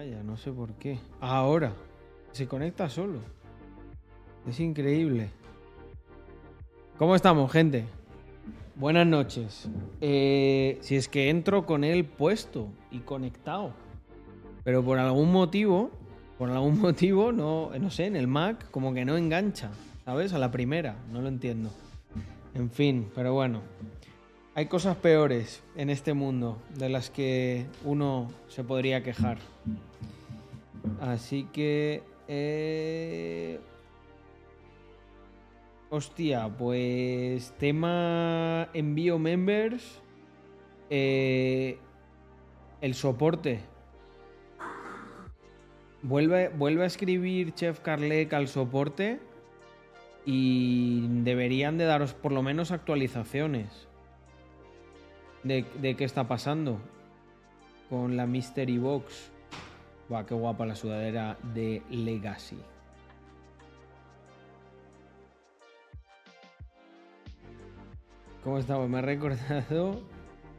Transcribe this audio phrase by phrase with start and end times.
[0.00, 0.98] Vaya, no sé por qué.
[1.20, 1.74] Ahora.
[2.32, 3.18] Se conecta solo.
[4.48, 5.28] Es increíble.
[6.96, 7.84] ¿Cómo estamos, gente?
[8.76, 9.68] Buenas noches.
[10.00, 13.74] Eh, si es que entro con él puesto y conectado.
[14.64, 15.90] Pero por algún motivo,
[16.38, 19.70] por algún motivo, no, no sé, en el Mac como que no engancha,
[20.06, 20.32] ¿sabes?
[20.32, 21.68] A la primera, no lo entiendo.
[22.54, 23.60] En fin, pero bueno.
[24.52, 29.38] Hay cosas peores en este mundo de las que uno se podría quejar.
[31.00, 32.02] Así que...
[32.26, 33.60] Eh...
[35.88, 40.00] Hostia, pues tema envío members.
[40.88, 41.78] Eh,
[42.80, 43.60] el soporte.
[46.02, 49.20] Vuelve, vuelve a escribir Chef Carlec al soporte
[50.26, 53.89] y deberían de daros por lo menos actualizaciones
[55.42, 56.80] de, qué está pasando
[57.88, 59.30] con la Mystery Box.
[60.08, 62.58] Buah, qué guapa la sudadera de Legacy.
[68.42, 68.88] ¿Cómo estamos?
[68.88, 70.00] Me ha recordado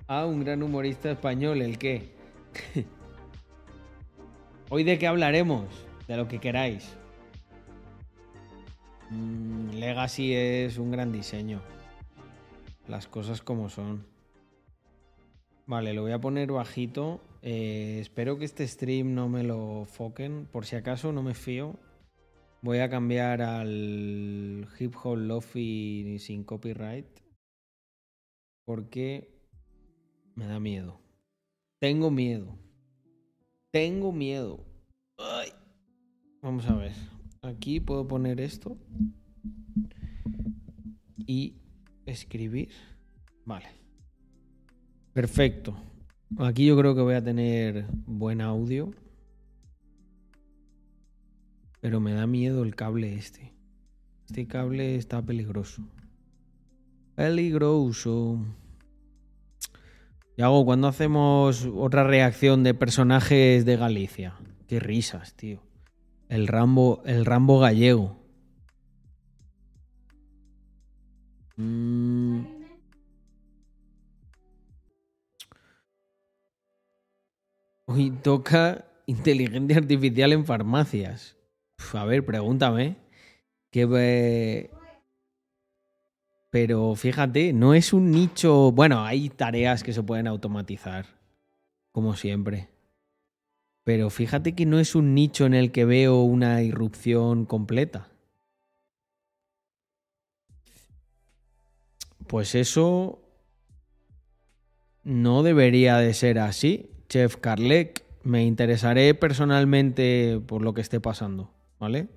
[0.08, 2.12] a un gran humorista español, ¿el qué?
[4.70, 5.66] Hoy de qué hablaremos,
[6.08, 6.96] de lo que queráis.
[9.10, 11.62] Mm, Legacy es un gran diseño.
[12.88, 14.11] Las cosas como son.
[15.66, 17.22] Vale, lo voy a poner bajito.
[17.42, 20.48] Eh, espero que este stream no me lo foquen.
[20.52, 21.80] Por si acaso no me fío.
[22.62, 27.08] Voy a cambiar al hip hop lofi sin copyright.
[28.66, 29.34] Porque
[30.36, 31.00] me da miedo.
[31.80, 32.58] Tengo miedo.
[33.72, 34.66] Tengo miedo.
[36.42, 36.94] Vamos a ver.
[37.42, 38.78] Aquí puedo poner esto.
[41.26, 41.56] Y
[42.06, 42.72] escribir.
[43.46, 43.81] Vale.
[45.14, 45.76] Perfecto.
[46.40, 48.92] Aquí yo creo que voy a tener buen audio.
[51.82, 53.54] Pero me da miedo el cable este.
[54.28, 55.84] Este cable está peligroso.
[57.16, 58.40] Peligroso.
[60.38, 64.36] Y hago cuando hacemos otra reacción de personajes de Galicia.
[64.68, 65.62] Qué risas, tío.
[66.30, 68.18] El Rambo, el Rambo gallego.
[71.58, 72.31] Mm.
[77.94, 81.36] Hoy toca inteligencia artificial en farmacias.
[81.94, 82.96] A ver, pregúntame.
[83.70, 84.70] ¿Qué,
[86.50, 88.72] pero fíjate, no es un nicho.
[88.72, 91.06] Bueno, hay tareas que se pueden automatizar,
[91.92, 92.70] como siempre.
[93.84, 98.10] Pero fíjate que no es un nicho en el que veo una irrupción completa.
[102.28, 103.20] Pues eso
[105.04, 106.91] no debería de ser así.
[107.12, 112.08] Chef Carlec, me interesaré personalmente por lo que esté pasando, ¿vale?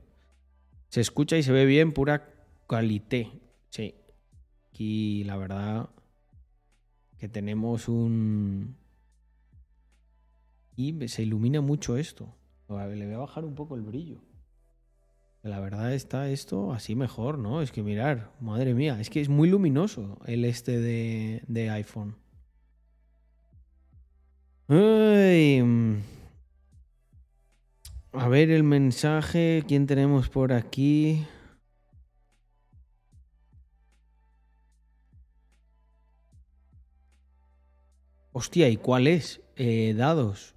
[0.88, 2.32] Se escucha y se ve bien, pura
[2.68, 3.28] calité.
[3.70, 3.96] Sí.
[4.70, 5.90] Aquí la verdad
[7.18, 8.76] que tenemos un...
[10.76, 12.32] Y se ilumina mucho esto.
[12.68, 14.20] Le voy a bajar un poco el brillo.
[15.42, 17.62] La verdad está esto así mejor, ¿no?
[17.62, 22.14] Es que mirar, madre mía, es que es muy luminoso el este de iPhone.
[24.68, 25.62] Ay.
[28.12, 31.26] A ver el mensaje, ¿quién tenemos por aquí?
[38.32, 39.42] Hostia, ¿y cuál es?
[39.56, 40.54] Eh, dados.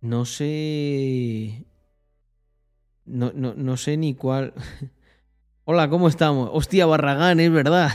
[0.00, 1.64] No sé.
[3.04, 4.54] No, no, no sé ni cuál.
[5.64, 6.50] Hola, ¿cómo estamos?
[6.52, 7.90] Hostia, Barragán, es verdad.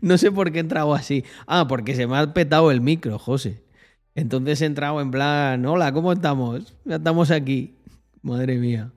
[0.00, 1.24] No sé por qué he entrado así.
[1.46, 3.62] Ah, porque se me ha petado el micro, José.
[4.14, 6.74] Entonces he entrado en plan, hola, ¿cómo estamos?
[6.84, 7.76] Ya estamos aquí.
[8.22, 8.92] Madre mía.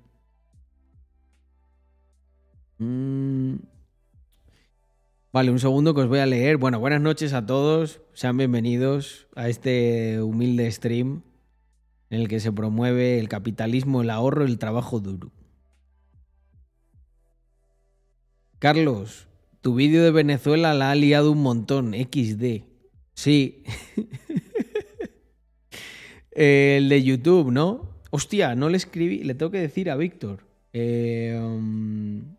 [2.78, 3.56] Mm.
[5.32, 6.58] Vale, un segundo que os voy a leer.
[6.58, 8.02] Bueno, buenas noches a todos.
[8.14, 11.24] Sean bienvenidos a este humilde stream
[12.10, 15.32] en el que se promueve el capitalismo, el ahorro y el trabajo duro.
[18.60, 19.28] Carlos,
[19.66, 22.66] tu vídeo de Venezuela la ha liado un montón, XD.
[23.16, 23.64] Sí.
[26.32, 27.90] el de YouTube, ¿no?
[28.12, 30.46] Hostia, no le escribí, le tengo que decir a Víctor.
[30.72, 32.36] Um,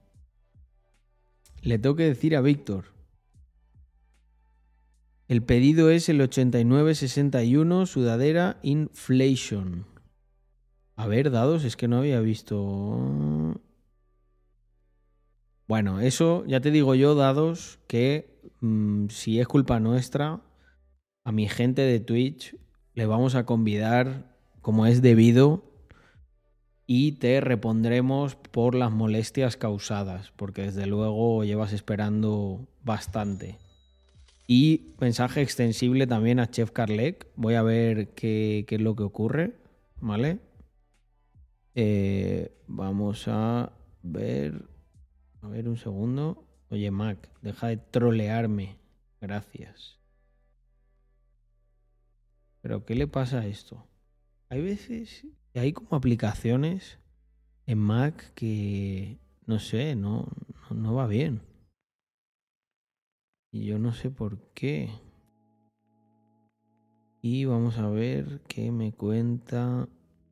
[1.63, 2.93] le tengo que decir a Víctor.
[5.27, 9.85] El pedido es el 8961 sudadera inflation.
[10.95, 13.61] A ver, dados, es que no había visto.
[15.69, 20.41] Bueno, eso ya te digo yo, dados, que mm, si es culpa nuestra,
[21.25, 22.57] a mi gente de Twitch
[22.95, 25.65] le vamos a convidar como es debido
[26.87, 33.59] y te repondremos por las molestias causadas, porque desde luego llevas esperando bastante.
[34.47, 37.27] Y mensaje extensible también a Chef Carlec.
[37.35, 39.55] Voy a ver qué, es lo que ocurre.
[40.01, 40.39] ¿Vale?
[41.75, 44.76] Eh, vamos a ver.
[45.47, 46.45] A ver un segundo.
[46.71, 48.81] Oye, Mac, deja de trolearme.
[49.21, 50.01] Gracias.
[52.63, 53.87] Pero, ¿qué le pasa a esto?
[54.49, 56.99] Hay veces que hay como aplicaciones
[57.65, 60.27] en Mac que, no sé, no,
[60.75, 61.43] no va bien.
[63.53, 64.91] Y yo no sé por qué.
[67.23, 69.89] Y vamos a ver qué me cuenta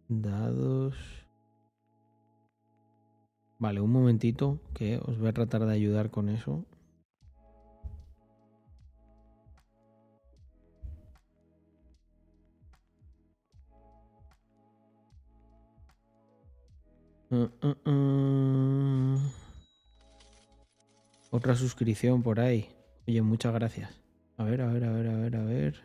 [0.09, 1.23] dados.
[3.58, 6.64] Vale, un momentito que os voy a tratar de ayudar con eso.
[17.30, 19.18] Uh, uh, uh.
[21.30, 22.68] Otra suscripción por ahí.
[23.08, 23.90] Oye, muchas gracias.
[24.36, 25.82] A ver, a ver, a ver, a ver, a ver.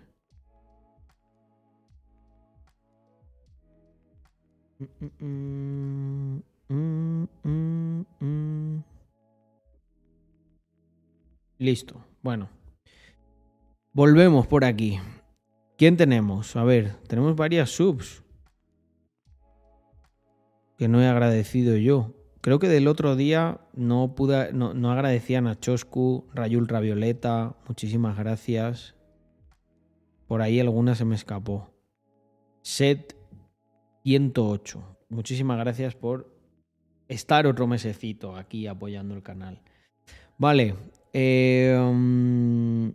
[11.58, 12.06] Listo.
[12.22, 12.50] Bueno.
[13.92, 15.00] Volvemos por aquí.
[15.78, 16.56] ¿Quién tenemos?
[16.56, 18.24] A ver, tenemos varias subs.
[20.78, 22.14] Que no he agradecido yo.
[22.42, 28.96] Creo que del otro día no pude, no, no a Choscu, Rayul Ravioleta, muchísimas gracias.
[30.28, 31.70] Por ahí alguna se me escapó.
[32.62, 33.18] Set
[34.04, 34.98] 108.
[35.10, 36.39] Muchísimas gracias por
[37.10, 39.60] estar otro mesecito aquí apoyando el canal.
[40.38, 40.76] Vale.
[41.14, 42.94] Um,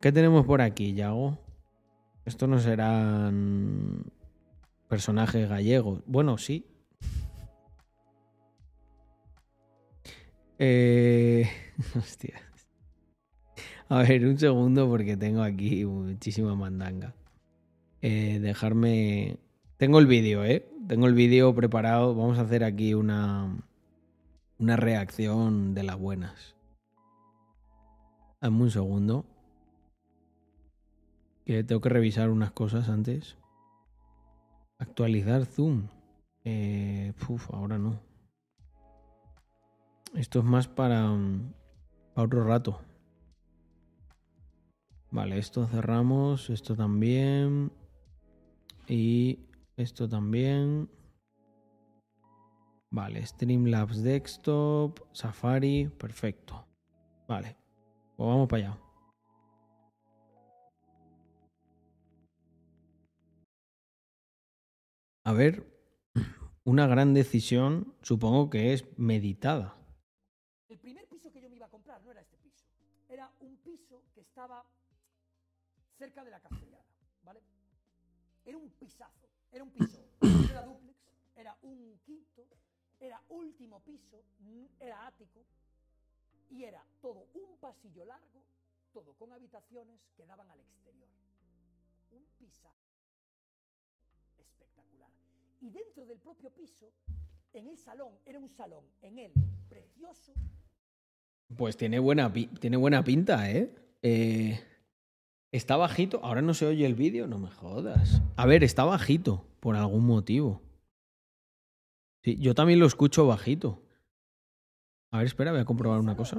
[0.00, 1.38] ¿Qué tenemos por aquí, Yago?
[2.24, 4.04] Esto no serán
[4.88, 6.02] personajes gallegos.
[6.06, 6.64] Bueno, sí,
[10.58, 11.48] Eh,
[11.96, 12.40] hostia.
[13.88, 17.14] A ver, un segundo porque tengo aquí muchísima mandanga.
[18.02, 19.38] Eh, dejarme...
[19.76, 20.66] Tengo el vídeo, ¿eh?
[20.86, 22.14] Tengo el vídeo preparado.
[22.14, 23.58] Vamos a hacer aquí una,
[24.58, 26.54] una reacción de las buenas.
[28.40, 29.24] Dame un segundo.
[31.44, 33.36] Que tengo que revisar unas cosas antes.
[34.78, 35.88] Actualizar Zoom.
[36.44, 37.12] Eh,
[37.52, 38.00] ahora no.
[40.14, 41.52] Esto es más para, mm,
[42.14, 42.80] para otro rato.
[45.10, 47.72] Vale, esto cerramos, esto también.
[48.86, 49.40] Y
[49.76, 50.88] esto también.
[52.90, 56.66] Vale, Streamlabs Desktop, Safari, perfecto.
[57.28, 57.56] Vale,
[58.16, 58.78] pues vamos para allá.
[65.24, 65.66] A ver,
[66.64, 69.76] una gran decisión supongo que es meditada.
[74.36, 74.66] estaba
[75.96, 76.84] cerca de la castellana,
[77.22, 77.40] ¿vale?
[78.44, 79.25] Era un pisazo,
[79.56, 80.04] era un piso.
[80.50, 80.98] Era duplex,
[81.34, 82.46] era un quinto,
[83.00, 84.22] era último piso,
[84.80, 85.44] era ático
[86.50, 88.42] y era todo un pasillo largo,
[88.92, 91.08] todo con habitaciones que daban al exterior.
[92.10, 92.96] Un pisazo
[94.38, 95.10] espectacular.
[95.60, 96.92] Y dentro del propio piso,
[97.52, 99.32] en el salón, era un salón en él
[99.68, 100.32] precioso,
[101.56, 103.74] Pues tiene buena, tiene buena pinta, ¿eh?
[104.02, 104.75] ¿eh?
[105.56, 106.20] Está bajito.
[106.22, 108.20] Ahora no se oye el vídeo, no me jodas.
[108.36, 110.60] A ver, está bajito, por algún motivo.
[112.22, 113.82] Sí, yo también lo escucho bajito.
[115.12, 116.38] A ver, espera, voy a comprobar una cosa.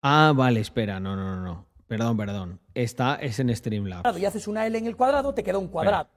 [0.00, 1.66] Ah, vale, espera, no, no, no, no.
[1.88, 2.60] Perdón, perdón.
[2.72, 4.16] Está, es en Streamlabs.
[4.16, 6.08] y haces una L en el cuadrado, te queda un cuadrado.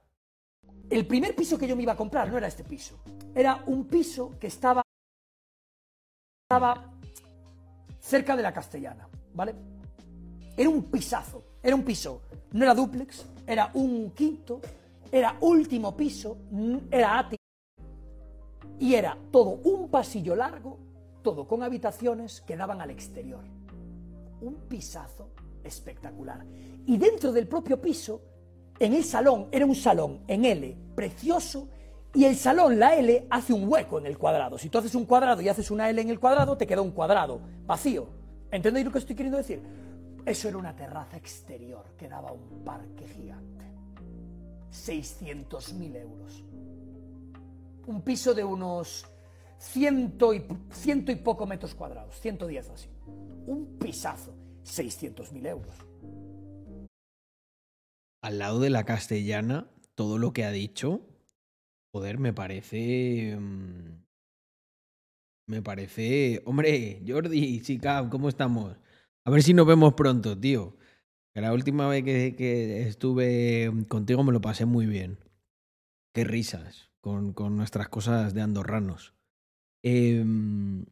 [0.88, 3.02] El primer piso que yo me iba a comprar no era este piso.
[3.34, 4.85] Era un piso que estaba,
[6.46, 6.92] estaba
[7.98, 9.52] cerca de la castellana, ¿vale?
[10.56, 11.42] Era un pisazo.
[11.60, 12.22] Era un piso.
[12.52, 14.60] No era duplex, era un quinto,
[15.10, 16.38] era último piso,
[16.88, 17.42] era ático.
[18.78, 20.78] Y era todo un pasillo largo,
[21.22, 23.42] todo con habitaciones que daban al exterior.
[24.40, 25.30] Un pisazo
[25.64, 26.46] espectacular.
[26.86, 28.22] Y dentro del propio piso,
[28.78, 31.68] en el salón, era un salón en L, precioso,
[32.14, 34.58] y el salón, la L, hace un hueco en el cuadrado.
[34.58, 36.92] Si tú haces un cuadrado y haces una L en el cuadrado, te queda un
[36.92, 38.08] cuadrado vacío.
[38.50, 39.62] ¿Entendéis lo que estoy queriendo decir?
[40.24, 43.64] Eso era una terraza exterior que daba un parque gigante.
[44.72, 46.42] 600.000 euros.
[47.86, 49.06] Un piso de unos
[49.58, 52.88] ciento y, ciento y poco metros cuadrados, 110 o así.
[53.46, 55.74] Un pisazo, 600.000 euros.
[58.22, 61.02] Al lado de la castellana, todo lo que ha dicho,
[61.96, 63.36] joder, me parece.
[63.40, 64.04] mm,
[65.48, 66.42] Me parece.
[66.44, 68.76] Hombre, Jordi, chica, ¿cómo estamos?
[69.24, 70.76] A ver si nos vemos pronto, tío.
[71.34, 75.18] La última vez que, que estuve contigo me lo pasé muy bien.
[76.14, 79.14] Qué risas con, con nuestras cosas de andorranos.
[79.84, 80.86] Em,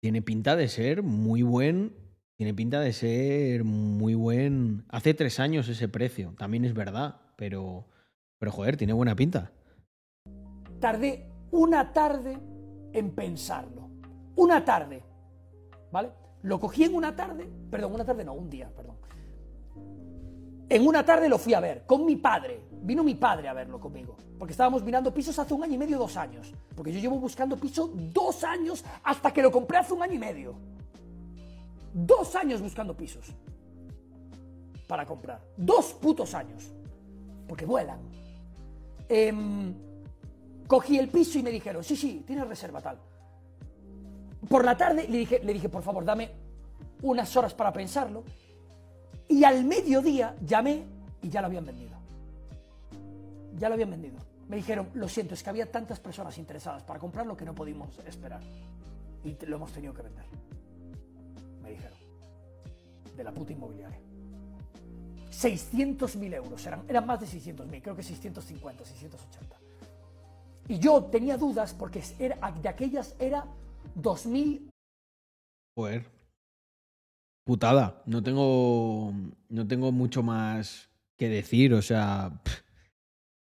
[0.00, 1.92] tiene pinta de ser muy buen.
[2.36, 4.84] Tiene pinta de ser muy buen.
[4.88, 7.86] Hace tres años ese precio, también es verdad, pero.
[8.38, 9.52] Pero joder, tiene buena pinta.
[10.84, 12.38] Tardé una tarde
[12.92, 13.88] en pensarlo.
[14.36, 15.02] Una tarde.
[15.90, 16.10] ¿Vale?
[16.42, 18.96] Lo cogí en una tarde, perdón, una tarde no, un día, perdón.
[20.68, 22.66] En una tarde lo fui a ver con mi padre.
[22.82, 24.14] Vino mi padre a verlo conmigo.
[24.38, 26.52] Porque estábamos mirando pisos hace un año y medio, dos años.
[26.76, 30.18] Porque yo llevo buscando piso dos años hasta que lo compré hace un año y
[30.18, 30.54] medio.
[31.94, 33.34] Dos años buscando pisos.
[34.86, 35.40] Para comprar.
[35.56, 36.70] Dos putos años.
[37.48, 38.00] Porque vuelan.
[39.08, 39.93] Em,
[40.66, 42.98] cogí el piso y me dijeron, sí, sí, tienes reserva tal.
[44.48, 46.30] Por la tarde le dije, le dije, por favor, dame
[47.02, 48.24] unas horas para pensarlo.
[49.28, 50.84] Y al mediodía llamé
[51.22, 51.96] y ya lo habían vendido.
[53.56, 54.16] Ya lo habían vendido.
[54.48, 57.98] Me dijeron, lo siento, es que había tantas personas interesadas para comprarlo que no pudimos
[58.06, 58.42] esperar.
[59.24, 60.24] Y lo hemos tenido que vender.
[61.62, 61.96] Me dijeron.
[63.16, 63.98] De la puta inmobiliaria.
[65.30, 66.66] 600.000 euros.
[66.66, 69.63] Eran, eran más de 600.000, creo que 650, 680.
[70.68, 73.46] Y yo tenía dudas porque era, de aquellas era
[73.96, 74.70] 2.000
[75.76, 76.06] Joder.
[77.44, 78.02] Putada.
[78.06, 79.12] No tengo.
[79.48, 81.74] No tengo mucho más que decir.
[81.74, 82.40] O sea.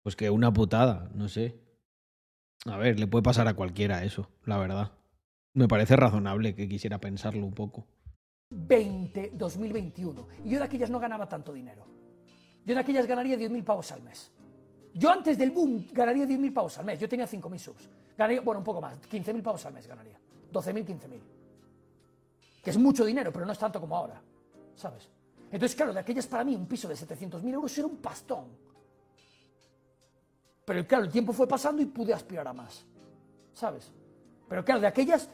[0.01, 1.57] Pues que una putada, no sé.
[2.65, 4.91] A ver, le puede pasar a cualquiera eso, la verdad.
[5.53, 7.87] Me parece razonable que quisiera pensarlo un poco.
[8.49, 10.27] 20 2021.
[10.43, 11.85] Y yo de aquellas no ganaba tanto dinero.
[12.65, 14.31] Yo de aquellas ganaría 10.000 pavos al mes.
[14.93, 16.99] Yo antes del boom ganaría 10.000 pavos al mes.
[16.99, 17.89] Yo tenía 5.000 subs.
[18.17, 18.99] Ganaría, bueno, un poco más.
[19.01, 20.17] 15.000 pavos al mes ganaría.
[20.51, 21.19] 12.000, 15.000.
[22.63, 24.21] Que es mucho dinero, pero no es tanto como ahora.
[24.75, 25.09] ¿Sabes?
[25.51, 28.45] Entonces, claro, de aquellas para mí un piso de 700.000 euros era un pastón.
[30.65, 32.85] Pero claro, el tiempo fue pasando y pude aspirar a más.
[33.53, 33.91] ¿Sabes?
[34.47, 35.29] Pero claro, de aquellas,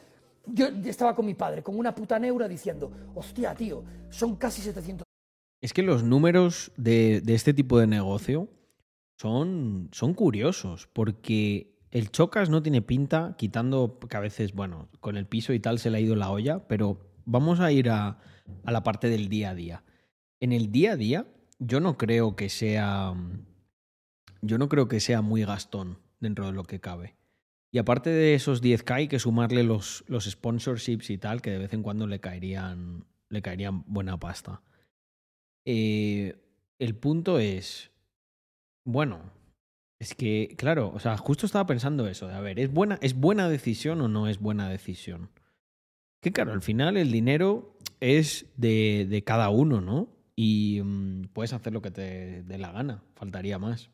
[0.46, 5.04] yo estaba con mi padre, con una puta neura diciendo, hostia, tío, son casi 700
[5.60, 8.48] Es que los números de, de este tipo de negocio
[9.20, 15.18] son, son curiosos, porque el Chocas no tiene pinta, quitando que a veces, bueno, con
[15.18, 18.18] el piso y tal se le ha ido la olla, pero vamos a ir a,
[18.64, 19.84] a la parte del día a día.
[20.40, 21.26] En el día a día,
[21.58, 23.12] yo no creo que sea.
[24.40, 27.16] Yo no creo que sea muy gastón dentro de lo que cabe.
[27.70, 31.58] Y aparte de esos 10k hay que sumarle los, los sponsorships y tal, que de
[31.58, 34.62] vez en cuando le caerían, le caerían buena pasta.
[35.66, 36.36] Eh,
[36.78, 37.89] el punto es,
[38.84, 39.32] bueno,
[40.00, 43.14] es que, claro, o sea, justo estaba pensando eso, de a ver, ¿es buena, ¿es
[43.14, 45.30] buena decisión o no es buena decisión?
[46.22, 50.08] Que claro, al final el dinero es de, de cada uno, ¿no?
[50.36, 53.90] Y mm, puedes hacer lo que te dé la gana, faltaría más.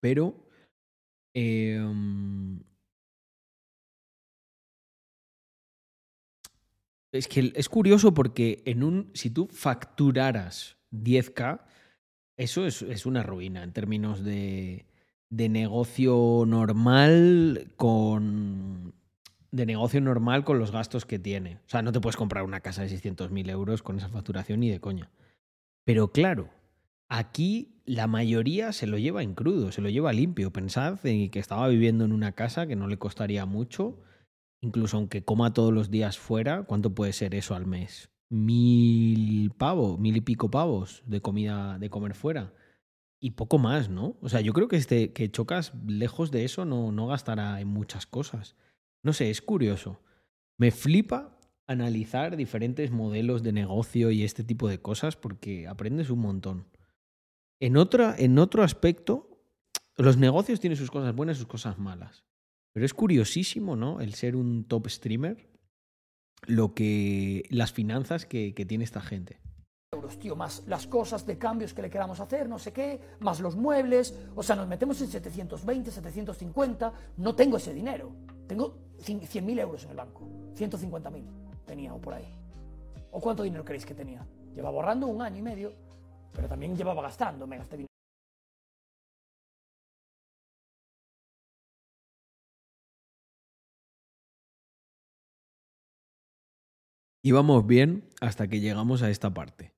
[0.00, 0.48] Pero
[1.34, 2.60] em,
[7.12, 11.64] es que es curioso porque en un, si tú facturaras 10k,
[12.42, 14.86] eso es, una ruina en términos de,
[15.30, 18.94] de negocio normal con
[19.50, 21.56] de negocio normal con los gastos que tiene.
[21.66, 24.70] O sea, no te puedes comprar una casa de 600.000 euros con esa facturación ni
[24.70, 25.10] de coña.
[25.84, 26.48] Pero claro,
[27.08, 30.52] aquí la mayoría se lo lleva en crudo, se lo lleva limpio.
[30.52, 34.00] Pensad en que estaba viviendo en una casa que no le costaría mucho,
[34.62, 38.11] incluso aunque coma todos los días fuera, ¿cuánto puede ser eso al mes?
[38.32, 42.54] Mil pavos, mil y pico pavos de comida, de comer fuera.
[43.20, 44.16] Y poco más, ¿no?
[44.22, 47.68] O sea, yo creo que, este, que Chocas, lejos de eso, no, no gastará en
[47.68, 48.56] muchas cosas.
[49.02, 50.00] No sé, es curioso.
[50.56, 56.20] Me flipa analizar diferentes modelos de negocio y este tipo de cosas porque aprendes un
[56.20, 56.66] montón.
[57.60, 59.44] En, otra, en otro aspecto,
[59.96, 62.24] los negocios tienen sus cosas buenas y sus cosas malas.
[62.72, 64.00] Pero es curiosísimo, ¿no?
[64.00, 65.51] El ser un top streamer,
[66.46, 67.44] lo que.
[67.50, 69.40] las finanzas que, que tiene esta gente
[69.94, 73.40] euros, tío, más las cosas de cambios que le queramos hacer, no sé qué, más
[73.40, 78.10] los muebles, o sea, nos metemos en 720, 750, no tengo ese dinero,
[78.46, 80.26] tengo 100.000 euros en el banco,
[80.56, 82.26] 150.000 tenía o por ahí.
[83.10, 84.26] ¿O cuánto dinero creéis que tenía?
[84.54, 85.72] Llevaba ahorrando un año y medio,
[86.32, 87.76] pero también llevaba gastando, me gasté
[97.22, 99.72] Íbamos bien hasta que llegamos a esta parte.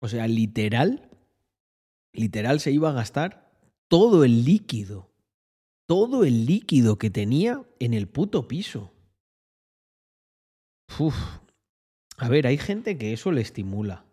[0.00, 1.10] O sea, literal,
[2.12, 3.50] literal se iba a gastar
[3.88, 5.10] todo el líquido,
[5.86, 8.92] todo el líquido que tenía en el puto piso.
[10.98, 11.16] Uf.
[12.16, 14.04] A ver, hay gente que eso le estimula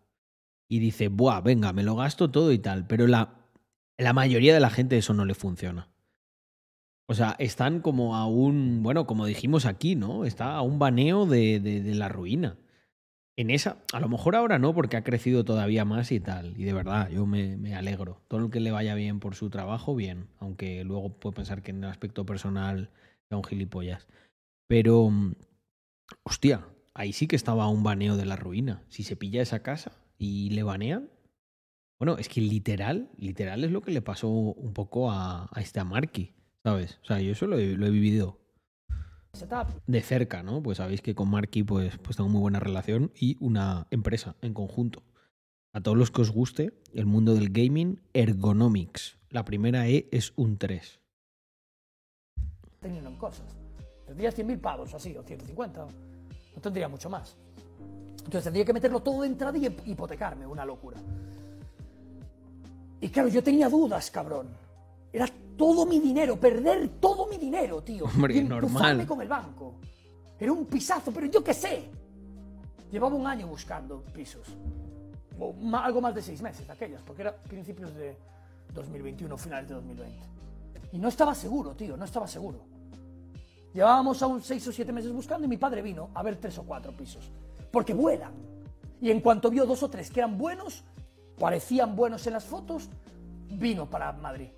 [0.68, 3.46] y dice, buah, venga, me lo gasto todo y tal, pero la,
[3.98, 5.91] la mayoría de la gente eso no le funciona.
[7.12, 10.24] O sea, están como a un, bueno, como dijimos aquí, ¿no?
[10.24, 12.56] Está a un baneo de, de, la ruina
[13.36, 16.58] en esa, a lo mejor ahora no, porque ha crecido todavía más y tal.
[16.58, 18.22] Y de verdad, yo me, me, alegro.
[18.30, 20.30] Todo el que le vaya bien por su trabajo, bien.
[20.40, 22.92] Aunque luego puedo pensar que en el aspecto personal
[23.28, 24.08] sea un gilipollas.
[24.68, 25.34] Pero, mm,
[26.24, 28.84] hostia, ahí sí que estaba un baneo de la ruina.
[28.88, 31.10] Si se pilla esa casa y le banean.
[32.00, 35.82] Bueno, es que literal, literal es lo que le pasó un poco a, a este
[35.82, 37.00] Amarki, ¿sabes?
[37.04, 38.42] O sea, yo eso lo he, lo he vivido
[39.88, 40.62] de cerca, ¿no?
[40.62, 44.54] Pues sabéis que con Marky pues, pues tengo muy buena relación y una empresa en
[44.54, 45.04] conjunto.
[45.74, 49.18] A todos los que os guste el mundo del gaming, Ergonomics.
[49.30, 51.00] La primera E es un 3.
[52.82, 53.56] Teniendo en cosas.
[54.06, 55.86] Tendría 100.000 pavos así, o 150.
[56.56, 57.38] No tendría mucho más.
[58.18, 60.98] Entonces tendría que meterlo todo de entrada y hipotecarme, una locura.
[63.00, 64.50] Y claro, yo tenía dudas, cabrón.
[65.14, 65.26] Era
[65.62, 68.06] todo mi dinero, perder todo mi dinero, tío.
[68.06, 69.06] Hombre, y normal.
[69.06, 69.76] con el banco.
[70.40, 71.84] Era un pisazo, pero yo qué sé.
[72.92, 74.48] Llevaba un año buscando pisos.
[75.40, 78.18] O algo más de seis meses, aquellos, porque era principios de
[78.74, 80.18] 2021, finales de 2020.
[80.94, 82.58] Y no estaba seguro, tío, no estaba seguro.
[83.72, 86.64] Llevábamos aún seis o siete meses buscando y mi padre vino a ver tres o
[86.64, 87.30] cuatro pisos.
[87.72, 88.34] Porque vuelan.
[89.00, 90.84] Y en cuanto vio dos o tres que eran buenos,
[91.38, 92.90] parecían buenos en las fotos,
[93.48, 94.50] vino para Madrid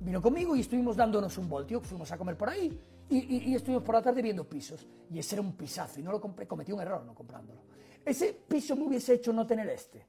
[0.00, 3.54] vino conmigo y estuvimos dándonos un voltio, fuimos a comer por ahí y, y, y,
[3.54, 4.86] estuvimos por la tarde viendo pisos.
[5.10, 7.62] Y ese era un pisazo y no lo compré, cometí un error no comprándolo.
[8.04, 10.06] Ese piso me hubiese hecho no tener este.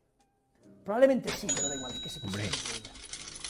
[0.83, 2.37] Probablemente sí, pero da igual, es que ese piso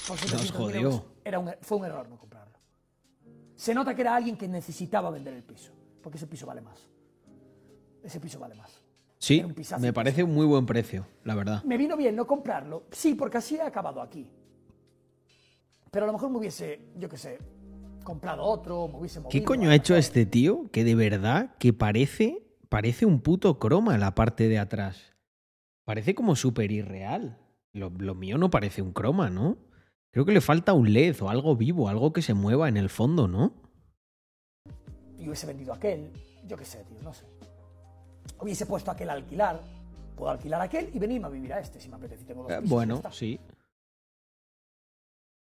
[0.09, 2.57] Hombre, por euros era un, fue un error no comprarlo.
[3.55, 5.71] Se nota que era alguien que necesitaba vender el piso,
[6.01, 6.87] porque ese piso vale más.
[8.03, 8.71] Ese piso vale más.
[9.17, 9.43] Sí,
[9.79, 11.63] me parece un muy buen precio, la verdad.
[11.63, 14.31] Me vino bien no comprarlo, sí, porque así he acabado aquí.
[15.91, 17.39] Pero a lo mejor me hubiese, yo qué sé,
[18.03, 19.31] comprado otro, me hubiese movido.
[19.31, 23.97] ¿Qué coño ha hecho este tío que de verdad que parece, parece un puto croma
[23.97, 25.15] la parte de atrás?
[25.85, 27.39] Parece como súper irreal.
[27.73, 29.57] Lo, lo, mío no parece un croma, ¿no?
[30.11, 32.89] Creo que le falta un LED o algo vivo, algo que se mueva en el
[32.89, 33.53] fondo, ¿no?
[35.17, 36.11] Y hubiese vendido aquel,
[36.47, 37.25] yo qué sé, tío, no sé.
[38.39, 39.61] Hubiese puesto aquel a alquilar,
[40.15, 42.25] puedo alquilar aquel y venirme a vivir a este si me apetece.
[42.25, 43.39] Tengo dos eh, bueno, sí.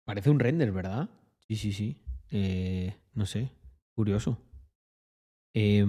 [0.05, 1.09] Parece un render, ¿verdad?
[1.47, 2.01] Sí, sí, sí.
[2.31, 3.51] Eh, no sé.
[3.95, 4.39] Curioso.
[5.53, 5.83] Eh,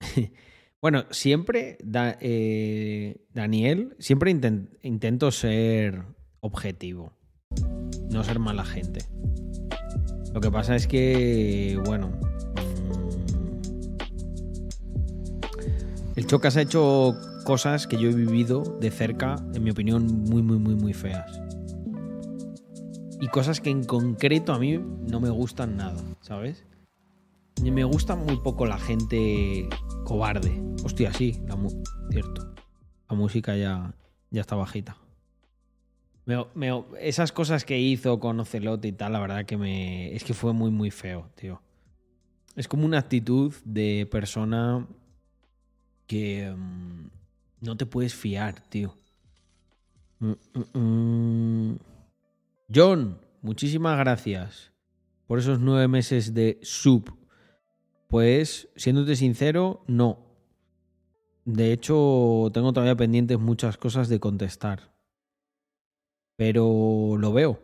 [0.80, 1.78] bueno, siempre,
[2.20, 6.04] eh, Daniel, siempre intent, intento ser
[6.40, 7.12] objetivo.
[8.10, 9.00] No ser mala gente.
[10.32, 12.08] Lo que pasa es que, bueno.
[12.08, 12.92] Mmm,
[16.14, 20.42] El Chocas ha hecho cosas que yo he vivido de cerca, en mi opinión, muy,
[20.42, 21.41] muy, muy, muy feas.
[23.22, 26.64] Y cosas que en concreto a mí no me gustan nada, ¿sabes?
[27.62, 29.68] Me gusta muy poco la gente
[30.02, 30.60] cobarde.
[30.84, 31.40] Hostia, sí,
[32.10, 32.52] cierto.
[33.08, 33.94] La música ya,
[34.32, 34.96] ya está bajita.
[36.98, 40.12] Esas cosas que hizo con Ocelote y tal, la verdad que me.
[40.16, 41.62] Es que fue muy, muy feo, tío.
[42.56, 44.84] Es como una actitud de persona
[46.08, 47.06] que mm,
[47.60, 48.96] no te puedes fiar, tío.
[50.18, 51.91] Mm, mm, mm.
[52.74, 54.72] John, muchísimas gracias
[55.26, 57.18] por esos nueve meses de sub.
[58.08, 60.18] Pues, siéndote sincero, no.
[61.44, 64.94] De hecho, tengo todavía pendientes muchas cosas de contestar.
[66.36, 67.60] Pero lo veo.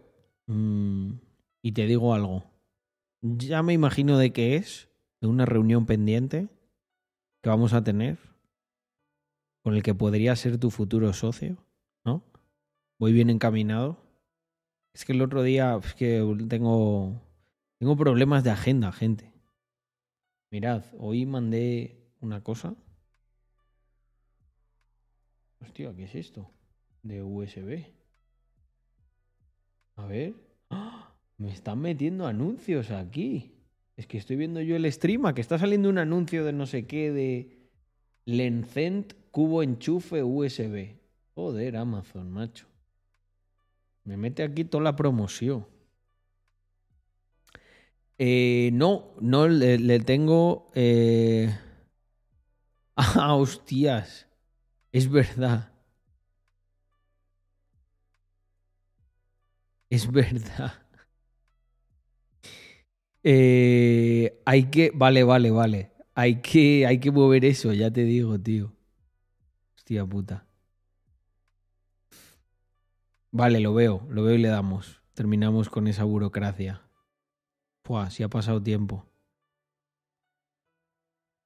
[0.46, 1.12] Mm,
[1.62, 2.44] y te digo algo.
[3.22, 4.88] Ya me imagino de qué es,
[5.20, 6.48] de una reunión pendiente
[7.42, 8.18] que vamos a tener
[9.62, 11.56] con el que podría ser tu futuro socio,
[12.04, 12.22] ¿no?
[12.98, 14.07] Voy bien encaminado.
[14.92, 17.22] Es que el otro día es que tengo
[17.78, 19.32] tengo problemas de agenda, gente.
[20.50, 22.74] Mirad, hoy mandé una cosa.
[25.60, 26.50] Hostia, ¿qué es esto?
[27.04, 27.84] De USB.
[29.94, 30.34] A ver.
[30.70, 31.14] ¡Ah!
[31.36, 33.54] Me están metiendo anuncios aquí.
[33.96, 36.86] Es que estoy viendo yo el stream, que está saliendo un anuncio de no sé
[36.86, 37.70] qué de
[38.24, 40.96] Lencent cubo enchufe USB.
[41.34, 42.66] Joder, Amazon, macho.
[44.08, 45.66] Me mete aquí toda la promoción.
[48.18, 50.66] Eh, no, no le, tengo.
[50.74, 51.56] eh,
[52.96, 54.26] Ah, hostias.
[54.92, 55.72] Es verdad.
[59.90, 60.72] Es verdad.
[63.22, 64.90] Eh, hay que.
[64.94, 65.92] Vale, vale, vale.
[66.14, 68.72] Hay que, hay que mover eso, ya te digo, tío.
[69.76, 70.47] Hostia puta.
[73.30, 75.00] Vale, lo veo, lo veo y le damos.
[75.14, 76.82] Terminamos con esa burocracia.
[78.10, 79.06] Si ha pasado tiempo.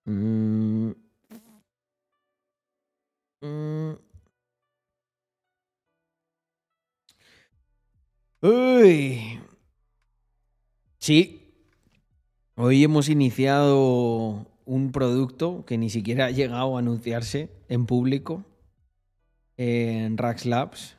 [0.04, 0.90] Mm.
[3.42, 3.92] Mm.
[10.98, 11.38] Sí.
[12.56, 18.44] Hoy hemos iniciado un producto que ni siquiera ha llegado a anunciarse en público
[19.56, 20.96] en Rax Labs,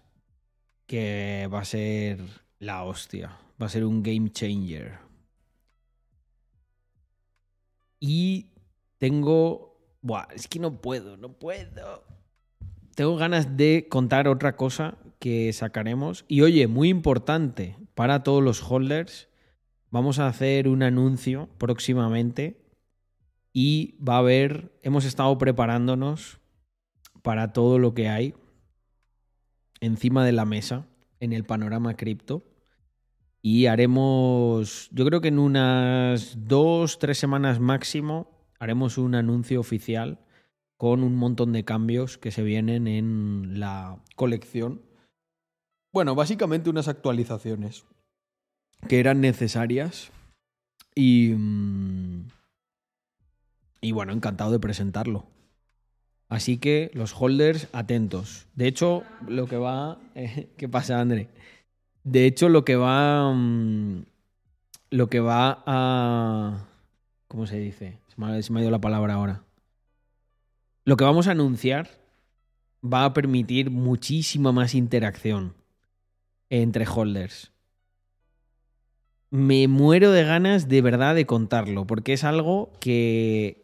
[0.94, 2.20] que va a ser
[2.60, 3.36] la hostia.
[3.60, 5.00] Va a ser un game changer.
[8.00, 8.52] Y
[9.00, 9.98] tengo...
[10.04, 12.04] Buah, es que no puedo, no puedo.
[12.94, 16.26] Tengo ganas de contar otra cosa que sacaremos.
[16.28, 19.30] Y oye, muy importante para todos los holders,
[19.90, 22.68] vamos a hacer un anuncio próximamente
[23.52, 26.40] y va a haber, hemos estado preparándonos
[27.24, 28.36] para todo lo que hay
[29.84, 30.88] encima de la mesa
[31.20, 32.44] en el panorama cripto.
[33.42, 40.20] Y haremos, yo creo que en unas dos, tres semanas máximo, haremos un anuncio oficial
[40.78, 44.82] con un montón de cambios que se vienen en la colección.
[45.92, 47.86] Bueno, básicamente unas actualizaciones
[48.88, 50.12] que eran necesarias
[50.96, 52.28] y, mm,
[53.82, 55.33] y bueno, encantado de presentarlo.
[56.34, 58.48] Así que los holders, atentos.
[58.56, 60.00] De hecho, lo que va...
[60.58, 61.30] ¿Qué pasa, André?
[62.04, 63.32] De hecho, lo que va...
[63.32, 64.04] mm,
[64.90, 66.66] Lo que va a...
[67.28, 68.00] ¿Cómo se dice?
[68.08, 69.44] Se me, me ha ido la palabra ahora.
[70.86, 71.88] Lo que vamos a anunciar
[72.84, 75.54] va a permitir muchísima más interacción
[76.50, 77.52] entre holders.
[79.30, 83.63] Me muero de ganas de verdad de contarlo, porque es algo que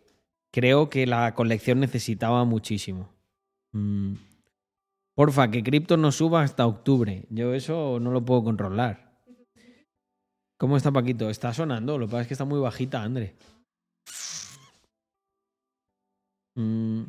[0.51, 3.09] creo que la colección necesitaba muchísimo.
[3.71, 4.13] Mm.
[5.15, 7.25] Porfa, que cripto no suba hasta octubre.
[7.29, 9.09] Yo eso no lo puedo controlar.
[10.57, 11.29] ¿Cómo está Paquito?
[11.29, 13.35] Está sonando, lo que pasa es que está muy bajita, André.
[16.55, 17.03] Mm.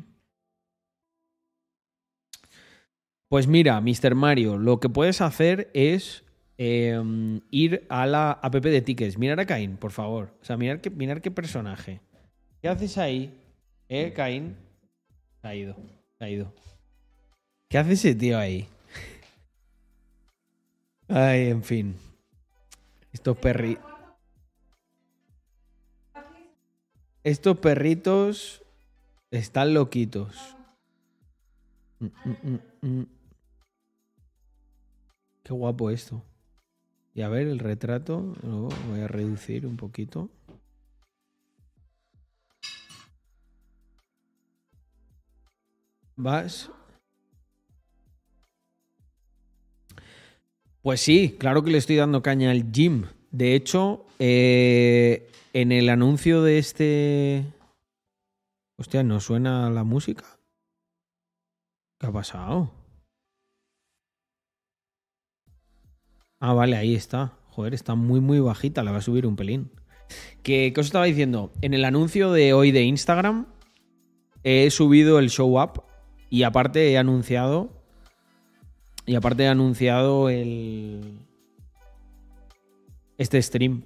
[3.29, 4.13] Pues mira, Mr.
[4.13, 6.25] Mario, lo que puedes hacer es
[6.57, 7.01] eh,
[7.49, 9.17] ir a la app de tickets.
[9.17, 10.33] Mirar a Cain, por favor.
[10.41, 12.01] O sea, mirar qué, mirar qué personaje.
[12.61, 13.33] ¿Qué haces ahí?
[13.89, 14.55] ¿Eh, Cain?
[15.41, 15.75] Se ha ido.
[16.19, 16.53] Se ha ido.
[17.67, 18.67] ¿Qué hace ese tío ahí?
[21.07, 21.95] Ay, en fin.
[23.11, 23.79] Estos perri...
[27.23, 28.63] Estos perritos
[29.31, 30.55] están loquitos.
[31.99, 33.05] Mm, mm, mm.
[35.43, 36.23] Qué guapo esto.
[37.15, 38.35] Y a ver el retrato.
[38.43, 40.29] Lo voy a reducir un poquito.
[46.15, 46.69] Vas.
[50.81, 53.05] Pues sí, claro que le estoy dando caña al gym.
[53.29, 57.45] De hecho, eh, en el anuncio de este.
[58.77, 60.25] Hostia, ¿no suena la música?
[61.99, 62.71] ¿Qué ha pasado?
[66.39, 67.37] Ah, vale, ahí está.
[67.49, 68.83] Joder, está muy, muy bajita.
[68.83, 69.71] La va a subir un pelín.
[70.41, 71.53] ¿Qué, ¿Qué os estaba diciendo?
[71.61, 73.45] En el anuncio de hoy de Instagram
[74.43, 75.83] he subido el show up
[76.31, 77.69] y aparte he anunciado.
[79.05, 81.19] Y aparte he anunciado el.
[83.17, 83.83] Este stream.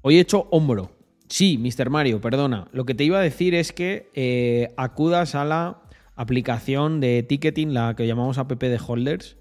[0.00, 0.90] Hoy he hecho hombro.
[1.28, 1.90] Sí, Mr.
[1.90, 2.68] Mario, perdona.
[2.72, 5.82] Lo que te iba a decir es que eh, acudas a la
[6.16, 9.36] aplicación de ticketing, la que llamamos app de holders,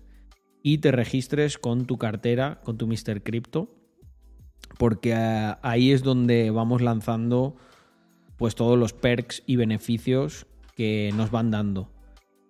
[0.61, 3.23] y te registres con tu cartera, con tu Mr.
[3.23, 3.73] Crypto,
[4.77, 7.55] porque eh, ahí es donde vamos lanzando
[8.35, 11.89] pues todos los perks y beneficios que nos van dando.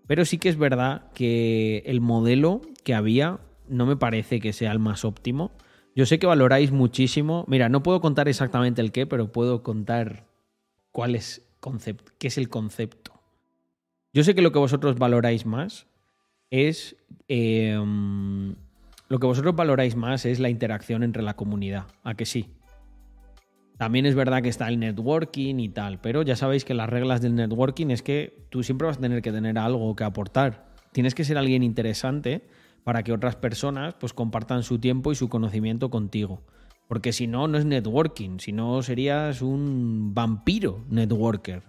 [0.08, 4.72] Pero sí que es verdad que el modelo que había no me parece que sea
[4.72, 5.52] el más óptimo.
[5.96, 7.44] Yo sé que valoráis muchísimo.
[7.48, 10.26] Mira, no puedo contar exactamente el qué, pero puedo contar
[10.92, 13.14] cuál es concepto, qué es el concepto.
[14.14, 15.88] Yo sé que lo que vosotros valoráis más
[16.50, 16.96] es
[17.28, 18.56] em,
[19.10, 21.88] lo que vosotros valoráis más es la interacción entre la comunidad.
[22.04, 22.50] ¿A que sí?
[23.78, 27.22] También es verdad que está el networking y tal, pero ya sabéis que las reglas
[27.22, 30.74] del networking es que tú siempre vas a tener que tener algo que aportar.
[30.94, 32.48] Tienes que ser alguien interesante
[32.84, 36.42] para que otras personas pues compartan su tiempo y su conocimiento contigo.
[36.88, 41.64] Porque si no, no es networking, si no serías un vampiro networker,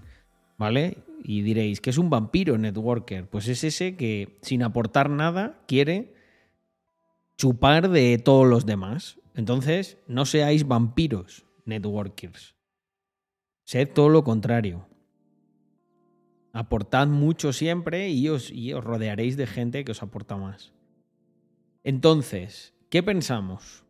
[0.57, 0.99] ¿vale?
[1.25, 3.29] Y diréis, ¿qué es un vampiro networker?
[3.29, 6.15] Pues es ese que sin aportar nada quiere
[7.37, 9.19] chupar de todos los demás.
[9.35, 12.57] Entonces, no seáis vampiros, networkers.
[13.65, 14.87] Sed todo lo contrario.
[16.53, 20.73] Aportad mucho siempre y os, y os rodearéis de gente que os aporta más.
[21.85, 23.85] Entonces, ¿qué pensamos?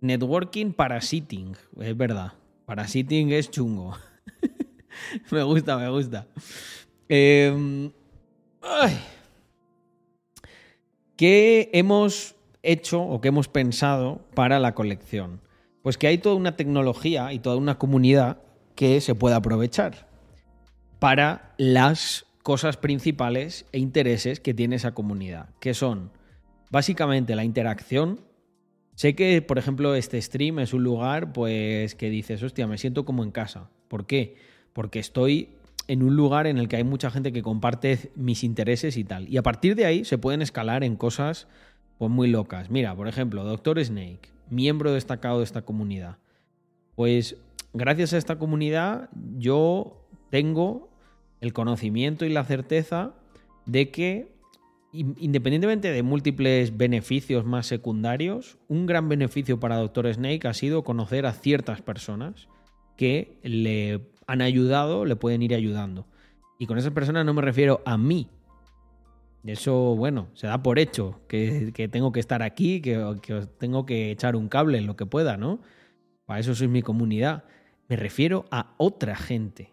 [0.00, 2.34] Networking parasiting, es verdad.
[2.66, 3.96] Parasiting es chungo.
[5.30, 6.26] me gusta, me gusta.
[7.08, 7.90] Eh,
[11.16, 15.40] ¿Qué hemos hecho o qué hemos pensado para la colección?
[15.82, 18.38] Pues que hay toda una tecnología y toda una comunidad
[18.74, 20.08] que se puede aprovechar
[20.98, 26.10] para las cosas principales e intereses que tiene esa comunidad, que son
[26.70, 28.20] básicamente la interacción.
[28.94, 33.04] Sé que, por ejemplo, este stream es un lugar, pues, que dices, hostia, me siento
[33.04, 33.70] como en casa.
[33.88, 34.36] ¿Por qué?
[34.72, 35.50] Porque estoy
[35.88, 39.28] en un lugar en el que hay mucha gente que comparte mis intereses y tal.
[39.28, 41.48] Y a partir de ahí se pueden escalar en cosas
[41.98, 42.70] pues muy locas.
[42.70, 46.18] Mira, por ejemplo, Doctor Snake miembro destacado de esta comunidad.
[46.94, 47.36] Pues
[47.72, 50.90] gracias a esta comunidad yo tengo
[51.40, 53.14] el conocimiento y la certeza
[53.66, 54.32] de que
[54.92, 61.24] independientemente de múltiples beneficios más secundarios, un gran beneficio para Doctor Snake ha sido conocer
[61.24, 62.48] a ciertas personas
[62.96, 66.06] que le han ayudado, le pueden ir ayudando.
[66.58, 68.28] Y con esas personas no me refiero a mí,
[69.44, 74.10] eso, bueno, se da por hecho, que, tengo que estar aquí, que, que, tengo que
[74.10, 75.60] echar un cable en lo que pueda, ¿no?
[76.26, 77.44] Para eso soy mi comunidad.
[77.88, 79.72] Me refiero a otra gente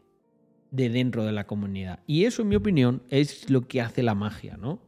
[0.72, 2.00] de dentro de la comunidad.
[2.08, 4.82] Y eso, en mi opinión, es lo que hace la magia, ¿no?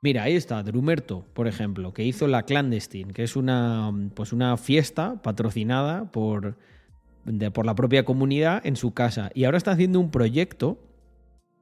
[0.00, 4.56] Mira, ahí está Drumerto, por ejemplo, que hizo la Clandestine, que es una, pues una
[4.56, 6.56] fiesta patrocinada por,
[7.52, 9.30] por la propia comunidad en su casa.
[9.34, 10.78] Y ahora está haciendo un proyecto.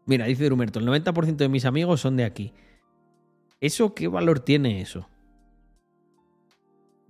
[0.07, 2.53] Mira, dice Drumerto, el 90% de mis amigos son de aquí.
[3.61, 5.09] ¿Eso qué valor tiene eso?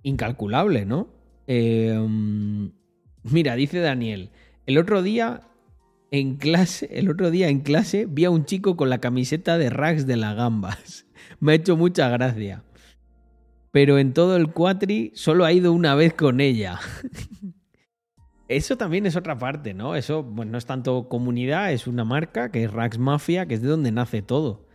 [0.01, 1.07] Incalculable, ¿no?
[1.45, 2.71] Em,
[3.23, 4.31] mira, dice Daniel,
[4.65, 5.43] el otro día
[6.09, 9.69] en clase, el otro día en clase vi a un chico con la camiseta de
[9.69, 11.05] Rags de la Gambas.
[11.39, 12.63] Me ha hecho mucha gracia.
[13.71, 16.79] Pero en todo el cuatri solo ha ido una vez con ella.
[18.47, 19.95] Eso también es otra parte, ¿no?
[19.95, 23.61] Eso bueno, no es tanto comunidad, es una marca que es Rags Mafia, que es
[23.61, 24.65] de donde nace todo.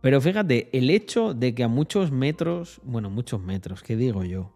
[0.00, 4.52] Pero fíjate, el hecho de que a muchos metros, bueno, muchos metros, ¿qué digo yo?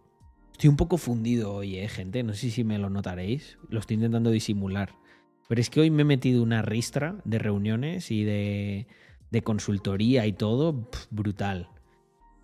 [0.53, 2.23] Estoy un poco fundido hoy, ¿eh, gente?
[2.23, 3.59] No sé si me lo notaréis.
[3.69, 4.95] Lo estoy intentando disimular.
[5.49, 8.87] Pero es que hoy me he metido una ristra de reuniones y de,
[9.31, 11.71] de consultoría y todo, brutal.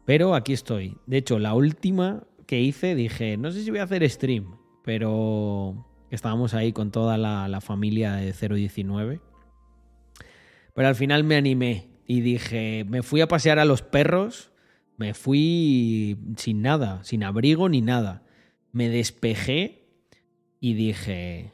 [0.07, 0.97] Pero aquí estoy.
[1.07, 5.87] De hecho, la última que hice dije, no sé si voy a hacer stream, pero
[6.11, 9.21] estábamos ahí con toda la, familia de 019.
[10.75, 14.53] Pero al final me animé y dije, me fui a pasear a los perros,
[14.97, 18.23] me fui sin nada, sin abrigo ni nada.
[18.73, 19.89] Me despejé
[20.61, 21.53] y dije,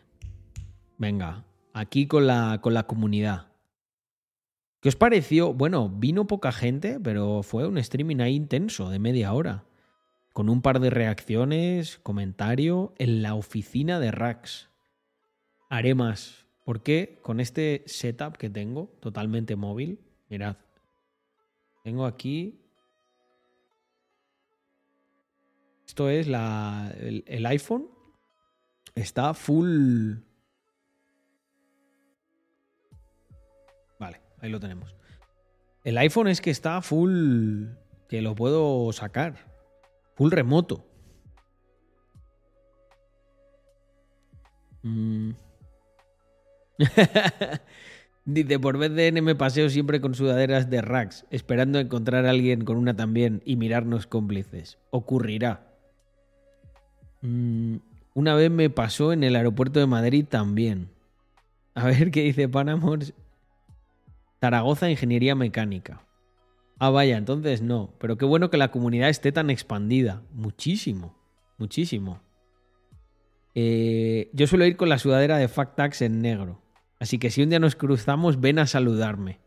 [0.99, 3.53] venga, aquí con la, con la comunidad.
[4.81, 5.55] ¿Qué os pareció?
[5.55, 9.65] Bueno, vino poca gente, pero fue un streaming ahí intenso, de media hora.
[10.33, 14.71] Con un par de reacciones, comentario, en la oficina de Rax.
[15.69, 16.47] Haré más.
[16.65, 20.57] Porque con este setup que tengo, totalmente móvil, mirad.
[21.83, 22.61] Tengo aquí.
[25.87, 27.89] Esto es la, el, el iPhone.
[28.95, 30.15] Está full
[34.43, 34.97] Ahí lo tenemos.
[35.85, 37.67] El iPhone es que está full.
[38.09, 39.52] que lo puedo sacar.
[40.31, 40.85] Remoto.
[44.83, 45.31] Mm.
[48.25, 52.31] Dice, por vez de N me paseo siempre con sudaderas de racks, esperando encontrar a
[52.31, 54.79] alguien con una también y mirarnos cómplices.
[54.91, 55.67] Ocurrirá.
[57.23, 57.77] Mm,
[58.15, 60.89] una vez me pasó en el aeropuerto de Madrid también.
[61.75, 63.01] A ver qué dice Panamor.
[64.41, 66.03] Zaragoza Ingeniería Mecánica.
[66.79, 67.95] Ah, vaya, entonces no.
[67.99, 70.23] Pero qué bueno que la comunidad esté tan expandida.
[70.33, 71.17] Muchísimo,
[71.59, 72.21] muchísimo.
[73.55, 76.61] Eh, yo suelo ir con la sudadera de Factax en negro.
[76.99, 79.41] Así que si un día nos cruzamos, ven a saludarme.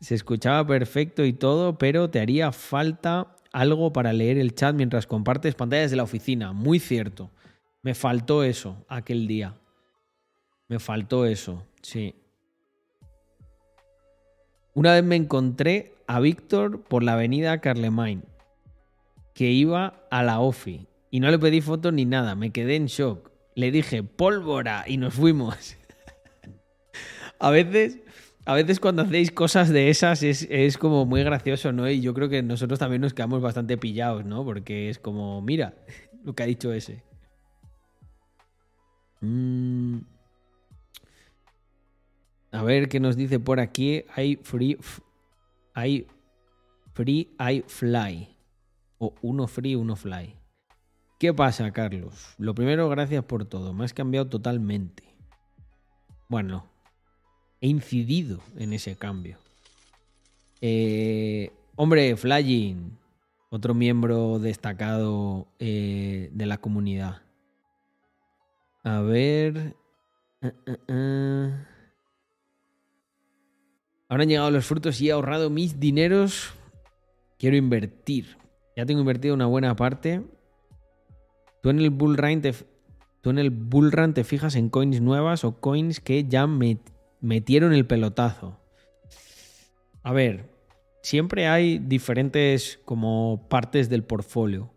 [0.00, 5.06] Se escuchaba perfecto y todo, pero te haría falta algo para leer el chat mientras
[5.06, 6.52] compartes pantallas de la oficina.
[6.52, 7.30] Muy cierto.
[7.82, 9.54] Me faltó eso aquel día.
[10.68, 12.14] Me faltó eso, sí.
[14.78, 18.22] Una vez me encontré a Víctor por la avenida Carlemagne,
[19.34, 22.86] que iba a la OFI, y no le pedí fotos ni nada, me quedé en
[22.86, 23.32] shock.
[23.56, 25.76] Le dije, pólvora, y nos fuimos.
[27.40, 27.98] a veces...
[28.44, 31.90] A veces cuando hacéis cosas de esas es, como muy gracioso, ¿no?
[31.90, 34.44] Y yo creo que nosotros también nos quedamos bastante pillados, ¿no?
[34.44, 35.74] Porque es como, mira,
[36.24, 37.02] lo que ha dicho ese.
[39.22, 40.17] Mmm...
[42.50, 44.04] A ver qué nos dice por aquí.
[44.14, 44.78] Hay free.
[45.74, 46.06] Hay
[46.92, 48.28] free, hay fly.
[48.98, 50.34] O uno free, uno fly.
[51.18, 52.34] ¿Qué pasa, Carlos?
[52.38, 53.72] Lo primero, gracias por todo.
[53.72, 55.02] Me has cambiado totalmente.
[56.28, 56.66] Bueno,
[57.60, 59.38] he incidido en ese cambio.
[60.60, 62.98] Eh, hombre, Flying,
[63.50, 67.22] otro miembro destacado eh, de la comunidad.
[68.84, 69.76] A ver.
[70.88, 71.77] Uh.
[74.08, 76.54] Ahora han llegado los frutos y he ahorrado mis dineros.
[77.38, 78.38] Quiero invertir.
[78.74, 80.22] Ya tengo invertido una buena parte.
[81.62, 82.54] Tú en el bull run te,
[83.20, 86.46] tú en el bull te fijas en coins nuevas o coins que ya
[87.20, 88.58] metieron el pelotazo.
[90.02, 90.48] A ver,
[91.02, 94.72] siempre hay diferentes como partes del portfolio.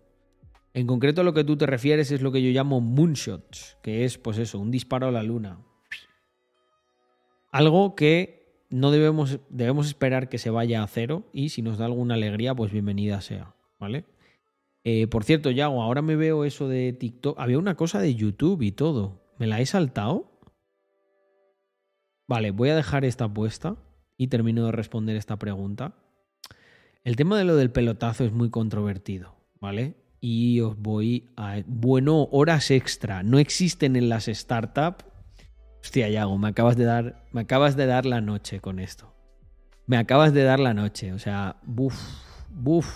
[0.73, 4.17] En concreto lo que tú te refieres es lo que yo llamo moonshots, que es
[4.17, 5.59] pues eso, un disparo a la luna.
[7.51, 8.40] Algo que
[8.71, 12.55] no debemos, debemos esperar que se vaya a cero y si nos da alguna alegría,
[12.55, 14.05] pues bienvenida sea, ¿vale?
[14.83, 17.39] Eh, por cierto, Yago, ahora me veo eso de TikTok.
[17.39, 19.21] Había una cosa de YouTube y todo.
[19.37, 20.31] ¿Me la he saltado?
[22.27, 23.75] Vale, voy a dejar esta puesta
[24.17, 25.93] y termino de responder esta pregunta.
[27.03, 29.95] El tema de lo del pelotazo es muy controvertido, ¿vale?
[30.21, 31.61] Y os voy a...
[31.65, 33.21] Bueno, horas extra.
[33.23, 35.05] No existen en las startups
[35.81, 39.11] Hostia, Yago, me acabas de dar, me acabas de dar la noche con esto.
[39.87, 41.99] Me acabas de dar la noche, o sea, buf,
[42.49, 42.87] buf.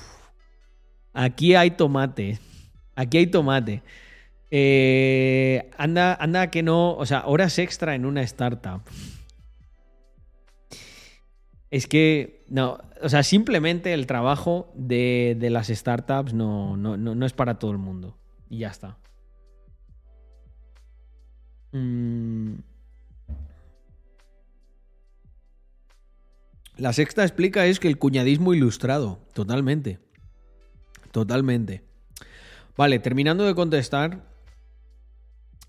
[1.13, 2.39] Aquí hay tomate.
[2.95, 3.81] Aquí hay tomate.
[4.51, 8.81] Eh, anda, anda que no, o sea, horas extra en una startup.
[11.71, 17.33] Es que, no, o sea, simplemente el trabajo de, las startups no, no, no, es
[17.33, 18.15] para todo el mundo.
[18.47, 18.97] Y ya está.
[21.71, 22.74] Mmm...
[26.77, 29.99] La sexta explica es que el cuñadismo ilustrado, totalmente.
[31.11, 31.83] Totalmente.
[32.75, 34.25] Vale, terminando de contestar.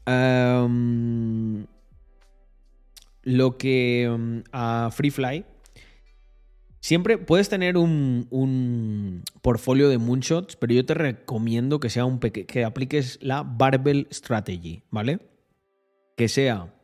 [0.06, 1.66] Em,
[3.22, 5.44] lo que em, a FreeFly.
[6.80, 12.20] Siempre puedes tener un, un, portfolio de moonshots, pero yo te recomiendo que sea un
[12.20, 15.18] que apliques la Barbell Strategy, ¿vale?
[16.16, 16.75] Que sea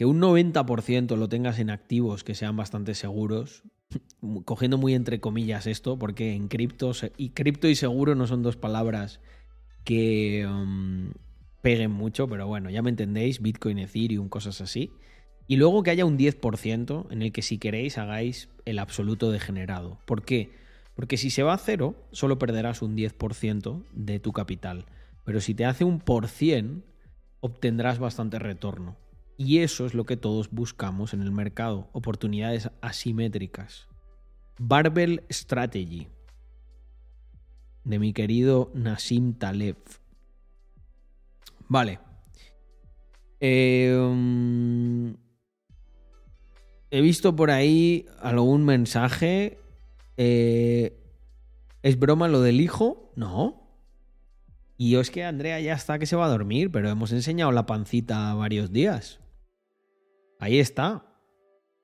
[0.00, 3.64] que un 90% lo tengas en activos que sean bastante seguros,
[4.46, 8.56] cogiendo muy entre comillas esto, porque en cripto y cripto y seguro no son dos
[8.56, 9.20] palabras
[9.84, 11.12] que um,
[11.60, 14.90] peguen mucho, pero bueno, ya me entendéis, Bitcoin, Ethereum, cosas así.
[15.46, 19.98] Y luego que haya un 10% en el que si queréis hagáis el absoluto degenerado.
[20.06, 20.50] ¿Por qué?
[20.94, 24.86] Porque si se va a cero, solo perderás un 10% de tu capital.
[25.26, 26.84] Pero si te hace un por cien,
[27.40, 28.96] obtendrás bastante retorno.
[29.40, 33.88] Y eso es lo que todos buscamos en el mercado, oportunidades asimétricas.
[34.58, 36.08] Barbell Strategy,
[37.84, 39.78] de mi querido Nassim Taleb.
[41.68, 42.00] Vale.
[43.40, 45.14] Um,
[46.90, 49.58] he visto por ahí algún mensaje.
[50.18, 51.02] Eh,
[51.82, 53.10] ¿Es broma lo del hijo?
[53.16, 53.58] No.
[54.76, 57.64] Y es que Andrea ya está que se va a dormir, pero hemos enseñado la
[57.64, 59.19] pancita varios días.
[60.40, 61.04] Ahí está.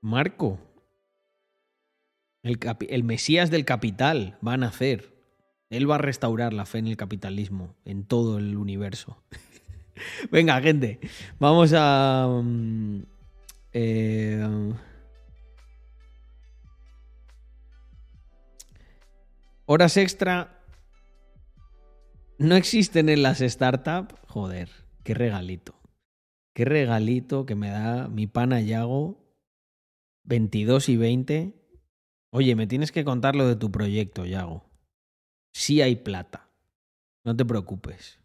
[0.01, 0.59] Marco.
[2.43, 5.15] El, Mesías del capital va a nacer.
[5.69, 9.23] Él va a restaurar la fe en el capitalismo, en todo el universo.
[10.31, 11.01] Venga, gente.
[11.39, 12.27] Vamos a...
[12.29, 13.05] Um,
[13.73, 14.73] eh,
[19.67, 20.57] horas extra
[22.39, 24.15] no existen en las startups.
[24.29, 24.71] Joder,
[25.03, 25.76] qué regalito.
[26.57, 29.23] Qué regalito que me da mi pana Yago.
[30.25, 31.53] 22 y 20.
[32.33, 34.65] Oye, me tienes que contar lo de tu proyecto, Yago.
[35.53, 36.49] Sí hay plata.
[37.27, 38.21] No te preocupes.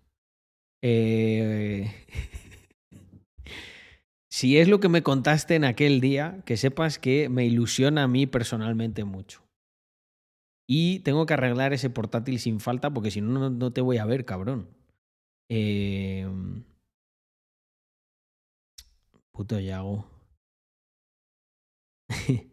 [0.82, 1.91] Eh...
[4.32, 8.07] si es lo que me contaste en aquel día, que sepas que me ilusiona a
[8.07, 9.43] mí personalmente mucho.
[10.69, 14.05] Y tengo que arreglar ese portátil sin falta porque si no, no te voy a
[14.05, 14.69] ver, cabrón.
[15.49, 16.25] Eh...
[19.32, 20.05] Puto Yago.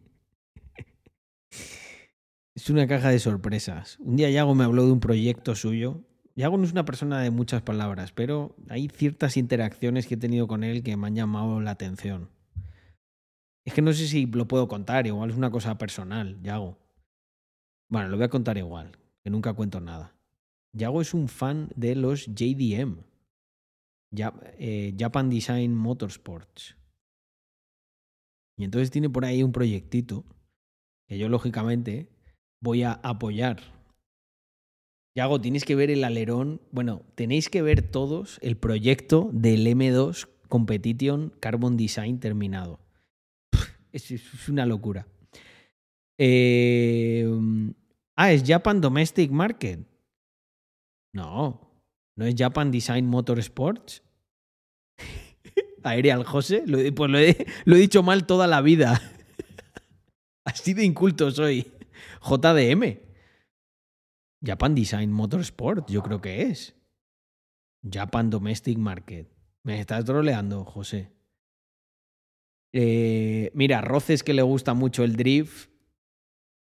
[2.55, 3.97] es una caja de sorpresas.
[3.99, 6.03] Un día Yago me habló de un proyecto suyo.
[6.35, 10.47] Yago no es una persona de muchas palabras, pero hay ciertas interacciones que he tenido
[10.47, 12.29] con él que me han llamado la atención.
[13.65, 16.77] Es que no sé si lo puedo contar, igual es una cosa personal, Yago.
[17.89, 20.15] Bueno, lo voy a contar igual, que nunca cuento nada.
[20.73, 23.03] Yago es un fan de los JDM,
[24.11, 26.75] Japan Design Motorsports.
[28.57, 30.25] Y entonces tiene por ahí un proyectito
[31.07, 32.09] que yo lógicamente
[32.61, 33.61] voy a apoyar.
[35.15, 36.61] Yago, tienes que ver el alerón.
[36.71, 42.79] Bueno, tenéis que ver todos el proyecto del M2 Competition Carbon Design terminado.
[43.91, 45.07] Es, una locura.
[46.17, 47.25] Eh,
[48.15, 49.79] ah, es Japan Domestic Market.
[51.11, 51.68] No,
[52.19, 54.03] no es Japan Design Motorsports.
[55.83, 59.01] Aerial José, pues lo he, lo he dicho mal toda la vida.
[60.43, 61.71] Así de inculto soy.
[62.21, 62.99] JDM.
[64.45, 66.75] Japan Design Motorsport, yo creo que es.
[67.89, 69.31] Japan Domestic Market.
[69.63, 71.13] Me estás troleando, José.
[72.73, 75.69] Eh, mira, Roces que le gusta mucho el drift.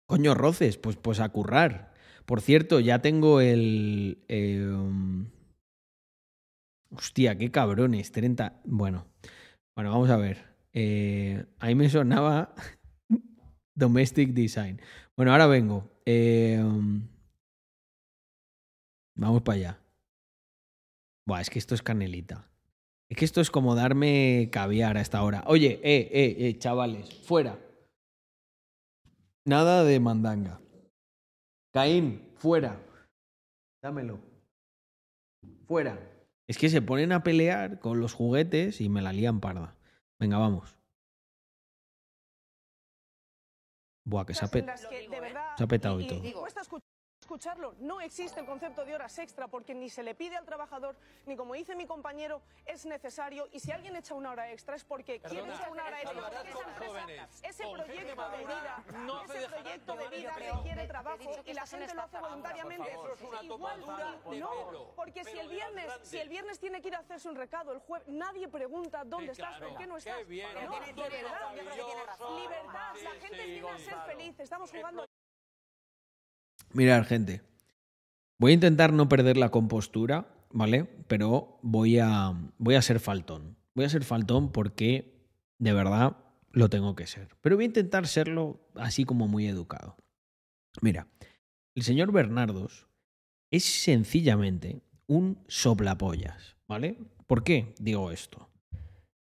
[0.06, 1.92] Coño, Roces, pues, pues a currar.
[2.24, 4.24] Por cierto, ya tengo el.
[4.28, 5.33] Eh, um,
[6.96, 8.60] Hostia, qué cabrones, 30.
[8.64, 9.06] Bueno,
[9.74, 10.44] bueno, vamos a ver.
[10.72, 12.54] Eh, ahí me sonaba
[13.74, 14.80] Domestic Design.
[15.16, 15.90] Bueno, ahora vengo.
[16.06, 16.62] Eh,
[19.16, 19.80] vamos para allá.
[21.26, 22.50] Buah, es que esto es canelita.
[23.08, 25.44] Es que esto es como darme caviar a esta hora.
[25.46, 27.58] Oye, eh, eh, eh, chavales, fuera.
[29.46, 30.60] Nada de mandanga.
[31.72, 32.80] Caín, fuera.
[33.82, 34.18] Dámelo.
[35.66, 36.13] Fuera.
[36.46, 39.76] Es que se ponen a pelear con los juguetes y me la lían parda.
[40.18, 40.76] Venga, vamos.
[44.04, 46.22] Buah, que se ha, se ha petado y todo
[47.24, 47.74] escucharlo.
[47.78, 50.94] No existe el concepto de horas extra porque ni se le pide al trabajador,
[51.26, 53.48] ni como dice mi compañero, es necesario.
[53.52, 56.30] Y si alguien echa una hora extra es porque quiere echar una hora extra.
[57.42, 58.84] ese proyecto de vida,
[59.24, 62.92] ese proyecto de vida requiere trabajo y la gente lo hace voluntariamente.
[63.42, 63.80] Igual,
[64.38, 67.72] no, porque si el viernes, si el viernes tiene que ir a hacerse un recado,
[67.72, 70.18] el jueves nadie pregunta dónde estás, por qué no estás.
[70.28, 70.56] Libertad,
[73.02, 74.38] la gente viene a ser feliz.
[74.38, 75.06] Estamos jugando.
[76.72, 77.42] Mirad, gente.
[78.38, 80.84] Voy a intentar no perder la compostura, ¿vale?
[81.06, 83.56] Pero voy a, voy a ser faltón.
[83.74, 85.14] Voy a ser faltón porque
[85.58, 86.16] de verdad
[86.50, 87.28] lo tengo que ser.
[87.40, 89.96] Pero voy a intentar serlo así como muy educado.
[90.80, 91.06] Mira,
[91.74, 92.88] el señor Bernardos
[93.50, 96.98] es sencillamente un soplapollas, ¿vale?
[97.26, 98.48] ¿Por qué digo esto?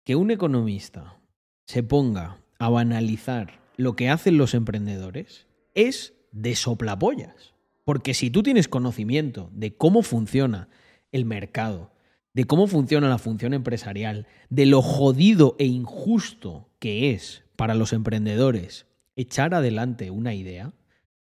[0.03, 1.19] Que un economista
[1.65, 7.53] se ponga a banalizar lo que hacen los emprendedores es de soplapollas.
[7.83, 10.69] Porque si tú tienes conocimiento de cómo funciona
[11.11, 11.91] el mercado,
[12.33, 17.93] de cómo funciona la función empresarial, de lo jodido e injusto que es para los
[17.93, 20.73] emprendedores echar adelante una idea,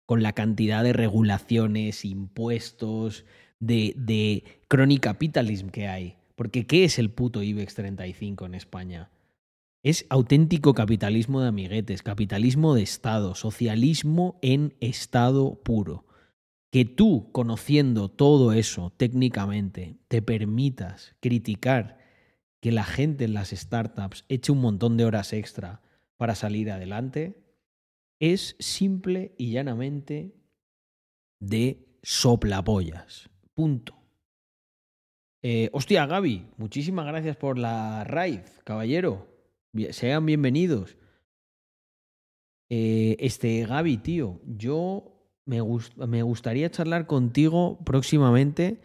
[0.06, 3.26] con la cantidad de regulaciones, impuestos,
[3.60, 4.44] de, de
[5.00, 6.16] capitalism que hay.
[6.36, 9.10] Porque ¿qué es el puto IBEX 35 en España?
[9.82, 16.06] Es auténtico capitalismo de amiguetes, capitalismo de Estado, socialismo en estado puro.
[16.70, 21.98] Que tú, conociendo todo eso técnicamente, te permitas criticar
[22.62, 25.82] que la gente en las startups eche un montón de horas extra
[26.18, 27.42] para salir adelante,
[28.20, 30.36] es simple y llanamente
[31.40, 33.30] de soplapollas.
[33.54, 33.96] Punto.
[35.42, 39.29] Eh, hostia, Gaby, muchísimas gracias por la raid, caballero.
[39.92, 40.98] Sean bienvenidos.
[42.70, 48.82] Eh, este, Gaby, tío, yo me, gustaría charlar contigo próximamente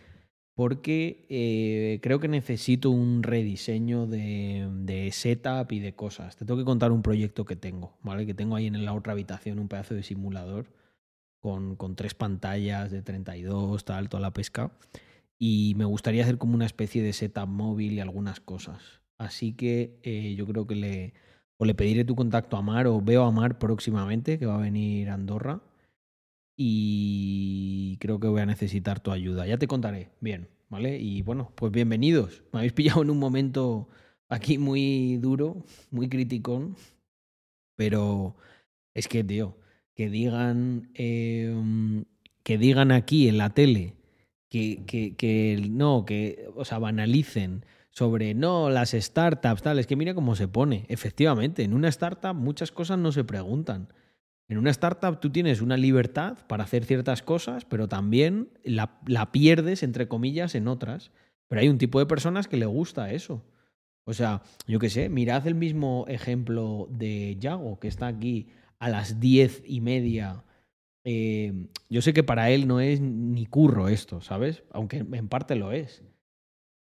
[0.54, 6.36] porque eh, creo que necesito un rediseño de, setup y de cosas.
[6.36, 8.26] Te tengo que contar un proyecto que tengo, ¿vale?
[8.26, 10.66] Que tengo ahí en la otra habitación un pedazo de simulador
[11.40, 14.70] con, con tres pantallas de 32, tal, toda la pesca
[15.38, 19.03] y me gustaría hacer como una especie de setup móvil y algunas cosas.
[19.18, 21.14] Así que eh, yo creo que le,
[21.56, 24.62] o le pediré tu contacto a Mar o veo a Mar próximamente, que va a
[24.62, 25.62] venir a Andorra.
[26.56, 29.46] Y creo que voy a necesitar tu ayuda.
[29.46, 30.10] Ya te contaré.
[30.20, 30.98] Bien, ¿vale?
[30.98, 32.44] Y bueno, pues bienvenidos.
[32.52, 33.88] Me habéis pillado en un momento
[34.28, 36.76] aquí muy duro, muy criticón.
[37.76, 38.36] Pero
[38.94, 39.56] es que, tío,
[39.94, 42.04] que digan, em,
[42.44, 43.94] que digan aquí en la tele
[44.86, 47.64] que, que, no, que, o sea, banalicen
[47.94, 50.84] sobre, no, las startups, tal, es que mira cómo se pone.
[50.88, 53.88] Efectivamente, en una startup muchas cosas no se preguntan.
[54.48, 59.32] En una startup tú tienes una libertad para hacer ciertas cosas, pero también la, la
[59.32, 61.12] pierdes, entre comillas, en otras.
[61.48, 63.44] Pero hay un tipo de personas que le gusta eso.
[64.04, 68.88] O sea, yo qué sé, mirad el mismo ejemplo de Yago, que está aquí a
[68.88, 70.44] las diez y media
[71.04, 74.64] eh, yo sé que para él no es ni curro esto, ¿sabes?
[74.72, 76.02] Aunque en parte lo es.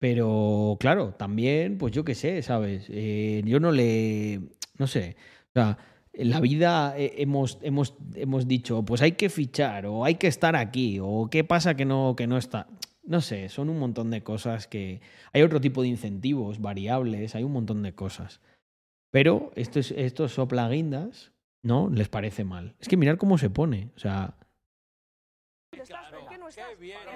[0.02, 2.88] Pero claro, también, pues yo qué sé, ¿sabes?
[2.90, 4.42] Eh, yo no le.
[4.78, 5.16] No sé.
[5.50, 5.78] O sea,
[6.12, 10.56] en la vida hemos, hemos, hemos dicho, pues hay que fichar, o hay que estar
[10.56, 12.68] aquí, o qué pasa que no, que no está.
[13.04, 15.02] No sé, son un montón de cosas que.
[15.34, 18.42] Hay otro tipo de incentivos, variables, hay un montón de cosas.
[19.12, 21.32] Pero estos, estos soplaguindas
[21.64, 21.90] ¿no?
[21.90, 22.76] Les parece mal.
[22.80, 23.92] Es que mirar cómo se pone.
[23.96, 24.36] O sea.
[25.70, 26.80] ¿Por qué no estás?
[26.80, 27.12] Libertad,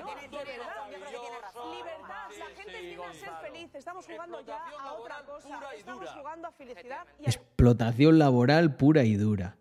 [2.39, 3.75] la gente tiene a ser feliz.
[3.75, 5.61] Estamos jugando ya a otra cosa.
[5.77, 7.29] Estamos jugando a felicidad y a...
[7.29, 9.57] Explotación laboral pura y dura.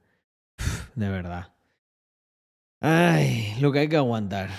[0.95, 1.53] de verdad.
[2.81, 4.51] Ay, lo que hay que aguantar.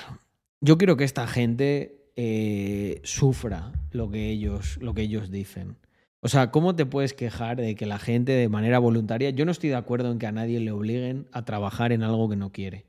[0.61, 5.77] Yo quiero que esta gente eh, sufra lo que ellos, lo que ellos dicen.
[6.21, 9.51] O sea, ¿cómo te puedes quejar de que la gente de manera voluntaria, yo no
[9.51, 12.51] estoy de acuerdo en que a nadie le obliguen a trabajar en algo que no
[12.51, 12.85] quiere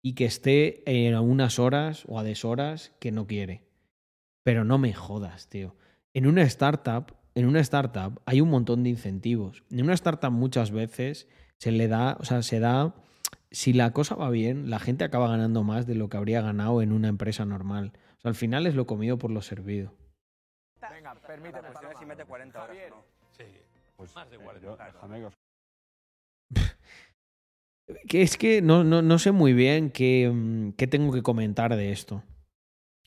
[0.00, 3.62] y que esté en unas horas o a deshoras que no quiere.
[4.44, 5.74] Pero no me jodas, tío.
[6.12, 9.64] En una startup, en una startup hay un montón de incentivos.
[9.70, 11.28] En una startup muchas veces
[11.58, 12.94] se le da, o sea, se da
[13.50, 16.82] si la cosa va bien, la gente acaba ganando más de lo que habría ganado
[16.82, 17.92] en una empresa normal.
[18.18, 19.94] O sea, al final es lo comido por lo servido.
[20.90, 21.68] Venga, permíteme.
[21.98, 23.04] si mete 40 horas, ¿no?
[23.30, 23.44] Sí,
[23.96, 24.88] pues más de 40.
[25.14, 25.28] Eh,
[28.08, 31.74] que es que no, no, no sé muy bien qué, mm, qué, tengo que comentar
[31.76, 32.22] de esto.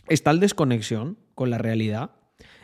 [0.10, 2.12] Es tal desconexión con la realidad.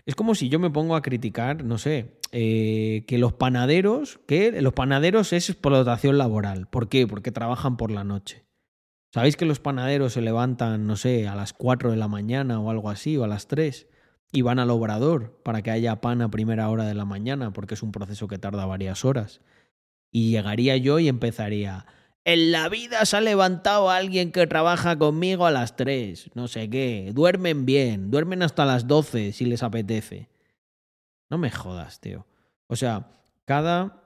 [0.05, 4.61] Es como si yo me pongo a criticar, no sé, eh, que los panaderos, que
[4.61, 6.67] los panaderos es explotación laboral.
[6.67, 7.07] ¿Por qué?
[7.07, 8.43] Porque trabajan por la noche.
[9.13, 12.69] ¿Sabéis que los panaderos se levantan, no sé, a las 4 de la mañana o
[12.69, 13.87] algo así, o a las 3?
[14.33, 17.75] y van al obrador para que haya pan a primera hora de la mañana, porque
[17.75, 19.41] es un proceso que tarda varias horas.
[20.11, 21.85] Y llegaría yo y empezaría,
[22.25, 26.69] en la vida se ha levantado alguien que trabaja conmigo a las 3, no sé
[26.69, 30.29] qué, duermen bien, duermen hasta las 12 si les apetece.
[31.29, 32.25] No me jodas, tío.
[32.67, 33.11] O sea,
[33.45, 34.03] cada,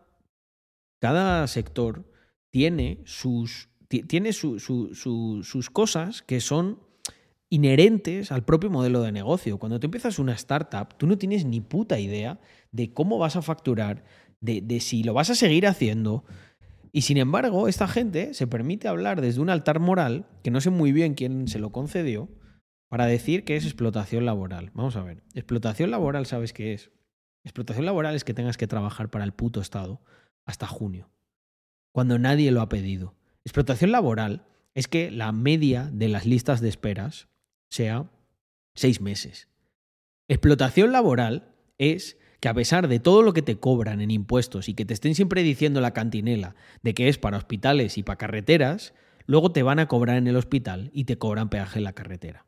[1.00, 2.06] cada sector
[2.50, 6.80] tiene sus, tiene sus cosas que son
[7.50, 9.58] inherentes al propio modelo de negocio.
[9.58, 12.40] Cuando tú empiezas una startup, tú no tienes ni puta idea
[12.72, 14.04] de cómo vas a facturar,
[14.42, 16.26] de, si lo vas a seguir haciendo.
[16.92, 20.70] Y sin embargo, esta gente se permite hablar desde un altar moral, que no sé
[20.70, 22.30] muy bien quién se lo concedió,
[22.90, 24.72] para decir que es explotación laboral.
[24.74, 26.92] Vamos a ver, explotación laboral, ¿sabes qué es?
[27.44, 30.02] Explotación laboral es que tengas que trabajar para el puto Estado
[30.46, 31.10] hasta junio,
[31.94, 33.16] cuando nadie lo ha pedido.
[33.46, 37.28] Explotación laboral es que la media de las listas de esperas
[37.70, 38.12] sea
[38.76, 39.50] seis meses.
[40.30, 44.74] Explotación laboral es que a pesar de todo lo que te cobran en impuestos y
[44.74, 48.94] que te estén siempre diciendo la cantinela de que es para hospitales y para carreteras,
[49.26, 52.46] luego te van a cobrar en el hospital y te cobran peaje en la carretera.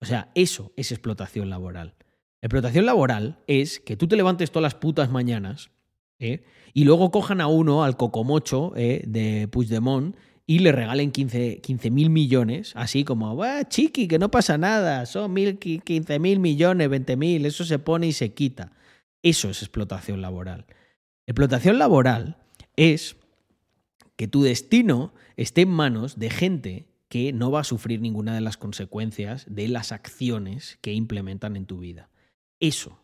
[0.00, 1.94] O sea, eso es explotación laboral.
[2.42, 5.70] Explotación laboral es que tú te levantes todas las putas mañanas
[6.18, 6.44] ¿eh?
[6.72, 9.02] Y luego cojan a uno, al cocomocho ¿eh?
[9.06, 10.16] de Puigdemont,
[10.48, 13.36] y le regalen 15 mil millones, así como,
[13.68, 18.12] chiqui, que no pasa nada, son 15 mil millones, 20 mil, eso se pone y
[18.12, 18.70] se quita.
[19.26, 20.66] Eso es explotación laboral.
[21.26, 22.36] Explotación laboral
[22.76, 23.16] es
[24.14, 28.40] que tu destino esté en manos de gente que no va a sufrir ninguna de
[28.40, 32.08] las consecuencias de las acciones que implementan en tu vida.
[32.60, 33.00] Eso.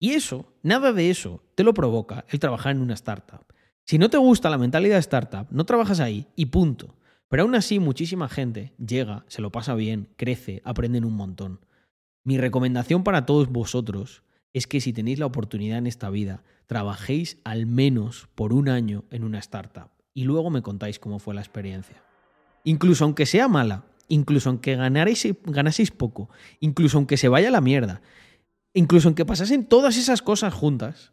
[0.00, 3.46] Y eso, nada de eso, te lo provoca el trabajar en una startup.
[3.84, 6.96] Si no te gusta la mentalidad de startup, no trabajas ahí y punto.
[7.28, 11.60] Pero aún así, muchísima gente llega, se lo pasa bien, crece, aprenden un montón.
[12.24, 17.38] Mi recomendación para todos vosotros es que si tenéis la oportunidad en esta vida, trabajéis
[17.44, 21.40] al menos por un año en una startup y luego me contáis cómo fue la
[21.40, 22.02] experiencia.
[22.64, 26.28] Incluso aunque sea mala, incluso aunque ganaseis poco,
[26.60, 28.02] incluso aunque se vaya a la mierda,
[28.74, 31.12] incluso aunque pasasen todas esas cosas juntas,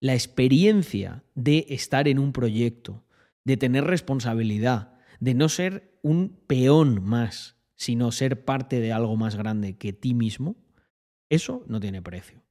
[0.00, 3.04] la experiencia de estar en un proyecto,
[3.44, 9.36] de tener responsabilidad, de no ser un peón más, sino ser parte de algo más
[9.36, 10.56] grande que ti mismo,
[11.28, 12.41] eso no tiene precio.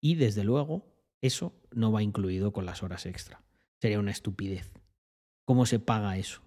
[0.00, 0.86] Y desde luego,
[1.20, 3.42] eso no va incluido con las horas extra.
[3.80, 4.72] Sería una estupidez.
[5.44, 6.42] ¿Cómo se paga eso?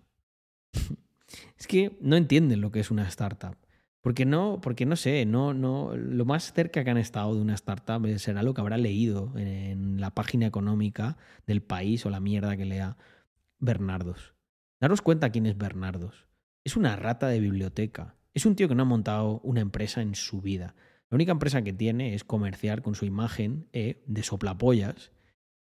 [1.58, 3.58] es que no entienden lo que es una startup.
[4.02, 7.54] Porque no, porque no sé, no, no, lo más cerca que han estado de una
[7.54, 12.58] startup será lo que habrá leído en la página económica del país o la mierda
[12.58, 12.98] que lea
[13.60, 14.34] Bernardos.
[14.80, 16.28] Daros cuenta quién es Bernardos.
[16.64, 18.16] Es una rata de biblioteca.
[18.34, 20.74] Es un tío que no ha montado una empresa en su vida.
[21.12, 25.12] La única empresa que tiene es comerciar con su imagen eh, de soplapollas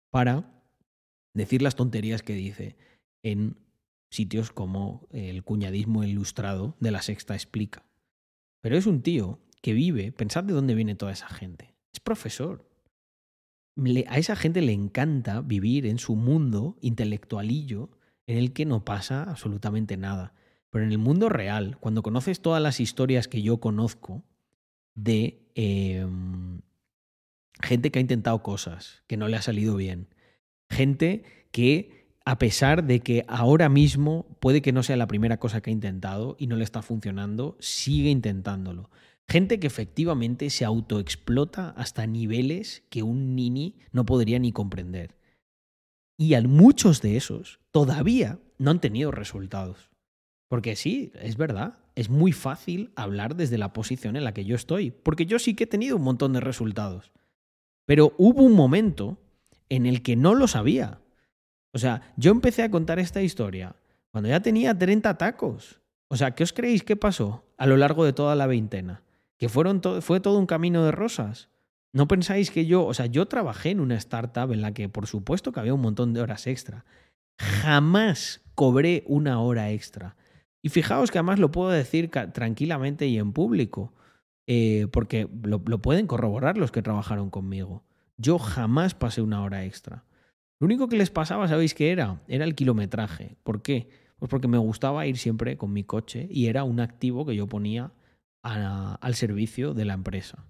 [0.09, 0.49] para
[1.33, 2.77] decir las tonterías que dice
[3.21, 3.57] en
[4.09, 7.83] sitios como el cuñadismo ilustrado de la Sexta Explica.
[8.61, 11.75] Pero es un tío que vive, pensad de dónde viene toda esa gente.
[11.93, 12.65] Es profesor.
[14.07, 17.89] a esa gente le encanta vivir en su mundo intelectualillo
[18.25, 20.33] en el que no pasa absolutamente nada.
[20.69, 24.23] Pero en el mundo real, cuando conoces todas las historias que yo conozco
[24.95, 26.61] de em,
[27.61, 30.07] gente que ha intentado cosas, que no le ha salido bien,
[30.69, 35.61] gente que a pesar de que ahora mismo puede que no sea la primera cosa
[35.61, 38.89] que ha intentado y no le está funcionando, sigue intentándolo.
[39.27, 45.15] Gente que efectivamente se autoexplota hasta niveles que un nini no podría ni comprender.
[46.17, 49.89] Y a muchos de esos todavía no han tenido resultados.
[50.47, 54.55] Porque sí, es verdad, es muy fácil hablar desde la posición en la que yo
[54.55, 57.11] estoy, porque yo sí que he tenido un montón de resultados.
[57.85, 59.17] Pero hubo un momento
[59.69, 60.99] en el que no lo sabía.
[61.73, 63.75] O sea, yo empecé a contar esta historia
[64.11, 65.79] cuando ya tenía 30 tacos.
[66.07, 69.03] O sea, ¿qué os creéis que pasó a lo largo de toda la veintena?
[69.37, 71.49] ¿Que fueron fue todo un camino de rosas?
[71.93, 75.07] ¿No pensáis que yo, o sea, yo trabajé en una startup en la que por
[75.07, 76.85] supuesto que había un montón de horas extra.
[77.37, 80.15] Jamás cobré una hora extra.
[80.61, 83.93] Y fijaos que además lo puedo decir tranquilamente y en público,
[84.47, 87.83] eh, porque lo, lo pueden corroborar los que trabajaron conmigo.
[88.17, 90.05] Yo jamás pasé una hora extra.
[90.59, 92.21] Lo único que les pasaba, ¿sabéis qué era?
[92.27, 93.37] Era el kilometraje.
[93.43, 93.89] ¿Por qué?
[94.19, 97.47] Pues porque me gustaba ir siempre con mi coche y era un activo que yo
[97.47, 97.91] ponía
[98.43, 100.45] al servicio de la empresa.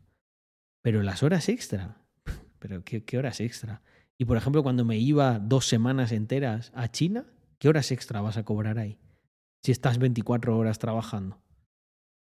[0.81, 2.01] Pero las horas extra,
[2.59, 3.81] ¿pero qué, qué horas extra?
[4.17, 7.25] Y por ejemplo, cuando me iba dos semanas enteras a China,
[7.59, 8.97] ¿qué horas extra vas a cobrar ahí?
[9.63, 11.41] Si estás 24 horas trabajando.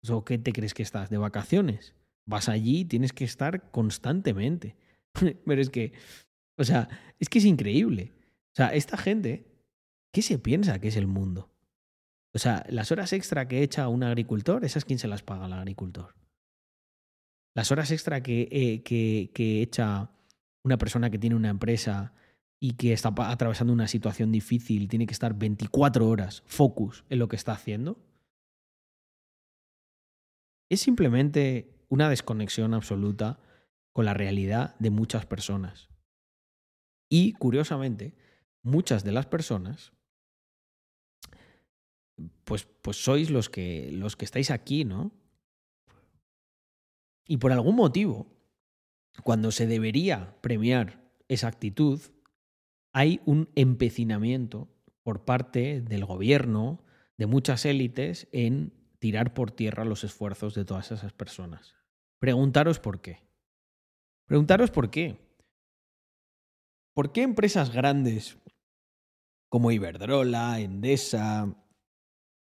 [0.09, 1.11] ¿O qué te crees que estás?
[1.11, 1.95] ¿De vacaciones?
[2.27, 4.77] Vas allí y tienes que estar constantemente.
[5.47, 5.93] Pero es que
[6.59, 8.13] o sea, es que es increíble.
[8.53, 9.47] O sea, esta gente,
[10.13, 11.51] ¿qué se piensa que es el mundo?
[12.35, 15.53] O sea, las horas extra que echa un agricultor, ¿esas quién se las paga al
[15.53, 16.15] agricultor?
[17.55, 20.11] Las horas extra eh, que echa
[20.65, 22.15] una persona que tiene una empresa
[22.65, 27.27] y que está atravesando una situación difícil tiene que estar 24 horas focus en lo
[27.27, 27.99] que está haciendo,
[30.71, 33.41] es simplemente una desconexión absoluta
[33.93, 35.89] con la realidad de muchas personas.
[37.11, 38.15] Y curiosamente,
[38.63, 39.93] muchas de las personas,
[42.45, 45.11] pues, pues sois los que, los que estáis aquí, ¿no?
[47.27, 48.29] Y por algún motivo,
[49.25, 52.01] cuando se debería premiar esa actitud,
[52.93, 54.69] hay un empecinamiento
[55.03, 56.85] por parte del gobierno,
[57.19, 61.75] de muchas élites, en tirar por tierra los esfuerzos de todas esas personas.
[62.19, 63.21] Preguntaros por qué.
[64.27, 65.19] Preguntaros por qué.
[66.95, 68.39] ¿Por qué empresas grandes
[69.49, 71.57] como Iberdrola, Endesa,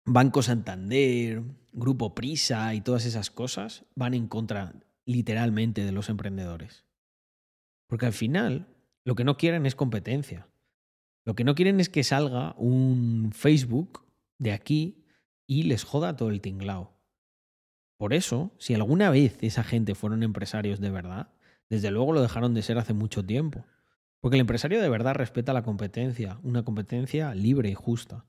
[0.06, 4.74] Banco Santander, Grupo Prisa y todas esas cosas van en contra
[5.06, 6.86] literalmente de los emprendedores?
[7.88, 8.68] Porque al final
[9.04, 10.48] Lo que no quieren es competencia.
[11.26, 14.06] Lo que no quieren es que salga un Facebook
[14.38, 15.06] de aquí
[15.48, 16.98] y les joda todo el tinglao.
[17.98, 21.34] Por eso, si alguna vez esa gente fueron empresarios de verdad,
[21.70, 23.66] desde luego lo dejaron de ser hace mucho tiempo.
[24.20, 28.26] Porque el empresario de verdad respeta la competencia, una competencia libre y justa.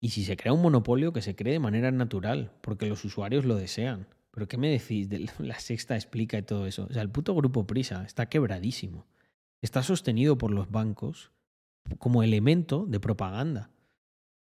[0.00, 3.44] Y si se crea un monopolio, que se cree de manera natural, porque los usuarios
[3.44, 4.06] lo desean.
[4.30, 5.08] Pero ¿qué me decís?
[5.08, 6.86] De la sexta explica y todo eso.
[6.90, 9.06] O sea, el puto grupo Prisa está quebradísimo.
[9.62, 11.32] Está sostenido por los bancos
[11.98, 13.70] como elemento de propaganda.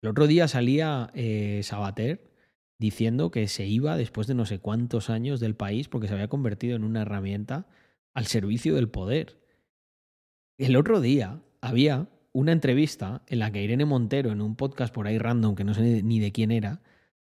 [0.02, 2.30] El otro día salía eh, Sabater
[2.78, 6.28] diciendo que se iba después de no sé cuántos años del país porque se había
[6.28, 7.66] convertido en una herramienta
[8.14, 9.40] al servicio del poder.
[10.58, 15.06] El otro día había una entrevista en la que Irene Montero, en un podcast por
[15.06, 16.82] ahí random, que no sé ni de quién era,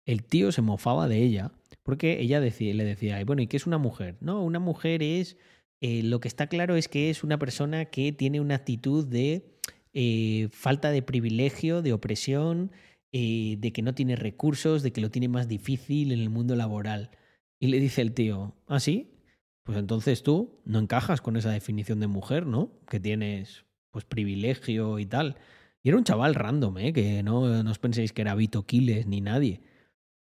[0.06, 1.52] el tío se mofaba de ella
[1.84, 4.18] porque ella decía, le decía, bueno, ¿y qué es una mujer?
[4.20, 5.38] No, una mujer es,
[5.82, 9.58] eh, lo que está claro es que es una persona que tiene una actitud de
[9.94, 12.72] eh, falta de privilegio, de opresión,
[13.12, 16.56] eh, de que no tiene recursos, de que lo tiene más difícil en el mundo
[16.56, 17.12] laboral.
[17.60, 19.14] Y le dice el tío, ¿ah, sí?
[19.64, 22.72] Pues entonces tú no encajas con esa definición de mujer, ¿no?
[22.88, 25.38] Que tienes pues privilegio y tal.
[25.84, 26.94] Y era un chaval random, ¿eh?
[26.94, 29.62] Que no, no os penséis que era Vito Quiles ni nadie.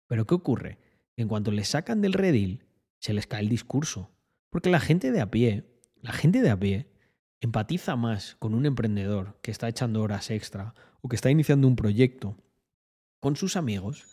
[0.06, 0.78] Pero ¿qué ocurre?
[1.16, 2.64] En cuanto le sacan del redil,
[2.98, 4.11] se les cae el discurso.
[4.52, 5.64] Porque la gente de a pie,
[6.02, 6.86] la gente de a pie,
[7.40, 11.74] empatiza más con un emprendedor que está echando horas extra o que está iniciando un
[11.74, 12.36] proyecto
[13.18, 14.04] con sus amigos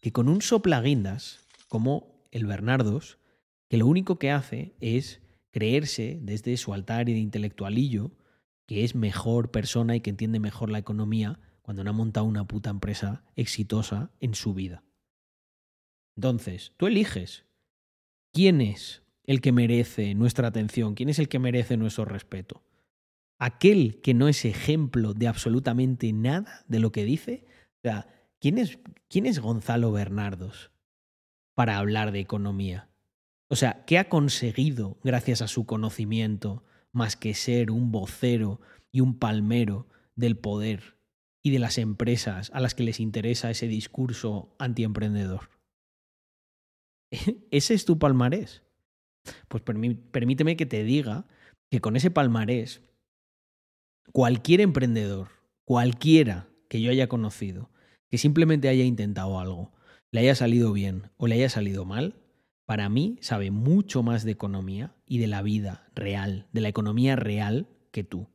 [0.00, 3.18] que con un soplaguindas como el Bernardos,
[3.68, 8.12] que lo único que hace es creerse desde su altar y de intelectualillo
[8.66, 12.46] que es mejor persona y que entiende mejor la economía cuando no ha montado una
[12.46, 14.84] puta empresa exitosa en su vida.
[16.14, 17.44] Entonces, tú eliges
[18.32, 22.62] quién es el que merece nuestra atención, quién es el que merece nuestro respeto
[23.40, 27.44] aquel que no es ejemplo de absolutamente nada de lo que dice.
[27.78, 28.06] O sea,
[28.38, 30.70] ¿quién es, quién es Gonzalo Bernardos
[31.54, 32.90] para hablar de economía?
[33.48, 36.62] O sea, ¿qué ha conseguido gracias a su conocimiento
[36.92, 38.60] más que ser un vocero
[38.92, 40.98] y un palmero del poder
[41.42, 45.48] y de las empresas a las que les interesa ese discurso antiemprendedor?
[47.50, 48.62] ¿Ese es tu palmarés?
[49.48, 51.26] Pues permíteme que te diga
[51.70, 52.82] que con ese palmarés
[54.12, 55.28] cualquier emprendedor,
[55.64, 57.70] cualquiera que yo haya conocido,
[58.08, 59.72] que simplemente haya intentado algo,
[60.10, 62.16] le haya salido bien o le haya salido mal,
[62.66, 67.16] para mí sabe mucho más de economía y de la vida real, de la economía
[67.16, 68.28] real que tú.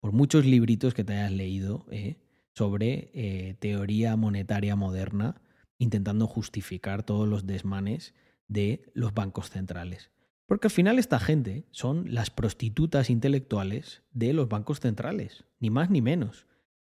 [0.00, 2.18] Por muchos libritos que te hayas leído eh,
[2.54, 5.40] sobre eh, teoría monetaria moderna,
[5.78, 8.14] intentando justificar todos los desmanes
[8.48, 10.10] de los bancos centrales.
[10.46, 15.90] Porque al final esta gente son las prostitutas intelectuales de los bancos centrales, ni más
[15.90, 16.46] ni menos.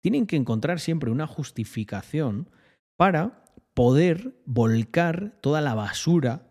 [0.00, 2.48] Tienen que encontrar siempre una justificación
[2.96, 3.44] para
[3.74, 6.48] poder volcar toda la basura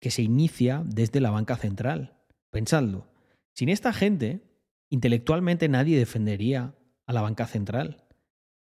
[0.00, 2.18] que se inicia desde la banca central.
[2.50, 3.08] Pensadlo.
[3.52, 4.42] Sin esta gente,
[4.90, 6.74] intelectualmente nadie defendería
[7.06, 8.04] a la banca central.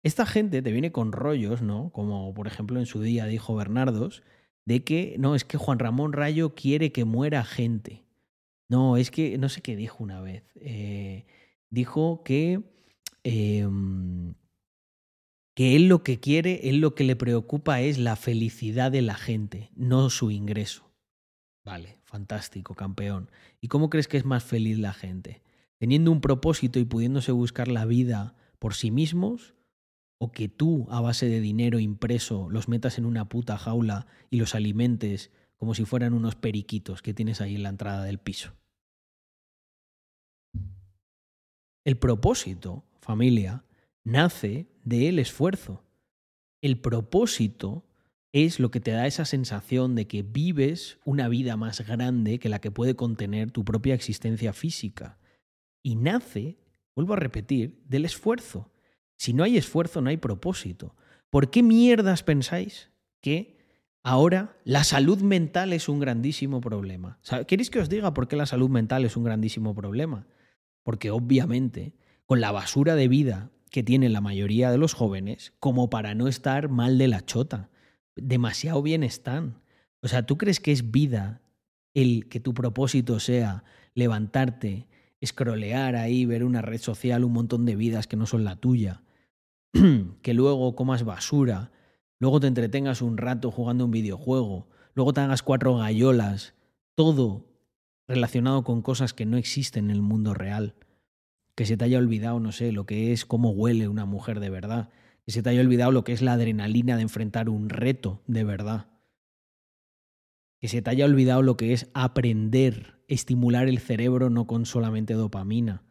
[0.04, 1.90] Esta gente te viene con rollos, ¿no?
[1.92, 4.22] Como por ejemplo en su día dijo Bernardos,
[4.64, 8.04] de que no, es que Juan Ramón Rayo quiere que muera gente.
[8.68, 10.44] No, es que no sé qué dijo una vez.
[10.56, 11.26] Eh,
[11.70, 12.62] dijo que,
[13.24, 14.34] em,
[15.54, 19.14] que él lo que quiere, él lo que le preocupa es la felicidad de la
[19.14, 20.90] gente, no su ingreso.
[21.64, 23.30] Vale, fantástico, campeón.
[23.60, 25.42] ¿Y cómo crees que es más feliz la gente?
[25.78, 29.54] ¿Teniendo un propósito y pudiéndose buscar la vida por sí mismos?
[30.22, 34.36] O que tú, a base de dinero impreso, los metas en una puta jaula y
[34.36, 38.54] los alimentes como si fueran unos periquitos que tienes ahí en la entrada del piso.
[41.84, 43.64] El propósito, familia,
[44.04, 45.82] nace del esfuerzo.
[46.62, 47.84] El propósito
[48.30, 52.48] es lo que te da esa sensación de que vives una vida más grande que
[52.48, 55.18] la que puede contener tu propia existencia física.
[55.82, 56.58] Y nace,
[56.94, 58.71] vuelvo a repetir, del esfuerzo.
[59.22, 60.96] Si no hay esfuerzo, no hay propósito.
[61.30, 63.56] ¿Por qué mierdas pensáis que
[64.02, 67.20] ahora la salud mental es un grandísimo problema?
[67.46, 70.26] ¿Queréis que os diga por qué la salud mental es un grandísimo problema?
[70.82, 71.94] Porque obviamente,
[72.26, 76.26] con la basura de vida que tienen la mayoría de los jóvenes, como para no
[76.26, 77.70] estar mal de la chota,
[78.16, 79.62] demasiado bien están.
[80.00, 81.42] O sea, ¿tú crees que es vida
[81.94, 83.62] el que tu propósito sea
[83.94, 84.88] levantarte,
[85.20, 89.00] escrolear ahí, ver una red social, un montón de vidas que no son la tuya?
[90.22, 91.72] que luego comas basura,
[92.18, 96.54] luego te entretengas un rato jugando un videojuego, luego te hagas cuatro gallolas,
[96.94, 97.46] todo
[98.06, 100.74] relacionado con cosas que no existen en el mundo real.
[101.54, 104.50] Que se te haya olvidado, no sé, lo que es cómo huele una mujer de
[104.50, 104.90] verdad.
[105.24, 108.44] Que se te haya olvidado lo que es la adrenalina de enfrentar un reto de
[108.44, 108.88] verdad.
[110.60, 115.14] Que se te haya olvidado lo que es aprender, estimular el cerebro no con solamente
[115.14, 115.82] dopamina,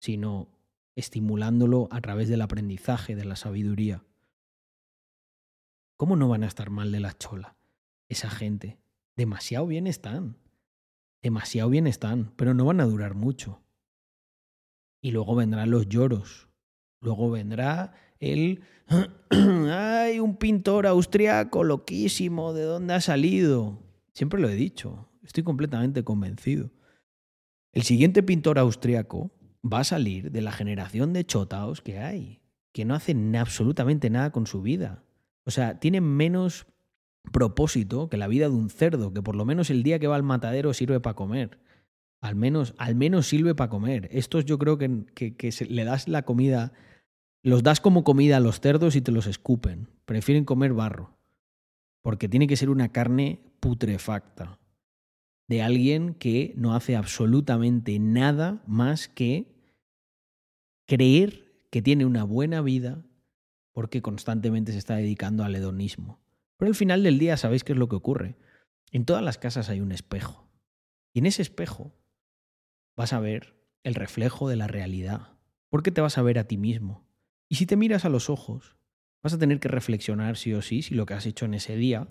[0.00, 0.55] sino
[0.96, 4.02] estimulándolo a través del aprendizaje, de la sabiduría.
[5.96, 7.56] ¿Cómo no van a estar mal de la chola
[8.08, 8.78] esa gente?
[9.14, 10.38] Demasiado bien están.
[11.22, 13.62] Demasiado bien están, pero no van a durar mucho.
[15.00, 16.48] Y luego vendrán los lloros.
[17.00, 18.62] Luego vendrá el...
[19.30, 22.52] ¡Ay, un pintor austriaco loquísimo!
[22.52, 23.82] ¿De dónde ha salido?
[24.12, 25.08] Siempre lo he dicho.
[25.22, 26.70] Estoy completamente convencido.
[27.72, 29.30] El siguiente pintor austriaco
[29.72, 32.40] va a salir de la generación de chotaos que hay,
[32.72, 35.02] que no hacen absolutamente nada con su vida.
[35.44, 36.66] O sea, tienen menos
[37.32, 40.16] propósito que la vida de un cerdo, que por lo menos el día que va
[40.16, 41.58] al matadero sirve para comer.
[42.20, 44.08] Al menos, al menos sirve para comer.
[44.10, 46.72] Estos yo creo que, que, le das la comida,
[47.42, 49.88] los das como comida a los cerdos y te los escupen.
[50.04, 51.16] Prefieren comer barro.
[52.02, 54.58] Porque tiene que ser una carne putrefacta.
[55.48, 59.55] De alguien que no hace absolutamente nada más que
[60.86, 63.04] creer que tiene una buena vida
[63.72, 66.20] porque constantemente se está dedicando al hedonismo.
[66.56, 68.36] Pero al final del día, ¿sabéis qué es lo que ocurre?
[68.90, 70.48] En todas las casas hay un espejo.
[71.12, 71.94] Y en ese espejo
[72.96, 75.36] vas a ver el reflejo de la realidad.
[75.68, 77.06] Porque te vas a ver a ti mismo.
[77.48, 78.76] Y si te miras a los ojos,
[79.22, 81.76] vas a tener que reflexionar sí o sí si lo que has hecho en ese
[81.76, 82.08] día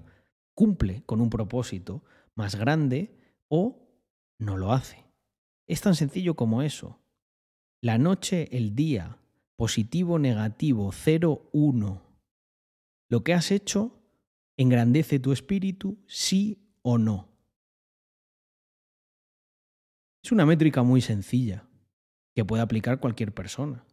[0.53, 2.03] cumple con un propósito
[2.35, 3.17] más grande
[3.47, 3.89] o
[4.37, 5.05] no lo hace.
[5.67, 7.01] Es tan sencillo como eso.
[7.85, 9.19] La noche, el día,
[9.57, 12.01] positivo, negativo, 0, 1.
[13.09, 14.01] Lo que has hecho
[14.57, 17.29] engrandece tu espíritu, sí o no.
[20.23, 21.67] Es una métrica muy sencilla
[22.33, 23.85] que puede aplicar cualquier persona.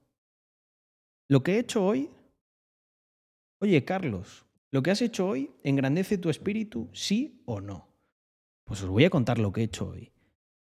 [1.29, 2.09] Lo que he hecho hoy,
[3.61, 7.89] oye Carlos, lo que has hecho hoy engrandece tu espíritu, sí o no.
[8.65, 10.13] Pues os voy a contar lo que he hecho hoy.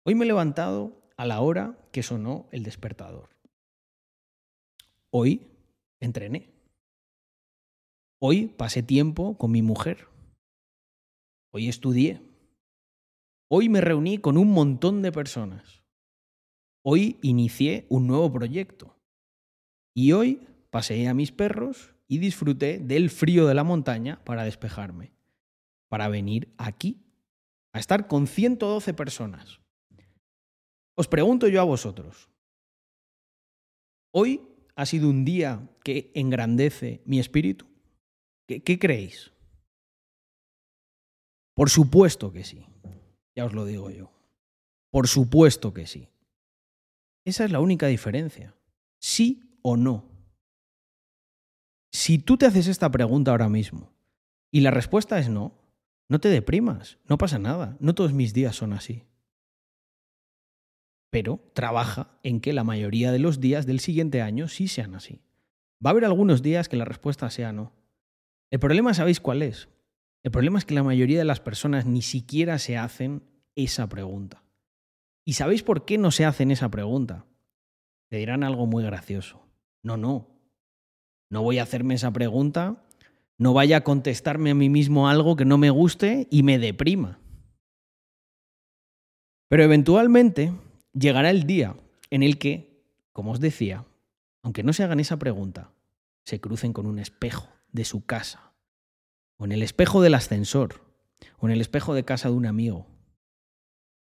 [0.04, 3.30] Hoy me he levantado a la hora que sonó el despertador.
[5.10, 5.48] Hoy
[5.99, 6.49] entrené.
[8.19, 10.07] Hoy pasé tiempo con mi mujer.
[11.52, 12.22] Hoy estudié.
[13.49, 15.84] Hoy me reuní con un montón de personas.
[16.84, 18.95] Hoy inicié un nuevo proyecto.
[19.95, 25.14] Y hoy paseé a mis perros y disfruté del frío de la montaña para despejarme.
[25.89, 27.03] Para venir aquí
[27.73, 29.60] a estar con 112 personas.
[30.98, 32.28] Os pregunto yo a vosotros.
[34.11, 34.41] ¿Hoy
[34.76, 37.68] ha sido un día que engrandece mi espíritu?
[38.48, 39.32] ¿Qué, creéis?
[41.53, 42.65] Por supuesto que sí.
[43.36, 44.10] Ya os lo digo yo.
[44.90, 46.10] Por supuesto que sí.
[47.26, 48.56] Esa es la única diferencia.
[48.99, 50.10] Sí o no.
[51.91, 53.94] Si tú te haces esta pregunta ahora mismo
[54.52, 55.53] y la respuesta es no,
[56.10, 59.03] no te deprimas, no pasa nada, no todos mis días son así
[61.18, 65.23] pero trabaja en que la mayoría de los días del siguiente año sí sean así.
[65.84, 67.73] Va a haber algunos días que la respuesta sea no.
[68.52, 69.68] El problema, ¿sabéis cuál es?
[70.22, 73.23] El problema es que la mayoría de las personas ni siquiera se hacen
[73.56, 74.44] esa pregunta.
[75.26, 77.26] ¿Y sabéis por qué no se hacen esa pregunta?
[78.10, 79.41] Te dirán algo muy gracioso.
[79.81, 80.27] No, no.
[81.31, 82.85] No voy a hacerme esa pregunta,
[83.39, 87.18] no vaya a contestarme a mí mismo algo que no me guste y me deprima.
[89.49, 90.53] Pero eventualmente
[90.98, 91.76] llegará el día
[92.10, 92.84] en el que,
[93.14, 93.86] como os decía,
[94.41, 95.72] aunque no se hagan esa pregunta,
[96.24, 98.53] se crucen con un espejo de su casa,
[99.38, 100.82] o en el espejo del ascensor,
[101.40, 102.88] o en el espejo de casa de un amigo.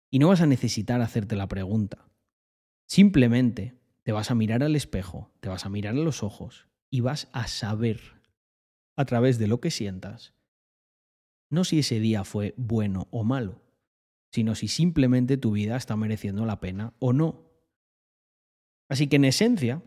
[0.09, 2.09] Y no vas a necesitar hacerte la pregunta.
[2.87, 7.01] Simplemente te vas a mirar al espejo, te vas a mirar a los ojos y
[7.01, 8.21] vas a saber,
[8.95, 10.33] a través de lo que sientas,
[11.49, 13.62] no si ese día fue bueno o malo,
[14.33, 17.51] sino si simplemente tu vida está mereciendo la pena o no.
[18.89, 19.83] Así que en esencia,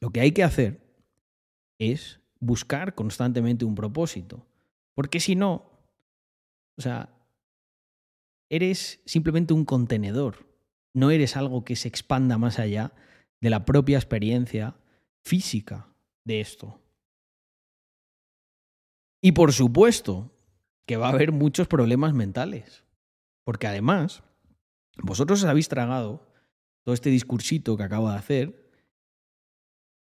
[0.00, 0.80] lo que hay que hacer
[1.78, 4.46] es buscar constantemente un propósito,
[4.94, 5.70] porque si no,
[6.78, 7.10] o sea,
[8.48, 10.46] eres simplemente un contenedor,
[10.94, 12.92] no eres algo que se expanda más allá
[13.42, 14.74] de la propia experiencia
[15.22, 15.88] física
[16.24, 16.80] de esto.
[19.22, 20.30] Y por supuesto
[20.86, 22.83] que va a haber muchos problemas mentales.
[23.44, 24.22] Porque además,
[24.96, 26.26] vosotros os habéis tragado
[26.82, 28.70] todo este discursito que acabo de hacer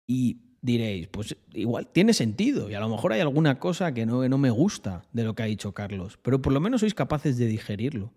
[0.08, 4.28] y diréis, pues igual tiene sentido y a lo mejor hay alguna cosa que no,
[4.28, 7.38] no me gusta de lo que ha dicho Carlos, pero por lo menos sois capaces
[7.38, 8.14] de digerirlo.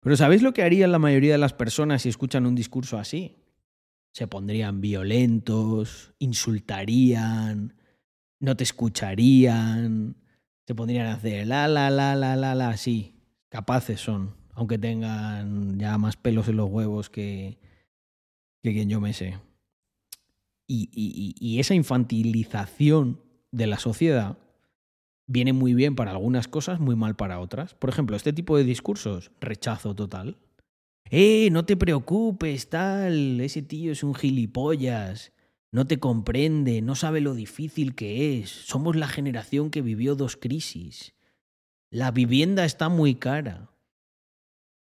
[0.00, 3.36] Pero ¿sabéis lo que harían la mayoría de las personas si escuchan un discurso así?
[4.12, 7.74] Se pondrían violentos, insultarían,
[8.40, 10.16] no te escucharían,
[10.66, 13.19] se pondrían a hacer la, la, la, la, la, la, sí,
[13.50, 17.58] capaces son, aunque tengan ya más pelos en los huevos que,
[18.62, 19.38] que quien yo me sé.
[20.66, 23.20] Y, y, y esa infantilización
[23.50, 24.38] de la sociedad
[25.26, 27.74] viene muy bien para algunas cosas, muy mal para otras.
[27.74, 30.38] Por ejemplo, este tipo de discursos, rechazo total.
[31.10, 35.32] Eh, no te preocupes, tal, ese tío es un gilipollas,
[35.72, 40.36] no te comprende, no sabe lo difícil que es, somos la generación que vivió dos
[40.36, 41.14] crisis.
[41.90, 43.68] La vivienda está muy cara.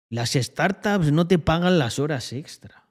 [0.09, 2.87] Las startups no te pagan las horas extra.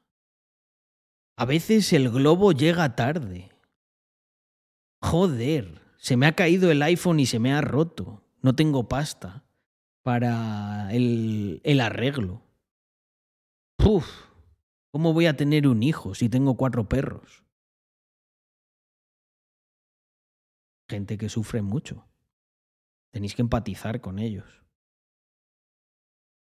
[1.37, 3.53] A veces el globo llega tarde.
[5.01, 8.25] Joder, se me ha caído el iPhone y se me ha roto.
[8.41, 9.45] No tengo pasta
[10.03, 12.43] para el, el arreglo.
[13.77, 14.09] Puf,
[14.91, 17.45] ¿cómo voy a tener un hijo si tengo cuatro perros?
[20.89, 22.05] Gente que sufre mucho.
[23.13, 24.63] Tenéis que empatizar con ellos.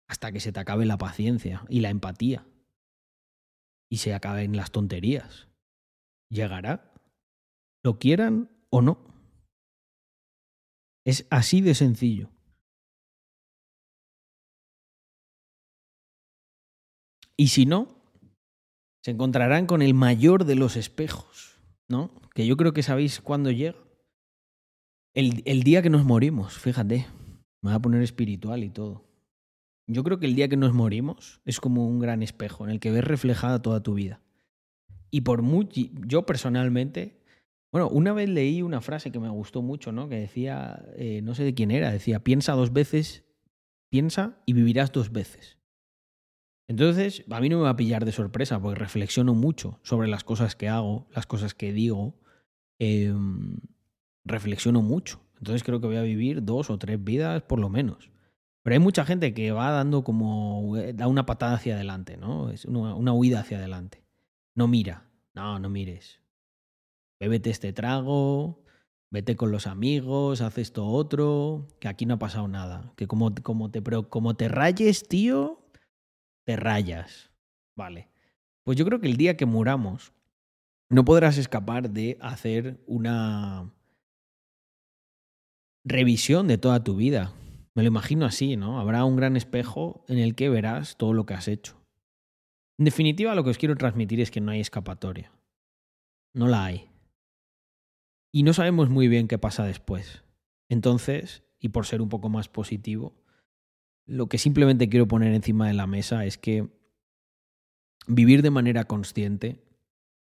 [0.07, 2.45] Hasta que se te acabe la paciencia y la empatía.
[3.89, 5.47] Y se acaben las tonterías.
[6.29, 6.93] Llegará.
[7.83, 9.13] Lo quieran o no.
[11.05, 12.31] Es así de sencillo.
[17.37, 18.01] Y si no,
[19.03, 22.11] se encontrarán con el mayor de los espejos, ¿no?
[22.33, 23.85] Que yo creo que sabéis cuándo llega.
[25.15, 27.07] El, el, día que nos morimos, fíjate.
[27.63, 29.03] Me voy a poner espiritual y todo.
[29.87, 32.79] Yo creo que el día que nos morimos es como un gran espejo en el
[32.79, 34.21] que ves reflejada toda tu vida.
[35.09, 37.25] Y por mucho, yo personalmente
[37.75, 40.07] bueno, una vez leí una frase que me gustó mucho, ¿no?
[40.07, 43.25] Que decía, eh, no sé de quién era, decía, piensa dos veces,
[43.89, 45.57] piensa y vivirás dos veces.
[46.69, 50.23] Entonces, a mí no me va a pillar de sorpresa porque reflexiono mucho sobre las
[50.23, 52.17] cosas que hago, las cosas que digo.
[52.79, 53.13] Eh,
[54.26, 55.22] reflexiono mucho.
[55.38, 58.11] Entonces creo que voy a vivir dos o tres vidas por lo menos.
[58.64, 62.49] Pero hay mucha gente que va dando como, eh, da una patada hacia adelante, ¿no?
[62.49, 64.03] Es una, una huida hacia adelante.
[64.56, 66.19] No mira, no, no mires
[67.19, 68.64] bébete este trago,
[69.11, 72.93] vete con los amigos, haz esto otro, que aquí no ha pasado nada.
[72.95, 75.65] Que como, como, te, como te rayes, tío,
[76.45, 77.31] te rayas.
[77.76, 78.10] Vale.
[78.64, 80.14] Pues yo creo que el día que muramos,
[80.89, 83.73] no podrás escapar de hacer una
[85.86, 87.34] revisión de toda tu vida.
[87.74, 88.80] Me lo imagino así, ¿no?
[88.80, 91.78] Habrá un gran espejo en el que verás todo lo que has hecho.
[92.78, 95.32] En definitiva, lo que os quiero transmitir es que no hay escapatoria.
[96.34, 96.90] No la hay
[98.36, 100.26] y no sabemos muy bien qué pasa después.
[100.68, 103.16] Entonces, y por ser un poco más positivo,
[104.06, 106.68] lo que simplemente quiero poner encima de la mesa es que
[108.07, 109.64] vivir de manera consciente,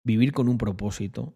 [0.04, 1.36] vivir con un propósito,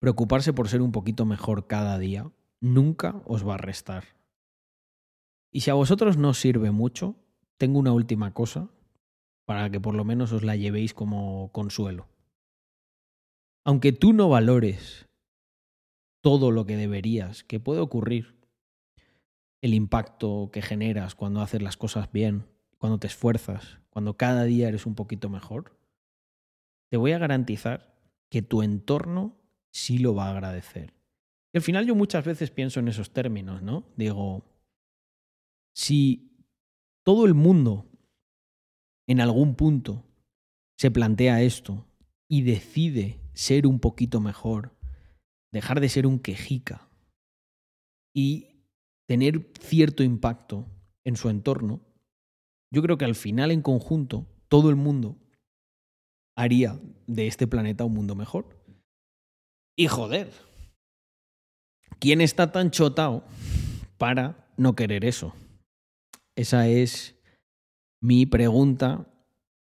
[0.00, 4.04] preocuparse por ser un poquito mejor cada día, nunca os va a restar.
[5.50, 7.16] Y si a vosotros no sirve mucho,
[7.56, 8.68] tengo una última cosa
[9.46, 12.08] para que por lo menos os la llevéis como consuelo.
[13.64, 15.08] Aunque tú no valores
[16.26, 18.34] todo lo que deberías, que puede ocurrir.
[19.62, 24.66] El impacto que generas cuando haces las cosas bien, cuando te esfuerzas, cuando cada día
[24.66, 25.78] eres un poquito mejor,
[26.90, 27.96] te voy a garantizar
[28.28, 29.36] que tu entorno
[29.70, 30.95] sí lo va a agradecer.
[31.56, 33.90] Al final yo muchas veces pienso en esos términos, ¿no?
[33.96, 34.44] Digo,
[35.74, 36.44] si
[37.02, 37.86] todo el mundo
[39.08, 40.04] en algún punto
[40.78, 41.86] se plantea esto
[42.28, 44.76] y decide ser un poquito mejor,
[45.50, 46.90] dejar de ser un quejica
[48.14, 48.66] y
[49.08, 50.66] tener cierto impacto
[51.06, 51.80] en su entorno,
[52.70, 55.16] yo creo que al final en conjunto todo el mundo
[56.36, 58.62] haría de este planeta un mundo mejor.
[59.74, 60.30] Y joder,
[61.98, 63.24] ¿quién está tan chotado
[63.98, 65.34] para no querer eso?
[66.34, 67.14] Esa es
[68.00, 69.06] mi pregunta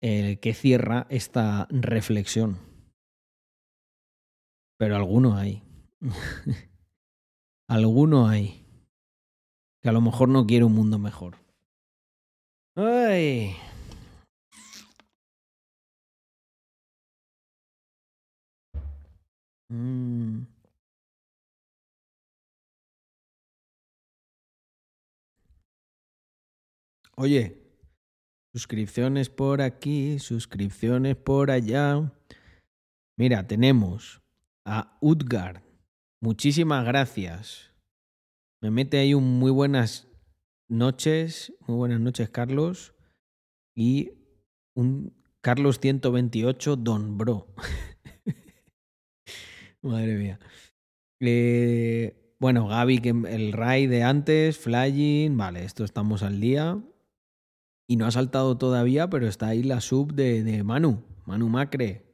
[0.02, 2.60] eh, que cierra esta reflexión.
[4.78, 5.64] Pero alguno hay.
[7.68, 8.66] Alguno hay
[9.82, 11.38] que a lo mejor no quiere un mundo mejor.
[12.76, 13.56] Ay.
[27.16, 27.62] Oye,
[28.54, 32.12] suscripciones por aquí, suscripciones por allá.
[33.18, 34.22] Mira, tenemos
[34.66, 35.66] a Utgard,
[36.26, 37.72] Muchísimas gracias.
[38.60, 40.08] Me mete ahí un muy buenas
[40.68, 41.54] noches.
[41.68, 42.96] Muy buenas noches, Carlos.
[43.76, 44.10] y
[44.74, 47.54] un Carlos 128 Don Bro.
[49.84, 50.40] Madre mía.
[51.20, 56.82] Eh, bueno, Gaby, el Ray de antes, Flying, vale, esto estamos al día.
[57.88, 62.06] Y no ha saltado todavía, pero está ahí la sub de, de Manu, Manu Macre.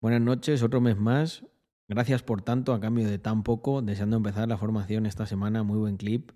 [0.00, 1.44] Buenas noches, otro mes más.
[1.86, 3.82] Gracias por tanto, a cambio de tan poco.
[3.82, 6.30] Deseando empezar la formación esta semana, muy buen clip.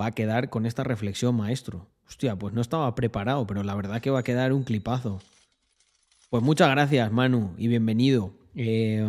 [0.00, 1.90] Va a quedar con esta reflexión, maestro.
[2.06, 5.20] Hostia, pues no estaba preparado, pero la verdad que va a quedar un clipazo.
[6.30, 8.34] Pues muchas gracias, Manu, y bienvenido.
[8.54, 9.06] Eh,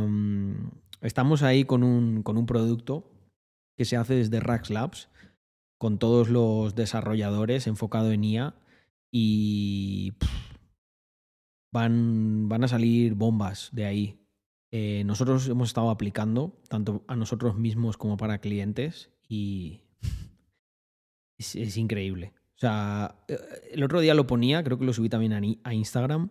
[1.01, 3.09] estamos ahí con un, con un producto
[3.75, 5.09] que se hace desde Rax Labs,
[5.83, 8.55] con todos los desarrolladores enfocado en IA
[9.11, 10.13] y
[11.73, 14.25] van, van a salir bombas de ahí.
[14.71, 19.81] Eh, nosotros hemos estado aplicando, tanto a nosotros mismos como para clientes, y
[21.37, 22.31] es, increíble.
[22.55, 23.37] O sea, eh,
[23.73, 26.29] el otro día lo ponía, creo que lo subí también a, a Instagram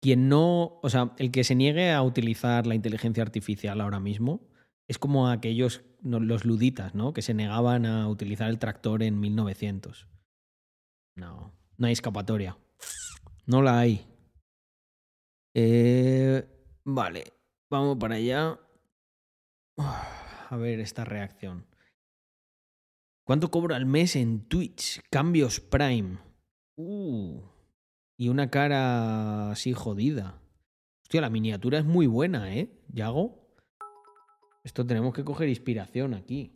[0.00, 4.51] quien no, o sea, el que se niegue a utilizar la inteligencia artificial ahora mismo
[4.92, 7.12] es como aquellos, los luditas, ¿no?
[7.12, 10.06] Que se negaban a utilizar el tractor en 1900.
[11.16, 12.56] No, no hay escapatoria.
[13.46, 14.06] No la hay.
[15.54, 16.46] Eh,
[16.84, 17.24] vale,
[17.68, 18.58] vamos para allá.
[20.50, 21.66] A ver esta reacción.
[23.24, 25.00] ¿Cuánto cobro al mes en Twitch?
[25.10, 26.18] Cambios Prime.
[26.76, 27.52] Uh
[28.22, 30.40] y una cara así jodida.
[31.02, 32.70] Hostia, la miniatura es muy buena, ¿eh?
[32.92, 33.41] Yago.
[34.64, 36.52] Esto tenemos que coger inspiración aquí.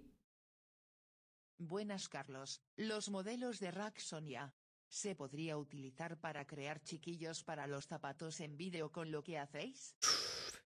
[1.58, 2.60] Buenas, Carlos.
[2.76, 4.54] Los modelos de Rack Sonia.
[4.88, 9.96] ¿Se podría utilizar para crear chiquillos para los zapatos en vídeo con lo que hacéis?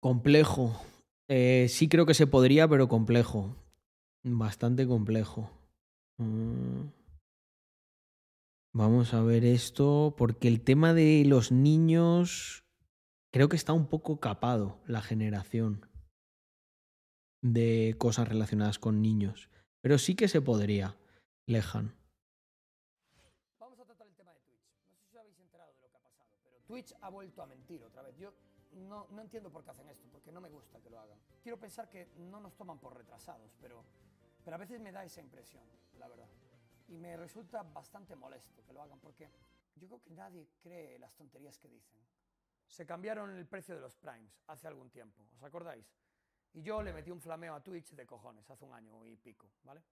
[0.00, 0.78] Complejo.
[1.28, 3.56] Eh, sí creo que se podría, pero complejo.
[4.22, 5.50] Bastante complejo.
[6.18, 6.88] Mm.
[8.74, 12.64] Vamos a ver esto, porque el tema de los niños
[13.32, 15.88] creo que está un poco capado la generación
[17.44, 19.48] de cosas relacionadas con niños.
[19.80, 20.96] Pero sí que se podría,
[21.46, 21.94] Lejan.
[23.60, 24.66] Vamos a tratar el tema de Twitch.
[24.90, 27.42] No sé si os habéis enterado de lo que ha pasado, pero Twitch ha vuelto
[27.42, 28.16] a mentir otra vez.
[28.16, 28.34] Yo
[28.88, 31.18] no, no entiendo por qué hacen esto, porque no me gusta que lo hagan.
[31.42, 33.84] Quiero pensar que no nos toman por retrasados, pero,
[34.42, 35.62] pero a veces me da esa impresión,
[36.00, 36.26] la verdad
[36.88, 39.30] y me resulta bastante molesto que lo hagan porque
[39.76, 42.00] yo creo que nadie cree las tonterías que dicen.
[42.66, 45.86] Se cambiaron el precio de los primes hace algún tiempo, ¿os acordáis?
[46.54, 49.50] Y yo le metí un flameo a Twitch de cojones hace un año y pico,
[49.64, 49.82] ¿vale?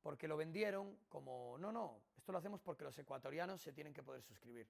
[0.00, 4.02] Porque lo vendieron como, no, no, esto lo hacemos porque los ecuatorianos se tienen que
[4.02, 4.68] poder suscribir.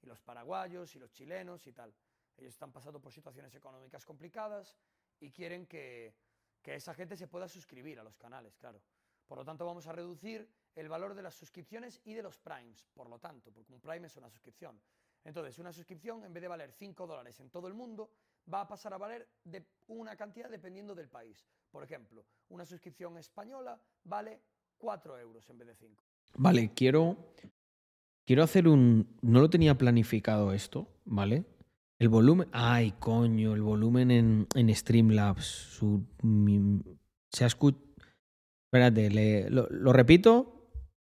[0.00, 1.94] Y los paraguayos y los chilenos y tal.
[2.36, 4.74] Ellos están pasando por situaciones económicas complicadas
[5.18, 6.14] y quieren que,
[6.62, 8.80] que esa gente se pueda suscribir a los canales, claro.
[9.26, 12.88] Por lo tanto, vamos a reducir el valor de las suscripciones y de los primes,
[12.94, 14.80] por lo tanto, porque un prime es una suscripción.
[15.24, 18.10] Entonces, una suscripción, en vez de valer 5 dólares en todo el mundo,
[18.52, 19.60] va a pasar a valer de
[19.98, 21.46] una cantidad dependiendo del país.
[21.70, 24.40] Por ejemplo, una suscripción española vale
[24.78, 26.04] 4 euros en vez de 5.
[26.36, 27.34] Vale, quiero,
[28.24, 29.16] quiero hacer un...
[29.22, 31.44] No lo tenía planificado esto, ¿vale?
[31.98, 32.48] El volumen...
[32.52, 35.80] Ay, coño, el volumen en, en Streamlabs.
[37.30, 37.84] Se ha escuchado...
[38.72, 40.60] Espérate, lo, lo repito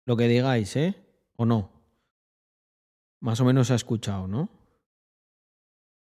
[0.09, 0.95] lo que digáis, ¿eh?
[1.35, 1.69] ¿O no?
[3.19, 4.49] Más o menos se ha escuchado, ¿no?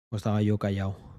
[0.09, 1.12] O estaba yo callado.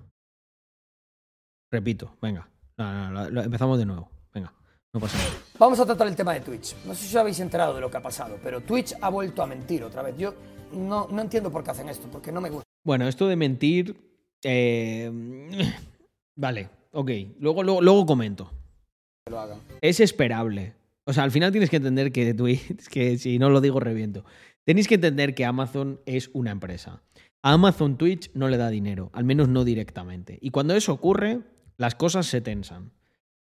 [1.75, 2.49] Repito, venga.
[2.79, 4.09] No, no, no, empezamos de nuevo.
[4.33, 4.55] Venga,
[4.93, 5.31] no pasa nada.
[5.59, 6.77] Vamos a tratar el tema de Twitch.
[6.85, 9.43] No sé si os habéis enterado de lo que ha pasado, pero Twitch ha vuelto
[9.43, 10.17] a mentir otra vez.
[10.17, 10.35] Yo
[10.73, 12.63] no, no entiendo por qué hacen esto, porque no me gusta.
[12.85, 13.97] Bueno, esto de mentir.
[14.45, 15.11] Eh,
[16.37, 17.11] vale, ok.
[17.41, 18.53] Luego, luego, luego comento.
[19.27, 19.59] Que lo hagan.
[19.81, 20.75] Es esperable.
[21.07, 24.25] O sea, al final tienes que entender que Twitch, que si no lo digo reviento.
[24.63, 27.03] Tenéis que entender que Amazon es una empresa.
[27.43, 30.39] A Amazon Twitch no le da dinero, al menos no directamente.
[30.41, 31.41] Y cuando eso ocurre,
[31.77, 32.93] las cosas se tensan.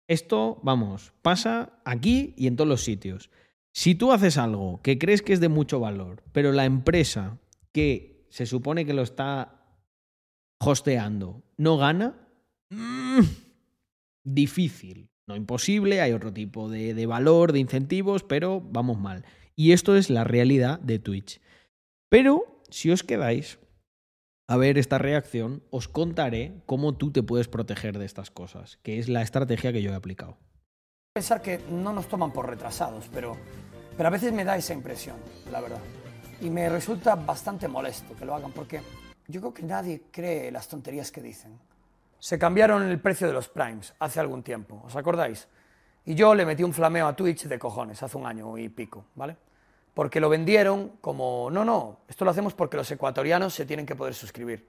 [0.08, 3.30] Esto, vamos, pasa aquí y en todos los sitios.
[3.72, 7.38] Si tú haces algo que crees que es de mucho valor, pero la empresa
[7.72, 9.64] que se supone que lo está
[10.58, 12.14] hosteando no gana,
[12.70, 13.20] mmm,
[14.24, 15.08] difícil.
[15.26, 19.24] No imposible, hay otro tipo de, de, valor, de incentivos, pero vamos mal.
[19.54, 21.40] Y esto es la realidad de Twitch.
[22.08, 23.58] Pero si os quedáis
[24.48, 28.98] a ver esta reacción, os contaré cómo tú te puedes proteger de estas cosas, que
[28.98, 30.36] es la estrategia que yo he aplicado.
[31.14, 33.36] Pensar que no nos toman por retrasados, pero,
[33.96, 35.16] pero a veces me da esa impresión,
[35.50, 35.80] la verdad.
[36.40, 38.80] Y me resulta bastante molesto que lo hagan, porque
[39.28, 41.58] yo creo que nadie cree las tonterías que dicen
[42.22, 45.48] se cambiaron el precio de los primes hace algún tiempo, ¿os acordáis?
[46.04, 49.06] Y yo le metí un flameo a Twitch de cojones hace un año y pico,
[49.16, 49.36] ¿vale?
[49.94, 53.94] Porque lo vendieron como, no, no, esto lo hacemos porque los ecuatorianos se tienen que
[53.94, 54.68] poder suscribir,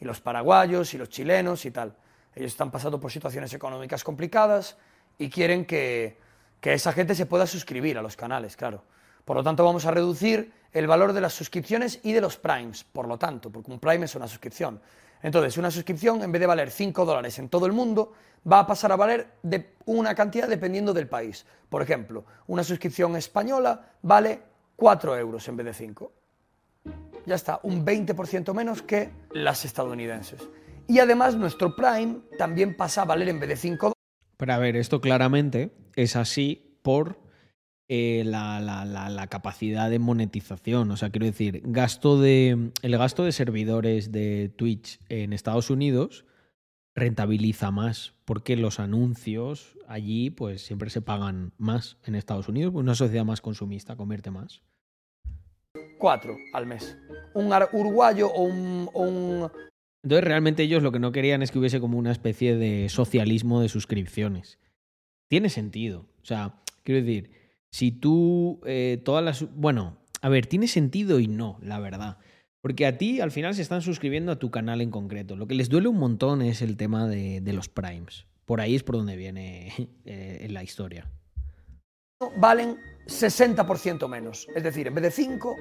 [0.00, 1.94] y los paraguayos y los chilenos y tal.
[2.34, 4.76] Ellos están pasando por situaciones económicas complicadas
[5.18, 6.18] y quieren que,
[6.60, 8.82] que esa gente se pueda suscribir a los canales, claro.
[9.24, 12.84] Por lo tanto, vamos a reducir el valor de las suscripciones y de los primes,
[12.84, 14.80] por lo tanto, porque un prime es una suscripción.
[15.22, 18.12] Entonces, una suscripción, en vez de valer 5 dólares en todo el mundo,
[18.50, 21.46] va a pasar a valer de una cantidad dependiendo del país.
[21.70, 24.42] Por ejemplo, una suscripción española vale
[24.76, 26.12] 4 euros en vez de 5.
[27.26, 30.48] Ya está, un 20% menos que las estadounidenses.
[30.86, 33.94] Y además, nuestro Prime también pasa a valer en vez de 5 dólares.
[34.36, 37.18] Pero a ver, esto claramente es así por
[37.88, 40.90] eh, la, la, la, la, capacidad de monetización.
[40.90, 46.24] O sea, quiero decir, gasto de, el gasto de servidores de Twitch en Estados Unidos
[46.94, 52.82] rentabiliza más porque los anuncios allí pues siempre se pagan más en Estados Unidos, pues
[52.82, 54.62] una sociedad más consumista convierte más.
[55.98, 56.96] Cuatro al mes.
[57.34, 59.50] Un uruguayo o un, o un...
[60.02, 63.60] Entonces realmente ellos lo que no querían es que hubiese como una especie de socialismo
[63.60, 64.58] de suscripciones.
[65.28, 66.06] Tiene sentido.
[66.22, 67.30] O sea, quiero decir,
[67.70, 69.46] si tú eh, todas las...
[69.56, 72.18] Bueno, a ver, tiene sentido y no, la verdad.
[72.64, 75.36] Porque a ti al final se están suscribiendo a tu canal en concreto.
[75.36, 78.24] Lo que les duele un montón es el tema de, los primes.
[78.46, 79.70] Por ahí es por donde viene
[80.06, 81.06] eh, la historia.
[82.38, 84.48] Valen 60% menos.
[84.56, 85.54] Es decir, en vez de 5,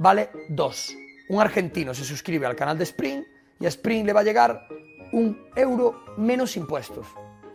[0.00, 0.96] vale 2.
[1.30, 3.22] Un argentino se suscribe al canal de Spring
[3.58, 4.68] y a Spring le va a llegar
[5.14, 7.06] un euro menos impuestos.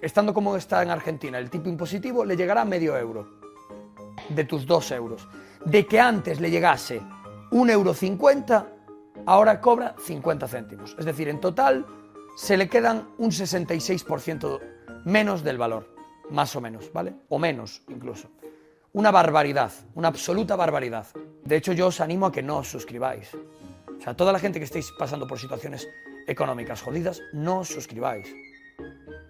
[0.01, 3.39] Estando como está en Argentina el tipo impositivo, le llegará medio euro
[4.29, 5.27] de tus 2 euros.
[5.63, 7.03] De que antes le llegase
[7.51, 8.71] un euro 50,
[9.25, 10.95] ahora cobra 50 céntimos.
[10.97, 11.85] Es decir, en total
[12.35, 14.59] se le quedan un 66%
[15.05, 15.93] menos del valor,
[16.29, 17.15] más o menos, ¿vale?
[17.29, 18.29] O menos incluso.
[18.93, 21.07] Una barbaridad, una absoluta barbaridad.
[21.43, 23.29] De hecho, yo os animo a que no os suscribáis.
[23.33, 25.87] O sea, toda la gente que estéis pasando por situaciones
[26.27, 28.33] económicas jodidas, no os suscribáis.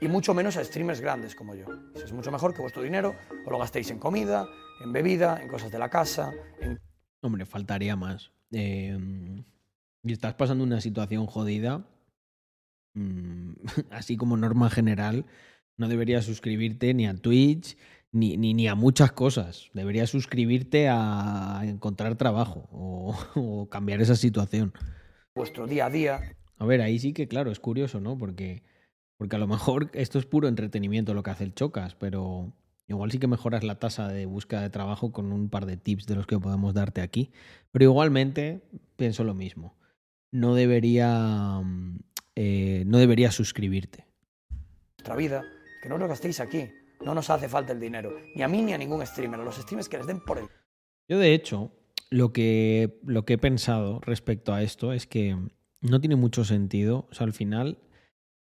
[0.01, 1.65] Y mucho menos a streamers grandes como yo.
[1.95, 3.15] Es mucho mejor que vuestro dinero
[3.45, 4.47] os lo gastéis en comida,
[4.84, 6.31] en bebida, en cosas de la casa.
[7.22, 8.31] Hombre, faltaría más.
[8.51, 8.97] Eh,
[10.06, 11.84] y estás pasando una situación jodida,
[12.94, 13.53] mmm,
[13.90, 15.26] así como norma general,
[15.77, 17.76] no deberías suscribirte ni a Twitch
[18.11, 19.72] ni, ni, ni a muchas cosas.
[19.73, 24.73] Deberías suscribirte a encontrar trabajo o, o, cambiar esa situación.
[25.36, 26.38] Vuestro día a día.
[26.57, 28.18] A ver, ahí sí que, claro, es curioso, ¿no?
[28.18, 28.64] Porque,
[29.18, 32.53] porque a lo mejor esto es puro entretenimiento lo que hace el Chocas, pero
[32.88, 36.06] igual sí que mejoras la tasa de búsqueda de trabajo con un par de tips
[36.06, 37.32] de los que podemos darte aquí.
[37.72, 38.61] Pero igualmente
[38.95, 39.76] pienso lo mismo.
[40.36, 41.62] No debería,
[42.36, 44.06] eh, no debería suscribirte.
[44.98, 45.44] Nuestra vida
[45.82, 46.70] que no lo gastéis aquí.
[46.99, 49.56] No nos hace falta el dinero, ni a mí ni a ningún streamer, a los
[49.56, 50.48] streamers que les den por el.
[51.07, 51.72] Yo, de hecho,
[52.10, 55.38] lo que, lo que he pensado respecto a esto es que
[55.80, 57.07] no tiene mucho sentido.
[57.12, 57.78] O sea, al final,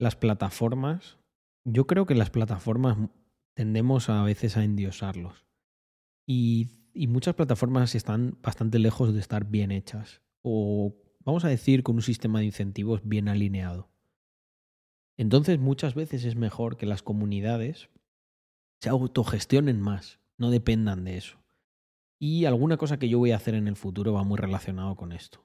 [0.01, 1.19] las plataformas.
[1.65, 2.99] Yo creo que las plataformas
[3.55, 5.47] tendemos a veces a endiosarlos.
[6.27, 10.23] Y, y muchas plataformas están bastante lejos de estar bien hechas.
[10.43, 13.89] O, vamos a decir, con un sistema de incentivos bien alineado.
[15.17, 17.89] Entonces muchas veces es mejor que las comunidades
[18.81, 21.39] se autogestionen más, no dependan de eso.
[22.19, 25.13] Y alguna cosa que yo voy a hacer en el futuro va muy relacionado con
[25.13, 25.45] esto.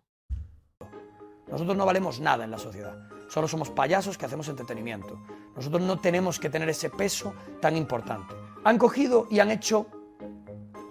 [1.48, 5.20] Nosotros no valemos nada en la sociedad, solo somos payasos que hacemos entretenimiento.
[5.56, 8.36] Nosotros no tenemos que tener ese peso tan importante.
[8.64, 9.88] Han cogido y han hecho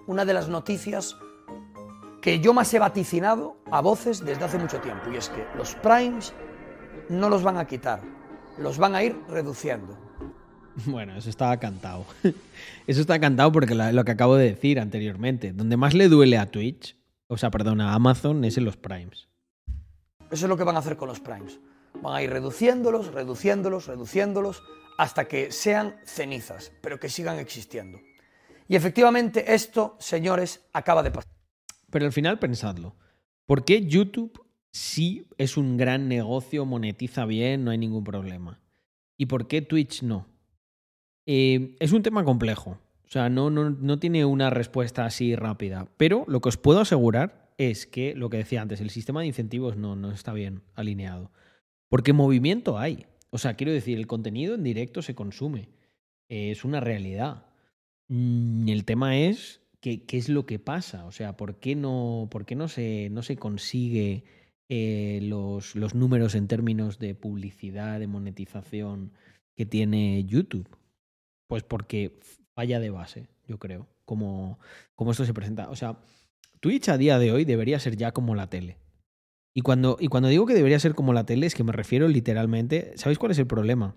[0.07, 1.15] una de las noticias
[2.21, 5.75] que yo más he vaticinado a voces desde hace mucho tiempo, y es que los
[5.75, 6.33] primes
[7.09, 8.01] no los van a quitar,
[8.57, 9.97] los van a ir reduciendo.
[10.85, 12.05] Bueno, eso estaba cantado.
[12.87, 15.51] Eso está cantado porque lo que acabo de decir anteriormente.
[15.51, 16.95] Donde más le duele a Twitch,
[17.27, 19.27] o sea, perdón, a Amazon, es en los primes.
[20.31, 21.59] Eso es lo que van a hacer con los primes.
[22.01, 24.63] Van a ir reduciéndolos, reduciéndolos, reduciéndolos,
[24.97, 27.99] hasta que sean cenizas, pero que sigan existiendo.
[28.67, 31.38] Y efectivamente esto, señores, acaba de pasar.
[31.91, 32.95] Pero al final pensadlo.
[33.45, 38.61] ¿Por qué YouTube sí es un gran negocio, monetiza bien, no hay ningún problema?
[39.17, 40.27] ¿Y por qué Twitch no?
[41.25, 42.79] Eh, es un tema complejo.
[43.05, 45.87] O sea, no, no, no, tiene una respuesta así rápida.
[45.97, 49.27] Pero lo que os puedo asegurar es que, lo que decía antes, el sistema de
[49.27, 51.31] incentivos no, no está bien alineado.
[51.89, 53.07] Porque movimiento hay.
[53.31, 55.69] O sea, quiero decir, el contenido en directo se consume.
[56.29, 57.47] Es una realidad.
[58.09, 61.05] Mm, el tema es qué, qué es lo que pasa.
[61.05, 64.23] O sea, ¿por qué no, por qué no, se, no se consigue
[64.69, 69.13] eh, los, los números en términos de publicidad, de monetización
[69.55, 70.67] que tiene YouTube?
[71.47, 72.19] Pues porque
[72.55, 74.59] falla de base, yo creo, como,
[74.95, 75.69] como esto se presenta.
[75.69, 75.99] O sea,
[76.59, 78.77] Twitch a día de hoy debería ser ya como la tele.
[79.55, 82.07] Y cuando, y cuando digo que debería ser como la tele es que me refiero
[82.07, 83.95] literalmente, ¿sabéis cuál es el problema?